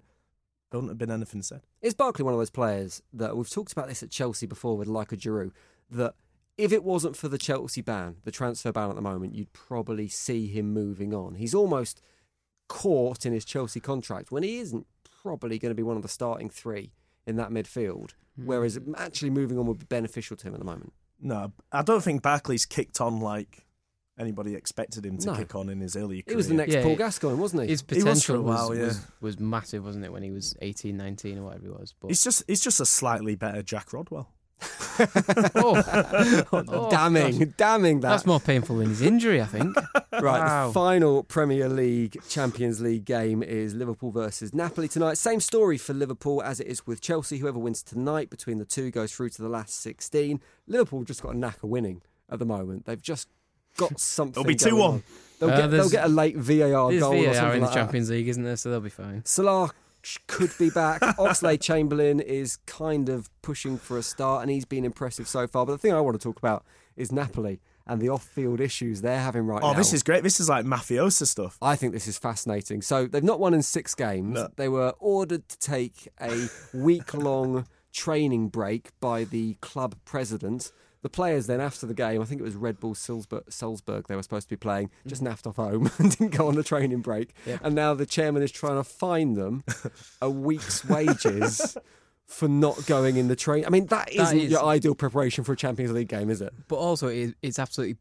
there 0.71 0.79
wouldn't 0.79 0.89
have 0.91 0.97
been 0.97 1.11
anything 1.11 1.41
said. 1.43 1.61
Is 1.81 1.93
Barkley 1.93 2.23
one 2.25 2.33
of 2.33 2.39
those 2.39 2.49
players 2.49 3.01
that 3.13 3.37
we've 3.37 3.49
talked 3.49 3.71
about 3.71 3.87
this 3.87 4.01
at 4.03 4.09
Chelsea 4.09 4.45
before 4.47 4.77
with 4.77 4.87
Leica 4.87 5.17
Giroud 5.17 5.51
that 5.91 6.13
if 6.59 6.73
it 6.73 6.83
wasn't 6.83 7.15
for 7.15 7.29
the 7.29 7.37
Chelsea 7.37 7.81
ban, 7.81 8.17
the 8.25 8.31
transfer 8.31 8.73
ban 8.73 8.89
at 8.89 8.95
the 8.97 9.01
moment, 9.01 9.33
you'd 9.33 9.53
probably 9.53 10.09
see 10.09 10.47
him 10.47 10.73
moving 10.73 11.13
on. 11.13 11.35
He's 11.35 11.55
almost 11.55 12.01
caught 12.67 13.25
in 13.25 13.31
his 13.31 13.45
Chelsea 13.45 13.79
contract 13.79 14.29
when 14.29 14.43
he 14.43 14.57
isn't 14.57 14.85
probably 15.23 15.57
going 15.57 15.71
to 15.71 15.75
be 15.75 15.83
one 15.83 15.95
of 15.95 16.01
the 16.03 16.09
starting 16.09 16.49
three 16.49 16.91
in 17.25 17.37
that 17.37 17.49
midfield. 17.49 18.11
Whereas 18.35 18.75
hmm. 18.75 18.93
actually 18.97 19.29
moving 19.29 19.57
on 19.57 19.67
would 19.67 19.79
be 19.79 19.85
beneficial 19.85 20.35
to 20.35 20.47
him 20.47 20.53
at 20.53 20.59
the 20.59 20.65
moment. 20.65 20.91
No, 21.21 21.53
I 21.71 21.81
don't 21.81 22.03
think 22.03 22.21
Barkley's 22.21 22.65
kicked 22.65 22.99
on 22.99 23.21
like 23.21 23.65
anybody 24.17 24.53
expected 24.53 25.05
him 25.05 25.17
to 25.19 25.27
No. 25.27 25.35
kick 25.35 25.55
on 25.55 25.69
in 25.69 25.79
his 25.79 25.95
early 25.95 26.17
He 26.17 26.21
career. 26.23 26.37
was 26.37 26.49
the 26.49 26.53
next 26.55 26.73
Yeah, 26.73 26.83
Paul 26.83 26.97
Gascoigne, 26.97 27.37
wasn't 27.37 27.63
he? 27.63 27.69
His 27.69 27.83
He 27.87 27.95
was 27.95 28.03
for 28.03 28.33
potential 28.33 28.41
while, 28.43 28.69
was, 28.69 28.77
yeah. 28.77 28.85
was, 28.85 29.01
was 29.21 29.39
massive, 29.39 29.85
wasn't 29.85 30.03
it, 30.05 30.11
when 30.11 30.23
he 30.23 30.31
was 30.31 30.55
18, 30.61 30.95
19 30.97 31.37
or 31.37 31.43
whatever 31.43 31.63
he 31.63 31.71
was. 31.71 31.93
But 31.99 32.09
He's 32.09 32.23
just 32.23 32.43
he's 32.47 32.61
just 32.61 32.81
a 32.81 32.85
slightly 32.85 33.35
better 33.35 33.61
Jack 33.61 33.93
Rodwell. 33.93 34.27
oh, 35.55 35.83
oh, 36.51 36.89
damning, 36.89 37.39
gosh. 37.39 37.47
damning 37.57 37.99
that. 38.01 38.09
That's 38.09 38.25
more 38.25 38.39
painful 38.39 38.77
than 38.77 38.89
his 38.89 39.01
injury, 39.01 39.41
I 39.41 39.45
think. 39.45 39.75
Right, 40.11 40.39
Wow. 40.41 40.67
the 40.67 40.73
final 40.73 41.23
Premier 41.23 41.69
League 41.69 42.17
Champions 42.27 42.81
League 42.81 43.05
game 43.05 43.41
is 43.41 43.73
Liverpool 43.73 44.11
versus 44.11 44.53
Napoli 44.53 44.89
tonight. 44.89 45.17
Same 45.17 45.39
story 45.39 45.77
for 45.77 45.93
Liverpool 45.93 46.41
as 46.43 46.59
it 46.59 46.67
is 46.67 46.85
with 46.85 46.99
Chelsea. 46.99 47.37
Whoever 47.37 47.57
wins 47.57 47.81
tonight 47.81 48.29
between 48.29 48.57
the 48.57 48.65
two 48.65 48.91
goes 48.91 49.13
through 49.13 49.29
to 49.29 49.41
the 49.41 49.47
last 49.47 49.79
16. 49.81 50.41
Liverpool 50.67 51.05
just 51.05 51.21
got 51.21 51.35
a 51.35 51.37
knack 51.37 51.63
of 51.63 51.69
winning 51.69 52.01
at 52.29 52.39
the 52.39 52.45
moment. 52.45 52.85
They've 52.85 53.01
just 53.01 53.29
got 53.77 53.97
something. 53.97 54.41
It'll 54.41 54.47
be 54.47 54.55
2-1. 54.55 55.03
They'll, 55.39 55.51
Uh, 55.51 55.55
get, 55.61 55.67
they'll 55.71 55.89
get 55.89 56.03
a 56.05 56.09
late 56.09 56.35
VAR 56.35 56.89
There's 56.89 57.01
goal 57.01 57.13
or 57.13 57.23
VAR 57.23 57.33
something 57.33 57.53
in 57.53 57.59
the 57.61 57.65
like 57.67 57.69
that. 57.69 57.73
Champions 57.75 58.09
League, 58.09 58.27
isn't 58.27 58.43
there? 58.43 58.57
So 58.57 58.71
they'll 58.71 58.81
be 58.81 58.89
fine. 58.89 59.23
Salah 59.23 59.71
could 60.27 60.51
be 60.57 60.69
back. 60.69 61.01
Oxlade 61.17 61.61
Chamberlain 61.61 62.19
is 62.19 62.57
kind 62.65 63.09
of 63.09 63.29
pushing 63.41 63.77
for 63.77 63.97
a 63.97 64.03
start, 64.03 64.41
and 64.41 64.51
he's 64.51 64.65
been 64.65 64.85
impressive 64.85 65.27
so 65.27 65.47
far. 65.47 65.65
But 65.65 65.73
the 65.73 65.77
thing 65.77 65.93
I 65.93 66.01
want 66.01 66.19
to 66.19 66.23
talk 66.23 66.37
about 66.37 66.63
is 66.95 67.11
Napoli 67.11 67.59
and 67.87 67.99
the 68.01 68.09
off-field 68.09 68.59
issues 68.61 69.01
they're 69.01 69.19
having 69.19 69.47
right 69.47 69.63
Oh, 69.63 69.67
now. 69.71 69.73
Oh, 69.73 69.77
this 69.77 69.93
is 69.93 70.03
great. 70.03 70.21
This 70.21 70.39
is 70.39 70.47
like 70.47 70.63
mafiosa 70.65 71.25
stuff. 71.25 71.57
I 71.61 71.75
think 71.75 71.91
this 71.93 72.07
is 72.07 72.17
fascinating. 72.19 72.81
So 72.83 73.07
they've 73.07 73.23
not 73.23 73.39
won 73.39 73.53
in 73.55 73.63
six 73.63 73.95
games. 73.95 74.35
No. 74.35 74.47
They 74.57 74.69
were 74.69 74.93
ordered 74.99 75.47
to 75.49 75.57
take 75.57 76.07
a 76.21 76.47
week 76.73 77.13
long 77.15 77.65
training 77.91 78.49
break 78.49 78.91
by 78.99 79.23
the 79.23 79.55
club 79.61 79.95
president. 80.05 80.71
The 81.01 81.09
players 81.09 81.47
then, 81.47 81.61
after 81.61 81.85
the 81.87 81.93
game, 81.93 82.21
I 82.21 82.25
think 82.25 82.41
it 82.41 82.43
was 82.43 82.55
Red 82.55 82.79
Bull 82.79 82.93
Salzburg, 82.93 83.43
Salzburg 83.49 84.07
they 84.07 84.15
were 84.17 84.23
supposed 84.23 84.47
to 84.47 84.49
be 84.49 84.57
playing, 84.57 84.89
just 85.07 85.23
naffed 85.23 85.47
off 85.47 85.55
home 85.55 85.89
and 85.97 86.11
didn't 86.11 86.35
go 86.35 86.47
on 86.49 86.55
the 86.55 86.63
training 86.63 86.99
break. 87.01 87.33
And 87.63 87.73
now 87.73 87.93
the 87.93 88.05
chairman 88.05 88.43
is 88.43 88.51
trying 88.51 88.75
to 88.75 88.83
fine 88.83 89.35
them 89.35 89.63
a 90.21 90.29
week's 90.29 90.83
wages 90.83 91.77
for 92.25 92.47
not 92.49 92.85
going 92.85 93.15
in 93.15 93.29
the 93.29 93.35
train. 93.37 93.65
I 93.65 93.69
mean, 93.69 93.85
that 93.87 94.07
That 94.07 94.21
isn't 94.23 94.39
is- 94.39 94.51
your 94.51 94.63
ideal 94.65 94.93
preparation 94.93 95.43
for 95.45 95.53
a 95.53 95.57
Champions 95.57 95.93
League 95.93 96.09
game, 96.09 96.29
is 96.29 96.41
it? 96.41 96.53
But 96.67 96.75
also, 96.75 97.07
it, 97.07 97.33
it's 97.41 97.59
absolutely 97.59 97.97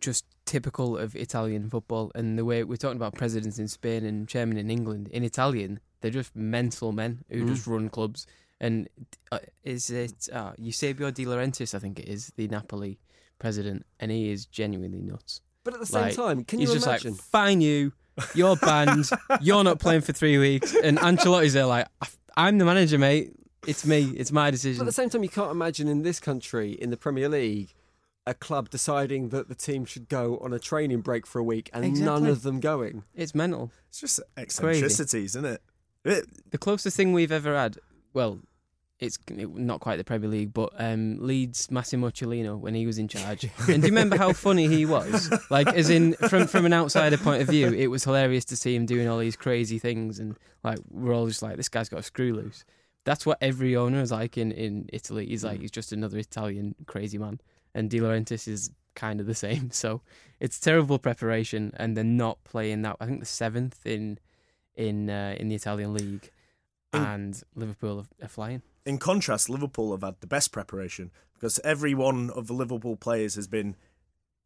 just 0.00 0.24
typical 0.44 0.96
of 0.98 1.14
Italian 1.16 1.68
football 1.70 2.10
and 2.14 2.38
the 2.38 2.44
way 2.44 2.64
we're 2.64 2.76
talking 2.76 2.96
about 2.96 3.14
presidents 3.14 3.58
in 3.58 3.68
Spain 3.68 4.04
and 4.04 4.26
chairman 4.28 4.56
in 4.58 4.70
England. 4.70 5.08
In 5.08 5.24
Italian, 5.24 5.78
they're 6.00 6.10
just 6.10 6.34
mental 6.34 6.92
men 6.92 7.24
who 7.30 7.44
Mm. 7.44 7.48
just 7.48 7.66
run 7.66 7.88
clubs. 7.88 8.26
And 8.64 8.88
uh, 9.30 9.40
is 9.62 9.90
it 9.90 10.28
uh, 10.32 10.52
Eusebio 10.58 11.10
De 11.10 11.24
Laurentiis? 11.26 11.74
I 11.74 11.78
think 11.78 11.98
it 11.98 12.08
is 12.08 12.32
the 12.36 12.48
Napoli 12.48 12.98
president, 13.38 13.84
and 14.00 14.10
he 14.10 14.30
is 14.30 14.46
genuinely 14.46 15.02
nuts. 15.02 15.40
But 15.64 15.74
at 15.74 15.80
the 15.80 15.86
same 15.86 16.02
Like, 16.04 16.14
time, 16.16 16.44
can 16.44 16.60
He's 16.60 16.68
you 16.70 16.74
just 16.76 16.86
like, 16.86 17.02
fine 17.20 17.60
you, 17.60 17.92
you're 18.34 18.56
banned, 18.56 19.10
you're 19.42 19.64
not 19.64 19.80
playing 19.80 20.00
for 20.00 20.12
three 20.12 20.38
weeks, 20.38 20.74
and 20.82 20.96
Ancelotti's 20.98 21.52
there 21.52 21.66
like, 21.66 21.86
I'm 22.36 22.58
the 22.58 22.64
manager, 22.64 22.98
mate. 22.98 23.32
It's 23.66 23.84
me. 23.86 24.04
It's 24.16 24.32
my 24.32 24.46
But 24.46 24.52
decision. 24.52 24.80
at 24.82 24.86
the 24.86 24.92
same 24.92 25.10
time, 25.10 25.22
you 25.22 25.28
can't 25.28 25.50
imagine 25.50 25.88
in 25.88 26.02
this 26.02 26.18
country, 26.20 26.72
in 26.72 26.90
the 26.90 26.96
Premier 26.96 27.28
League, 27.28 27.74
a 28.26 28.32
club 28.34 28.70
deciding 28.70 29.28
that 29.30 29.48
the 29.48 29.54
team 29.54 29.84
should 29.84 30.08
go 30.08 30.38
on 30.38 30.52
a 30.54 30.58
training 30.58 31.00
break 31.02 31.26
for 31.26 31.38
a 31.38 31.44
week 31.44 31.68
and 31.74 32.00
none 32.00 32.24
of 32.26 32.42
them 32.42 32.60
going. 32.60 33.04
It's 33.14 33.34
mental. 33.34 33.70
It's 33.90 34.00
just 34.00 34.20
Crazy. 34.36 34.42
eccentricities, 34.42 35.32
isn't 35.36 35.44
it? 35.46 35.62
It- 36.04 36.50
The 36.50 36.58
closest 36.58 36.96
thing 36.96 37.12
we've 37.12 37.32
ever 37.32 37.54
had, 37.56 37.78
well, 38.14 38.38
it's 39.00 39.18
not 39.28 39.80
quite 39.80 39.96
the 39.96 40.04
Premier 40.04 40.28
League, 40.28 40.52
but 40.52 40.70
um, 40.78 41.18
Leeds 41.20 41.70
Massimo 41.70 42.10
Cellino 42.10 42.58
when 42.58 42.74
he 42.74 42.86
was 42.86 42.98
in 42.98 43.08
charge. 43.08 43.44
and 43.68 43.82
do 43.82 43.88
you 43.88 43.92
remember 43.92 44.16
how 44.16 44.32
funny 44.32 44.68
he 44.68 44.86
was? 44.86 45.32
Like, 45.50 45.68
as 45.68 45.90
in 45.90 46.14
from 46.14 46.46
from 46.46 46.64
an 46.64 46.72
outsider 46.72 47.18
point 47.18 47.42
of 47.42 47.48
view, 47.48 47.72
it 47.72 47.88
was 47.88 48.04
hilarious 48.04 48.44
to 48.46 48.56
see 48.56 48.74
him 48.74 48.86
doing 48.86 49.08
all 49.08 49.18
these 49.18 49.36
crazy 49.36 49.78
things, 49.78 50.18
and 50.18 50.36
like 50.62 50.78
we're 50.90 51.14
all 51.14 51.26
just 51.26 51.42
like, 51.42 51.56
this 51.56 51.68
guy's 51.68 51.88
got 51.88 52.00
a 52.00 52.04
screw 52.04 52.34
loose. 52.34 52.64
That's 53.04 53.26
what 53.26 53.38
every 53.40 53.76
owner 53.76 54.00
is 54.00 54.12
like 54.12 54.38
in 54.38 54.52
in 54.52 54.88
Italy. 54.92 55.26
He's 55.26 55.44
like, 55.44 55.60
he's 55.60 55.72
just 55.72 55.92
another 55.92 56.18
Italian 56.18 56.74
crazy 56.86 57.18
man, 57.18 57.40
and 57.74 57.90
De 57.90 57.98
Laurentiis 57.98 58.46
is 58.46 58.70
kind 58.94 59.20
of 59.20 59.26
the 59.26 59.34
same. 59.34 59.70
So 59.72 60.02
it's 60.38 60.60
terrible 60.60 60.98
preparation, 61.00 61.72
and 61.76 61.96
they're 61.96 62.04
not 62.04 62.42
playing 62.44 62.82
that. 62.82 62.96
I 63.00 63.06
think 63.06 63.20
the 63.20 63.26
seventh 63.26 63.84
in 63.84 64.18
in 64.76 65.10
uh, 65.10 65.34
in 65.38 65.48
the 65.48 65.56
Italian 65.56 65.94
league, 65.94 66.30
and 66.92 67.42
Liverpool 67.56 67.98
are, 67.98 68.24
are 68.24 68.28
flying. 68.28 68.62
In 68.86 68.98
contrast, 68.98 69.48
Liverpool 69.48 69.92
have 69.92 70.02
had 70.02 70.20
the 70.20 70.26
best 70.26 70.52
preparation 70.52 71.10
because 71.34 71.58
every 71.64 71.94
one 71.94 72.30
of 72.30 72.46
the 72.46 72.52
Liverpool 72.52 72.96
players 72.96 73.34
has 73.34 73.46
been 73.46 73.76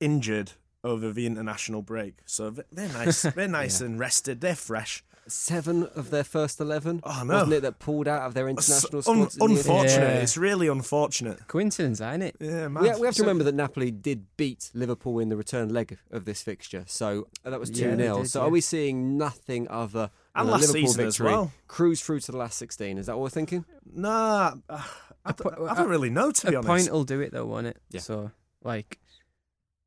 injured 0.00 0.52
over 0.84 1.12
the 1.12 1.26
international 1.26 1.82
break. 1.82 2.18
So 2.24 2.50
they're 2.50 2.88
nice. 2.88 3.22
They're 3.34 3.48
nice 3.48 3.80
and 3.80 3.98
rested. 3.98 4.40
They're 4.40 4.54
fresh. 4.54 5.02
Seven 5.26 5.82
of 5.94 6.08
their 6.10 6.24
first 6.24 6.58
eleven. 6.60 7.00
Oh, 7.04 7.22
no. 7.26 7.34
Wasn't 7.34 7.52
it 7.52 7.60
that 7.62 7.80
pulled 7.80 8.08
out 8.08 8.22
of 8.22 8.32
their 8.32 8.48
international 8.48 9.00
It's 9.00 9.08
un- 9.08 9.28
squads? 9.28 9.34
in 9.36 9.40
the 9.40 9.44
end? 9.44 9.58
unfortunate. 9.58 10.14
Yeah. 10.14 10.20
It's 10.22 10.36
really 10.38 10.68
unfortunate. 10.68 11.46
Coincidence, 11.48 12.00
ain't 12.00 12.22
it? 12.22 12.36
Yeah, 12.40 12.68
man. 12.68 12.82
We, 12.84 12.90
we 12.94 13.06
have 13.06 13.14
to 13.16 13.18
So- 13.18 13.24
remember 13.24 13.44
that 13.44 13.54
Napoli 13.54 13.90
did 13.90 14.24
beat 14.38 14.70
Liverpool 14.72 15.18
in 15.18 15.28
the 15.28 15.36
return 15.36 15.68
leg 15.68 15.98
of 16.10 16.24
this 16.24 16.42
fixture, 16.42 16.84
so 16.86 17.26
uh, 17.44 17.50
that 17.50 17.60
was 17.60 17.68
two 17.70 17.90
they 17.96 18.04
0 18.04 18.18
did, 18.20 18.28
So 18.30 18.40
yeah. 18.40 18.46
are 18.46 18.50
we 18.50 18.62
seeing 18.62 19.18
nothing 19.18 19.68
other 19.68 20.10
And 20.40 20.50
last 20.50 20.68
Liverpool 20.68 20.88
season 20.88 21.06
as 21.06 21.20
well. 21.20 21.52
Cruise 21.66 22.00
through 22.00 22.20
to 22.20 22.32
the 22.32 22.38
last 22.38 22.58
sixteen. 22.58 22.98
Is 22.98 23.06
that 23.06 23.16
what 23.16 23.24
we're 23.24 23.30
thinking? 23.30 23.64
Nah, 23.84 24.54
uh, 24.68 24.82
I, 25.24 25.32
po- 25.32 25.50
don't, 25.50 25.68
I 25.68 25.74
don't 25.74 25.88
really 25.88 26.10
know 26.10 26.30
to 26.30 26.46
be 26.46 26.54
a 26.54 26.58
honest. 26.58 26.68
point 26.68 26.92
will 26.92 27.04
do 27.04 27.20
it 27.20 27.32
though, 27.32 27.46
won't 27.46 27.66
it? 27.66 27.76
Yeah. 27.90 28.00
So 28.00 28.30
like, 28.62 28.98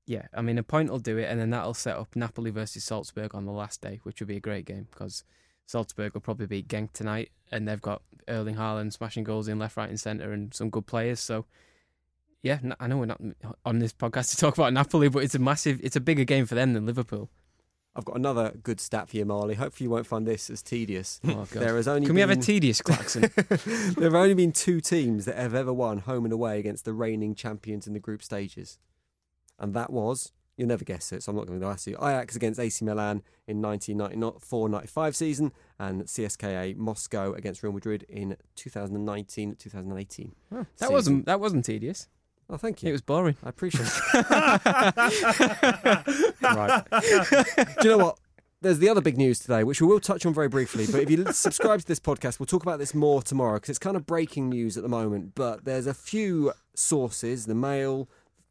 yeah, 0.06 0.28
I 0.34 0.42
mean 0.42 0.58
a 0.58 0.64
point 0.64 0.90
will 0.90 1.00
do 1.00 1.18
it, 1.18 1.26
and 1.30 1.40
then 1.40 1.50
that'll 1.50 1.74
set 1.74 1.96
up 1.96 2.16
Napoli 2.16 2.52
versus 2.52 2.84
Salzburg 2.84 3.34
on 3.34 3.46
the 3.46 3.52
last 3.52 3.82
day, 3.82 4.00
which 4.04 4.20
will 4.20 4.28
be 4.28 4.38
a 4.38 4.42
great 4.42 4.66
game 4.66 4.88
because 4.92 5.24
Salzburg 5.66 6.14
will 6.14 6.22
probably 6.22 6.48
beat 6.48 6.68
Genk 6.68 6.92
tonight, 6.94 7.32
and 7.52 7.68
they've 7.68 7.82
got 7.82 8.02
Erling 8.28 8.56
Haaland 8.56 8.94
smashing 8.94 9.24
goals 9.24 9.48
in 9.48 9.60
left, 9.60 9.78
right, 9.78 9.90
and 9.90 10.00
centre, 10.00 10.32
and 10.32 10.54
some 10.54 10.70
good 10.70 10.86
players. 10.86 11.20
So. 11.20 11.46
Yeah, 12.44 12.58
I 12.80 12.88
know 12.88 12.98
we're 12.98 13.06
not 13.06 13.22
on 13.66 13.78
this 13.78 13.94
podcast 13.94 14.32
to 14.32 14.38
talk 14.38 14.58
about 14.58 14.74
Napoli, 14.74 15.10
but 15.10 15.24
it's 15.24 15.36
a 15.36 15.40
massive, 15.40 15.80
it's 15.84 15.96
a 15.96 16.00
bigger 16.00 16.24
game 16.24 16.48
for 16.48 16.56
them 16.56 16.74
than 16.74 16.88
Liverpool. 16.88 17.30
I've 17.94 18.06
got 18.06 18.16
another 18.16 18.54
good 18.64 18.80
stat 18.80 19.10
for 19.10 19.18
you, 19.18 19.26
Marley. 19.26 19.56
Hopefully, 19.56 19.86
you 19.86 19.90
won't 19.90 20.08
find 20.08 20.26
this 20.26 20.50
as 20.50 20.62
tedious. 20.62 21.20
Oh, 21.28 21.46
There 21.52 21.76
has 21.76 21.88
only 21.90 22.06
Can 22.06 22.16
we 22.16 22.22
have 22.22 22.30
a 22.30 22.38
tedious 22.38 22.82
klaxon? 22.82 23.30
there 23.36 24.06
have 24.06 24.16
only 24.16 24.34
been 24.34 24.54
two 24.54 24.80
teams 24.80 25.26
that 25.26 25.38
have 25.38 25.54
ever 25.54 25.74
won 25.74 26.00
home 26.00 26.24
and 26.24 26.34
away 26.34 26.58
against 26.58 26.86
the 26.86 26.94
reigning 26.94 27.36
champions 27.36 27.88
in 27.88 27.94
the 27.94 28.00
group 28.00 28.24
stages. 28.24 28.80
And 29.60 29.74
that 29.74 29.92
was, 29.92 30.32
you'll 30.56 30.70
never 30.70 30.86
guess 30.86 31.12
it, 31.12 31.22
so 31.24 31.32
I'm 31.32 31.36
not 31.36 31.48
going 31.48 31.60
to 31.60 31.68
ask 31.68 31.86
you. 31.86 31.96
Ajax 31.98 32.38
against 32.38 32.62
AC 32.62 32.84
Milan 32.86 33.24
in 33.46 33.62
1994 33.62 34.70
95 34.70 35.16
season, 35.16 35.52
and 35.78 36.04
CSKA 36.04 36.78
Moscow 36.78 37.34
against 37.34 37.62
Real 37.62 37.74
Madrid 37.74 38.06
in 38.08 38.38
2019 38.56 39.56
2018. 39.58 40.36
that 40.50 40.66
Season. 40.78 40.94
wasn't 40.94 41.26
that 41.26 41.42
wasn't 41.42 41.66
tedious. 41.66 42.08
Oh, 42.52 42.58
thank 42.58 42.84
you. 42.84 42.90
It 42.90 42.92
was 42.92 43.02
boring. 43.02 43.38
I 43.46 43.50
appreciate 43.50 43.88
it. 43.88 44.14
right. 46.42 46.84
Do 47.82 47.90
you 47.90 47.98
know 47.98 48.06
what? 48.06 48.20
There's 48.60 48.80
the 48.80 48.90
other 48.90 49.02
big 49.02 49.18
news 49.18 49.40
today, 49.40 49.64
which 49.64 49.82
we 49.82 49.88
will 49.88 50.02
touch 50.02 50.26
on 50.26 50.34
very 50.34 50.50
briefly. 50.50 50.86
But 50.86 51.02
if 51.02 51.10
you 51.10 51.26
subscribe 51.32 51.80
to 51.80 51.88
this 51.88 52.00
podcast, 52.00 52.40
we'll 52.40 52.46
talk 52.46 52.62
about 52.62 52.78
this 52.78 52.94
more 52.94 53.24
tomorrow 53.24 53.56
because 53.56 53.70
it's 53.70 53.80
kind 53.80 53.96
of 53.96 54.06
breaking 54.06 54.50
news 54.50 54.76
at 54.76 54.84
the 54.84 54.90
moment. 54.90 55.34
But 55.34 55.64
there's 55.64 55.88
a 55.88 55.94
few 55.94 56.52
sources, 56.76 57.46
the 57.46 57.56
Mail, 57.56 58.10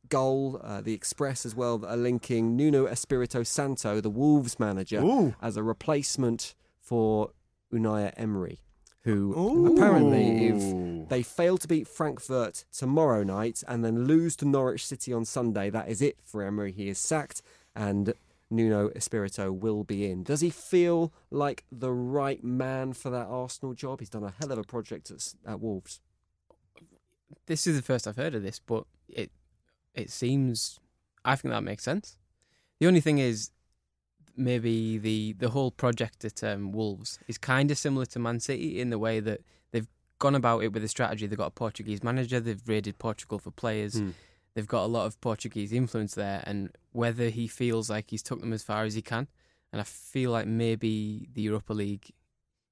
Goal, 0.09 0.61
uh, 0.65 0.81
the 0.81 0.95
Express 0.95 1.47
as 1.47 1.55
well, 1.55 1.79
that 1.79 1.91
are 1.91 1.97
linking 1.97 2.57
Nuno 2.57 2.87
Espirito 2.87 3.43
Santo, 3.43 4.01
the 4.01 4.11
Wolves 4.11 4.59
manager, 4.59 5.01
Ooh. 5.01 5.35
as 5.43 5.57
a 5.57 5.63
replacement 5.63 6.55
for 6.81 7.31
Unai 7.73 8.13
Emery, 8.17 8.61
who 9.03 9.35
Ooh. 9.37 9.75
apparently, 9.75 10.49
if 10.49 11.09
they 11.09 11.23
fail 11.23 11.57
to 11.59 11.69
beat 11.69 11.89
Frankfurt 11.89 12.65
tomorrow 12.73 13.23
night 13.23 13.63
and 13.67 13.85
then 13.85 14.05
lose 14.05 14.37
to 14.37 14.45
Norwich 14.45 14.87
City 14.87 15.13
on 15.13 15.25
Sunday, 15.25 15.71
that 15.71 15.89
is 15.89 16.03
it 16.03 16.19
for 16.23 16.43
Emery. 16.43 16.73
He 16.73 16.89
is 16.89 16.99
sacked 16.99 17.43
and 17.75 18.13
Nuno 18.51 18.91
Espirito 18.91 19.53
will 19.53 19.85
be 19.85 20.11
in. 20.11 20.25
Does 20.25 20.41
he 20.41 20.51
feel 20.51 21.13
like 21.31 21.65
the 21.71 21.93
right 21.93 22.43
man 22.43 22.93
for 22.93 23.11
that 23.11 23.27
Arsenal 23.27 23.75
job? 23.75 24.01
He's 24.01 24.11
done 24.11 24.25
a 24.25 24.35
hell 24.39 24.53
of 24.53 24.59
a 24.59 24.65
project 24.65 25.11
at, 25.11 25.35
at 25.47 25.61
Wolves. 25.61 26.01
this 27.47 27.67
is 27.67 27.77
the 27.77 27.83
first 27.83 28.07
I've 28.07 28.17
heard 28.17 28.35
of 28.35 28.43
this, 28.43 28.59
but 28.59 28.85
it 29.09 29.31
it 29.95 30.11
seems 30.11 30.79
I 31.25 31.37
think 31.37 31.53
that 31.53 31.63
makes 31.63 31.85
sense. 31.85 32.17
The 32.81 32.87
only 32.87 33.01
thing 33.01 33.19
is 33.19 33.51
maybe 34.37 34.99
the 34.99 35.35
the 35.35 35.51
whole 35.51 35.71
project 35.71 36.25
at 36.25 36.43
um, 36.45 36.73
Wolves 36.73 37.19
is 37.29 37.39
kind 37.39 37.71
of 37.71 37.79
similar 37.79 38.07
to 38.07 38.19
Man 38.19 38.41
City 38.41 38.81
in 38.81 38.91
the 38.91 38.99
way 38.99 39.21
that 39.21 39.41
they've 39.73 39.89
gone 40.19 40.35
about 40.35 40.63
it 40.63 40.73
with 40.73 40.85
a 40.85 40.89
strategy. 40.89 41.27
They've 41.27 41.39
got 41.39 41.47
a 41.47 41.51
Portuguese 41.51 42.03
manager. 42.03 42.41
They've 42.41 42.69
raided 42.69 42.99
Portugal 42.99 43.39
for 43.39 43.51
players. 43.51 43.99
Hmm. 43.99 44.11
They've 44.55 44.67
got 44.67 44.85
a 44.85 44.87
lot 44.87 45.07
of 45.07 45.21
Portuguese 45.21 45.73
influence 45.73 46.15
there, 46.15 46.43
and 46.45 46.71
whether 46.93 47.29
he 47.29 47.47
feels 47.47 47.89
like 47.89 48.11
he's 48.11 48.23
took 48.23 48.41
them 48.41 48.53
as 48.53 48.63
far 48.63 48.85
as 48.85 48.95
he 48.95 49.03
can, 49.03 49.29
and 49.73 49.81
I 49.81 49.85
feel 49.85 50.33
like 50.33 50.47
maybe 50.47 51.29
the 51.33 51.43
Europa 51.43 51.73
League, 51.73 52.11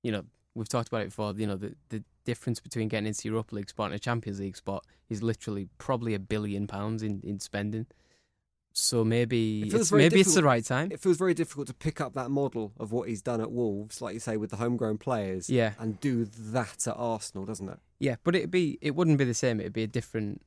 you 0.03 0.11
know, 0.11 0.25
we've 0.55 0.69
talked 0.69 0.89
about 0.89 1.03
it 1.03 1.11
before. 1.11 1.33
You 1.37 1.47
know, 1.47 1.57
the 1.57 1.75
the 1.89 2.03
difference 2.25 2.61
between 2.61 2.89
getting 2.89 3.07
into 3.07 3.29
Europa 3.29 3.55
League 3.55 3.71
spot 3.71 3.87
and 3.87 3.95
a 3.95 3.99
Champions 3.99 4.41
League 4.41 4.57
spot 4.57 4.85
is 5.09 5.23
literally 5.23 5.69
probably 5.79 6.15
a 6.15 6.19
billion 6.19 6.67
pounds 6.67 7.03
in, 7.03 7.23
in 7.25 7.41
spending. 7.41 7.87
So 8.81 9.05
maybe 9.05 9.63
It 9.63 9.75
it's, 9.75 9.91
maybe 9.91 10.21
it's 10.21 10.35
the 10.35 10.43
right 10.43 10.65
time. 10.65 10.93
It 10.93 11.01
feels 11.01 11.17
very 11.19 11.35
difficult 11.35 11.67
to 11.67 11.75
pick 11.75 12.01
up 12.01 12.15
that 12.15 12.31
model 12.31 12.73
of 12.79 12.93
what 12.93 13.09
he's 13.09 13.21
done 13.21 13.41
at 13.41 13.51
Wolves, 13.51 14.01
like 14.01 14.15
you 14.15 14.21
say, 14.21 14.37
with 14.37 14.51
the 14.51 14.57
homegrown 14.57 14.99
players, 14.99 15.51
Yeah. 15.51 15.73
and 15.81 15.99
do 16.01 16.25
that 16.25 16.87
at 16.87 16.95
Arsenal, 16.97 17.45
doesn't 17.45 17.69
it? 17.69 17.79
Yeah, 17.99 18.17
but 18.23 18.37
it'd 18.37 18.53
be 18.53 18.79
it 18.81 18.95
wouldn't 18.95 19.19
be 19.19 19.25
the 19.25 19.35
same. 19.35 19.59
It'd 19.59 19.73
be 19.73 19.83
a 19.83 19.89
different. 19.89 20.43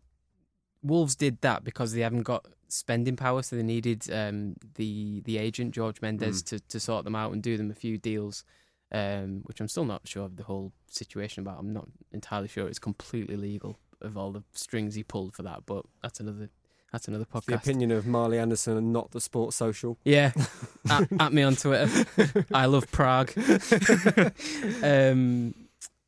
Wolves 0.81 1.15
did 1.15 1.41
that 1.41 1.63
because 1.63 1.91
they 1.93 2.01
haven't 2.01 2.23
got 2.23 2.45
spending 2.69 3.15
power, 3.17 3.43
so 3.43 3.55
they 3.57 3.63
needed 3.63 4.09
um, 4.11 4.55
the 4.75 5.21
the 5.25 5.37
agent 5.37 5.73
George 5.73 6.01
Mendes 6.01 6.41
to, 6.43 6.59
to 6.59 6.79
sort 6.79 7.03
them 7.03 7.15
out 7.15 7.33
and 7.33 7.43
do 7.43 7.57
them 7.57 7.69
a 7.69 7.75
few 7.75 7.97
deals, 7.97 8.45
um, 8.93 9.41
which 9.43 9.59
I'm 9.59 9.67
still 9.67 9.85
not 9.85 10.07
sure 10.07 10.23
of 10.23 10.37
the 10.37 10.43
whole 10.43 10.71
situation 10.87 11.41
about. 11.41 11.59
I'm 11.59 11.73
not 11.73 11.87
entirely 12.13 12.47
sure 12.47 12.67
it's 12.67 12.79
completely 12.79 13.35
legal 13.35 13.77
of 14.01 14.17
all 14.17 14.31
the 14.31 14.43
strings 14.53 14.95
he 14.95 15.03
pulled 15.03 15.35
for 15.35 15.43
that, 15.43 15.65
but 15.65 15.85
that's 16.01 16.19
another 16.21 16.49
that's 16.91 17.07
another 17.07 17.25
podcast. 17.25 17.45
The 17.45 17.55
opinion 17.55 17.91
of 17.91 18.05
Marley 18.05 18.37
Anderson 18.37 18.77
and 18.77 18.91
not 18.91 19.11
the 19.11 19.21
Sports 19.21 19.55
Social. 19.55 19.97
Yeah, 20.03 20.31
at, 20.89 21.07
at 21.19 21.33
me 21.33 21.43
on 21.43 21.55
Twitter. 21.55 22.05
I 22.53 22.65
love 22.65 22.91
Prague. 22.91 23.31
um, 24.83 25.53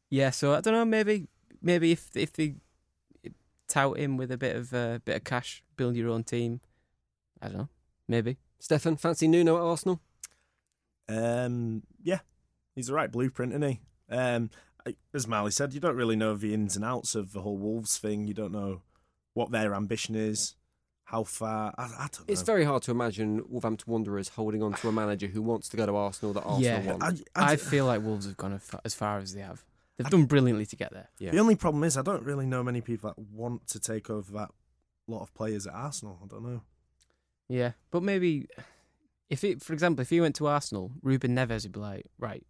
yeah, 0.10 0.30
so 0.32 0.54
I 0.54 0.62
don't 0.62 0.74
know. 0.74 0.86
Maybe, 0.86 1.28
maybe 1.62 1.92
if 1.92 2.16
if 2.16 2.34
they 2.34 2.56
tout 3.68 3.98
him 3.98 4.18
with 4.18 4.32
a 4.32 4.38
bit 4.38 4.56
of 4.56 4.74
uh, 4.74 5.00
bit 5.06 5.18
of 5.18 5.24
cash, 5.24 5.64
build 5.78 5.96
your 5.96 6.10
own 6.10 6.24
team. 6.24 6.62
I 7.42 7.48
don't 7.48 7.58
know. 7.58 7.70
Maybe. 8.08 8.38
Stefan, 8.60 8.96
fancy 8.96 9.28
Nuno 9.28 9.58
at 9.58 9.62
Arsenal? 9.62 10.00
Um, 11.10 11.84
yeah, 12.02 12.20
he's 12.76 12.88
the 12.88 12.94
right 12.94 13.12
blueprint, 13.12 13.52
isn't 13.52 13.62
he? 13.62 13.82
Um, 14.10 14.50
as 15.14 15.28
Marley 15.28 15.52
said, 15.52 15.74
you 15.74 15.80
don't 15.80 15.96
really 15.96 16.16
know 16.16 16.36
the 16.36 16.54
ins 16.54 16.76
and 16.76 16.86
outs 16.86 17.16
of 17.16 17.34
the 17.34 17.42
whole 17.42 17.58
Wolves 17.58 17.98
thing. 17.98 18.28
You 18.28 18.34
don't 18.34 18.52
know 18.52 18.82
what 19.34 19.52
their 19.52 19.74
ambition 19.74 20.16
is, 20.16 20.56
how 21.14 21.24
far. 21.24 21.74
I, 21.78 21.84
I 21.84 22.08
don't 22.12 22.28
know. 22.28 22.32
It's 22.34 22.42
very 22.42 22.64
hard 22.66 22.82
to 22.84 22.92
imagine 22.92 23.44
Wolverhampton 23.48 23.92
Wanderers 23.92 24.30
holding 24.30 24.64
on 24.64 24.74
to 24.74 24.88
a 24.90 24.92
manager 24.92 25.28
who 25.28 25.42
wants 25.42 25.70
to 25.70 25.78
go 25.78 25.86
to 25.86 25.96
Arsenal 25.96 26.34
that 26.34 26.42
Arsenal 26.42 26.62
Yeah. 26.84 26.92
want. 26.92 27.04
I, 27.36 27.42
I, 27.42 27.52
I 27.54 27.56
feel 27.56 27.86
like 27.86 28.02
Wolves 28.02 28.26
have 28.26 28.36
gone 28.38 28.54
as 28.54 28.64
far, 28.64 28.82
as 28.84 28.96
far 28.96 29.20
as 29.20 29.34
they 29.36 29.42
have. 29.42 29.64
They've 29.98 30.10
done 30.10 30.26
brilliantly 30.26 30.66
to 30.66 30.76
get 30.76 30.92
there. 30.92 31.10
yeah. 31.20 31.30
The 31.32 31.38
only 31.40 31.56
problem 31.56 31.84
is 31.84 31.98
I 31.98 32.02
don't 32.02 32.24
really 32.24 32.48
know 32.48 32.64
many 32.64 32.82
people 32.82 33.10
that 33.10 33.20
want 33.20 33.68
to 33.68 33.80
take 33.80 34.10
over 34.10 34.32
that 34.34 34.50
lot 35.08 35.22
of 35.22 35.34
players 35.36 35.68
at 35.68 35.74
Arsenal. 35.74 36.18
I 36.24 36.28
don't 36.28 36.44
know. 36.44 36.62
Yeah, 37.48 37.74
but 37.92 38.02
maybe 38.02 38.48
if 39.30 39.44
it, 39.44 39.62
for 39.62 39.74
example, 39.74 40.02
if 40.02 40.10
he 40.10 40.20
went 40.20 40.36
to 40.38 40.48
Arsenal, 40.48 40.92
Ruben 41.04 41.36
Neves 41.36 41.64
would 41.64 41.74
be 41.74 41.80
like, 41.80 42.06
right, 42.18 42.44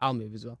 I'll 0.00 0.14
move 0.14 0.34
as 0.34 0.46
well. 0.46 0.58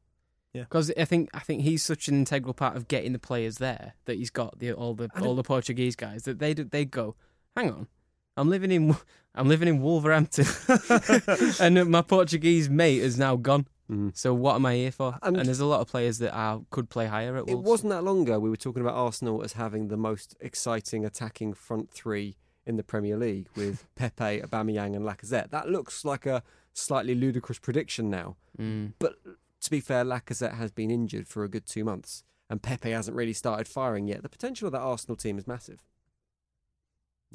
Yeah. 0.54 0.62
because 0.62 0.90
I 0.96 1.04
think 1.04 1.28
I 1.34 1.40
think 1.40 1.62
he's 1.62 1.82
such 1.82 2.08
an 2.08 2.14
integral 2.14 2.54
part 2.54 2.76
of 2.76 2.86
getting 2.88 3.12
the 3.12 3.18
players 3.18 3.58
there 3.58 3.94
that 4.06 4.16
he's 4.16 4.30
got 4.30 4.58
the 4.60 4.72
all 4.72 4.94
the 4.94 5.10
all 5.20 5.34
the 5.34 5.42
Portuguese 5.42 5.96
guys 5.96 6.22
that 6.22 6.38
they 6.38 6.54
they 6.54 6.84
go, 6.84 7.16
hang 7.56 7.70
on, 7.70 7.88
I'm 8.36 8.48
living 8.48 8.70
in 8.70 8.96
I'm 9.34 9.48
living 9.48 9.66
in 9.68 9.82
Wolverhampton, 9.82 10.46
and 11.60 11.90
my 11.90 12.02
Portuguese 12.02 12.70
mate 12.70 13.00
is 13.02 13.18
now 13.18 13.36
gone. 13.36 13.66
Mhm. 13.90 14.16
So 14.16 14.32
what 14.32 14.54
am 14.54 14.64
I 14.64 14.74
here 14.76 14.92
for? 14.92 15.18
And- 15.22 15.36
And, 15.36 15.46
there's 15.46 15.60
a 15.60 15.66
lot 15.66 15.80
of 15.80 15.88
players 15.88 16.18
that 16.18 16.32
are, 16.32 16.62
could 16.70 16.88
play 16.88 17.06
higher 17.06 17.36
at 17.36 17.48
It 17.48 17.58
wasn't 17.58 17.90
that 17.90 18.02
long 18.02 18.22
ago 18.22 18.38
we 18.38 18.48
were 18.48 18.56
talking 18.56 18.80
about 18.80 18.94
Arsenal 18.94 19.42
as 19.42 19.54
having 19.54 19.88
the 19.88 19.96
most 19.98 20.36
exciting 20.40 21.04
attacking 21.04 21.52
front 21.52 21.90
three 21.90 22.36
in 22.64 22.76
the 22.76 22.82
Premier 22.82 23.16
League 23.18 23.48
with 23.56 23.84
Pepe, 23.94 24.40
Aubameyang, 24.40 24.96
and 24.96 25.04
Lacazette. 25.04 25.50
That 25.50 25.68
looks 25.68 26.02
like 26.04 26.24
a 26.24 26.42
slightly 26.72 27.14
ludicrous 27.14 27.58
prediction 27.58 28.08
now. 28.08 28.36
Mm. 28.58 28.94
But 28.98 29.16
to 29.64 29.70
be 29.70 29.80
fair, 29.80 30.04
Lacazette 30.04 30.54
has 30.54 30.70
been 30.70 30.90
injured 30.90 31.26
for 31.26 31.42
a 31.42 31.48
good 31.48 31.66
two 31.66 31.84
months, 31.84 32.22
and 32.50 32.62
Pepe 32.62 32.90
hasn't 32.90 33.16
really 33.16 33.32
started 33.32 33.66
firing 33.66 34.06
yet. 34.06 34.22
The 34.22 34.28
potential 34.28 34.66
of 34.66 34.72
that 34.72 34.80
Arsenal 34.80 35.16
team 35.16 35.38
is 35.38 35.46
massive. 35.46 35.80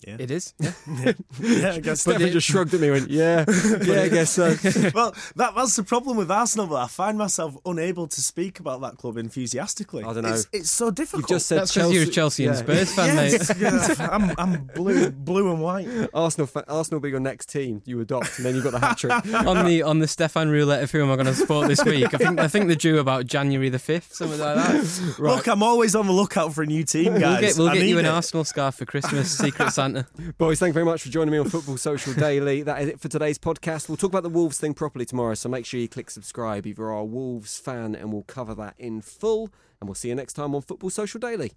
Yeah. 0.07 0.17
It 0.19 0.31
is. 0.31 0.53
Yeah. 0.59 0.71
yeah, 1.39 1.71
I 1.73 1.79
guess. 1.79 2.01
Stefan 2.01 2.31
just 2.31 2.47
shrugged 2.47 2.73
at 2.73 2.79
me 2.79 2.87
and 2.87 2.99
went, 2.99 3.09
yeah, 3.09 3.45
yeah, 3.83 4.01
I 4.01 4.09
guess 4.09 4.37
uh, 4.37 4.55
so. 4.55 4.89
well, 4.95 5.15
that, 5.35 5.55
that's 5.55 5.75
the 5.75 5.83
problem 5.83 6.17
with 6.17 6.31
Arsenal. 6.31 6.67
But 6.67 6.75
I 6.75 6.87
find 6.87 7.17
myself 7.17 7.57
unable 7.65 8.07
to 8.07 8.21
speak 8.21 8.59
about 8.59 8.81
that 8.81 8.97
club 8.97 9.17
enthusiastically. 9.17 10.03
I 10.03 10.13
don't 10.13 10.23
know. 10.23 10.33
It's, 10.33 10.47
it's 10.51 10.71
so 10.71 10.91
difficult. 10.91 11.29
You've 11.29 11.37
just 11.37 11.47
said 11.47 11.59
That's 11.59 11.73
because 11.73 11.93
you're 11.93 12.03
a 12.03 12.07
Chelsea 12.07 12.45
and 12.45 12.55
yeah. 12.55 12.61
Spurs 12.61 12.93
fan, 12.93 13.31
yes, 13.31 13.49
mate. 13.49 13.57
yeah, 13.59 14.09
I'm, 14.11 14.33
I'm 14.37 14.65
blue, 14.75 15.11
blue 15.11 15.51
and 15.51 15.61
white. 15.61 15.87
Arsenal, 16.13 16.47
fa- 16.47 16.65
Arsenal 16.67 16.99
be 16.99 17.09
your 17.09 17.19
next 17.19 17.49
team 17.49 17.81
you 17.85 17.99
adopt, 17.99 18.37
and 18.37 18.45
then 18.45 18.55
you've 18.55 18.63
got 18.63 18.71
the 18.71 18.79
hat 18.79 18.97
trick. 18.97 19.11
on 19.33 19.65
the 19.65 19.83
on 19.83 19.99
the 19.99 20.07
Stefan 20.07 20.49
roulette 20.49 20.83
of 20.83 20.91
who 20.91 21.03
am 21.03 21.11
I 21.11 21.15
going 21.15 21.27
to 21.27 21.35
support 21.35 21.67
this 21.67 21.83
week? 21.83 22.13
I 22.13 22.17
think 22.17 22.39
I 22.39 22.47
think 22.47 22.67
they're 22.67 22.75
due 22.75 22.99
about 22.99 23.25
January 23.25 23.69
the 23.69 23.79
fifth, 23.79 24.13
something 24.13 24.39
like 24.39 24.55
that. 24.55 25.15
Look, 25.19 25.47
I'm 25.47 25.63
always 25.63 25.95
on 25.95 26.07
the 26.07 26.13
lookout 26.13 26.53
for 26.53 26.63
a 26.63 26.65
new 26.65 26.83
team, 26.83 27.19
guys. 27.19 27.21
We'll 27.21 27.41
get, 27.41 27.57
we'll 27.57 27.69
I 27.69 27.73
get 27.75 27.87
you 27.87 27.99
an 27.99 28.05
it. 28.05 28.09
Arsenal 28.09 28.43
scarf 28.43 28.75
for 28.75 28.85
Christmas, 28.85 29.35
Secret 29.37 29.71
Santa. 29.71 29.88
Boys, 30.37 30.59
thank 30.59 30.69
you 30.69 30.73
very 30.73 30.85
much 30.85 31.03
for 31.03 31.09
joining 31.09 31.31
me 31.31 31.37
on 31.37 31.49
Football 31.49 31.77
Social 31.77 32.13
Daily. 32.13 32.61
That 32.63 32.81
is 32.81 32.89
it 32.89 32.99
for 32.99 33.07
today's 33.07 33.37
podcast. 33.37 33.87
We'll 33.89 33.97
talk 33.97 34.11
about 34.11 34.23
the 34.23 34.29
Wolves 34.29 34.59
thing 34.59 34.73
properly 34.73 35.05
tomorrow, 35.05 35.33
so 35.33 35.49
make 35.49 35.65
sure 35.65 35.79
you 35.79 35.87
click 35.87 36.09
subscribe 36.09 36.65
if 36.65 36.77
you're 36.77 36.89
a 36.91 37.03
Wolves 37.03 37.59
fan, 37.59 37.95
and 37.95 38.11
we'll 38.11 38.23
cover 38.23 38.55
that 38.55 38.75
in 38.77 39.01
full. 39.01 39.53
And 39.79 39.87
we'll 39.87 39.95
see 39.95 40.09
you 40.09 40.15
next 40.15 40.33
time 40.33 40.55
on 40.55 40.61
Football 40.61 40.89
Social 40.89 41.19
Daily. 41.19 41.53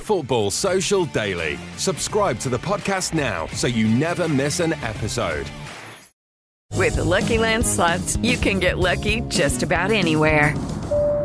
Football 0.00 0.50
Social 0.50 1.06
Daily. 1.06 1.56
Subscribe 1.76 2.38
to 2.40 2.48
the 2.48 2.58
podcast 2.58 3.14
now 3.14 3.46
so 3.48 3.66
you 3.66 3.88
never 3.88 4.28
miss 4.28 4.60
an 4.60 4.74
episode. 4.74 5.46
With 6.72 6.96
the 6.96 7.04
Lucky 7.04 7.38
Land 7.38 7.66
slots, 7.66 8.16
you 8.18 8.36
can 8.36 8.60
get 8.60 8.78
lucky 8.78 9.22
just 9.22 9.62
about 9.62 9.90
anywhere. 9.90 10.54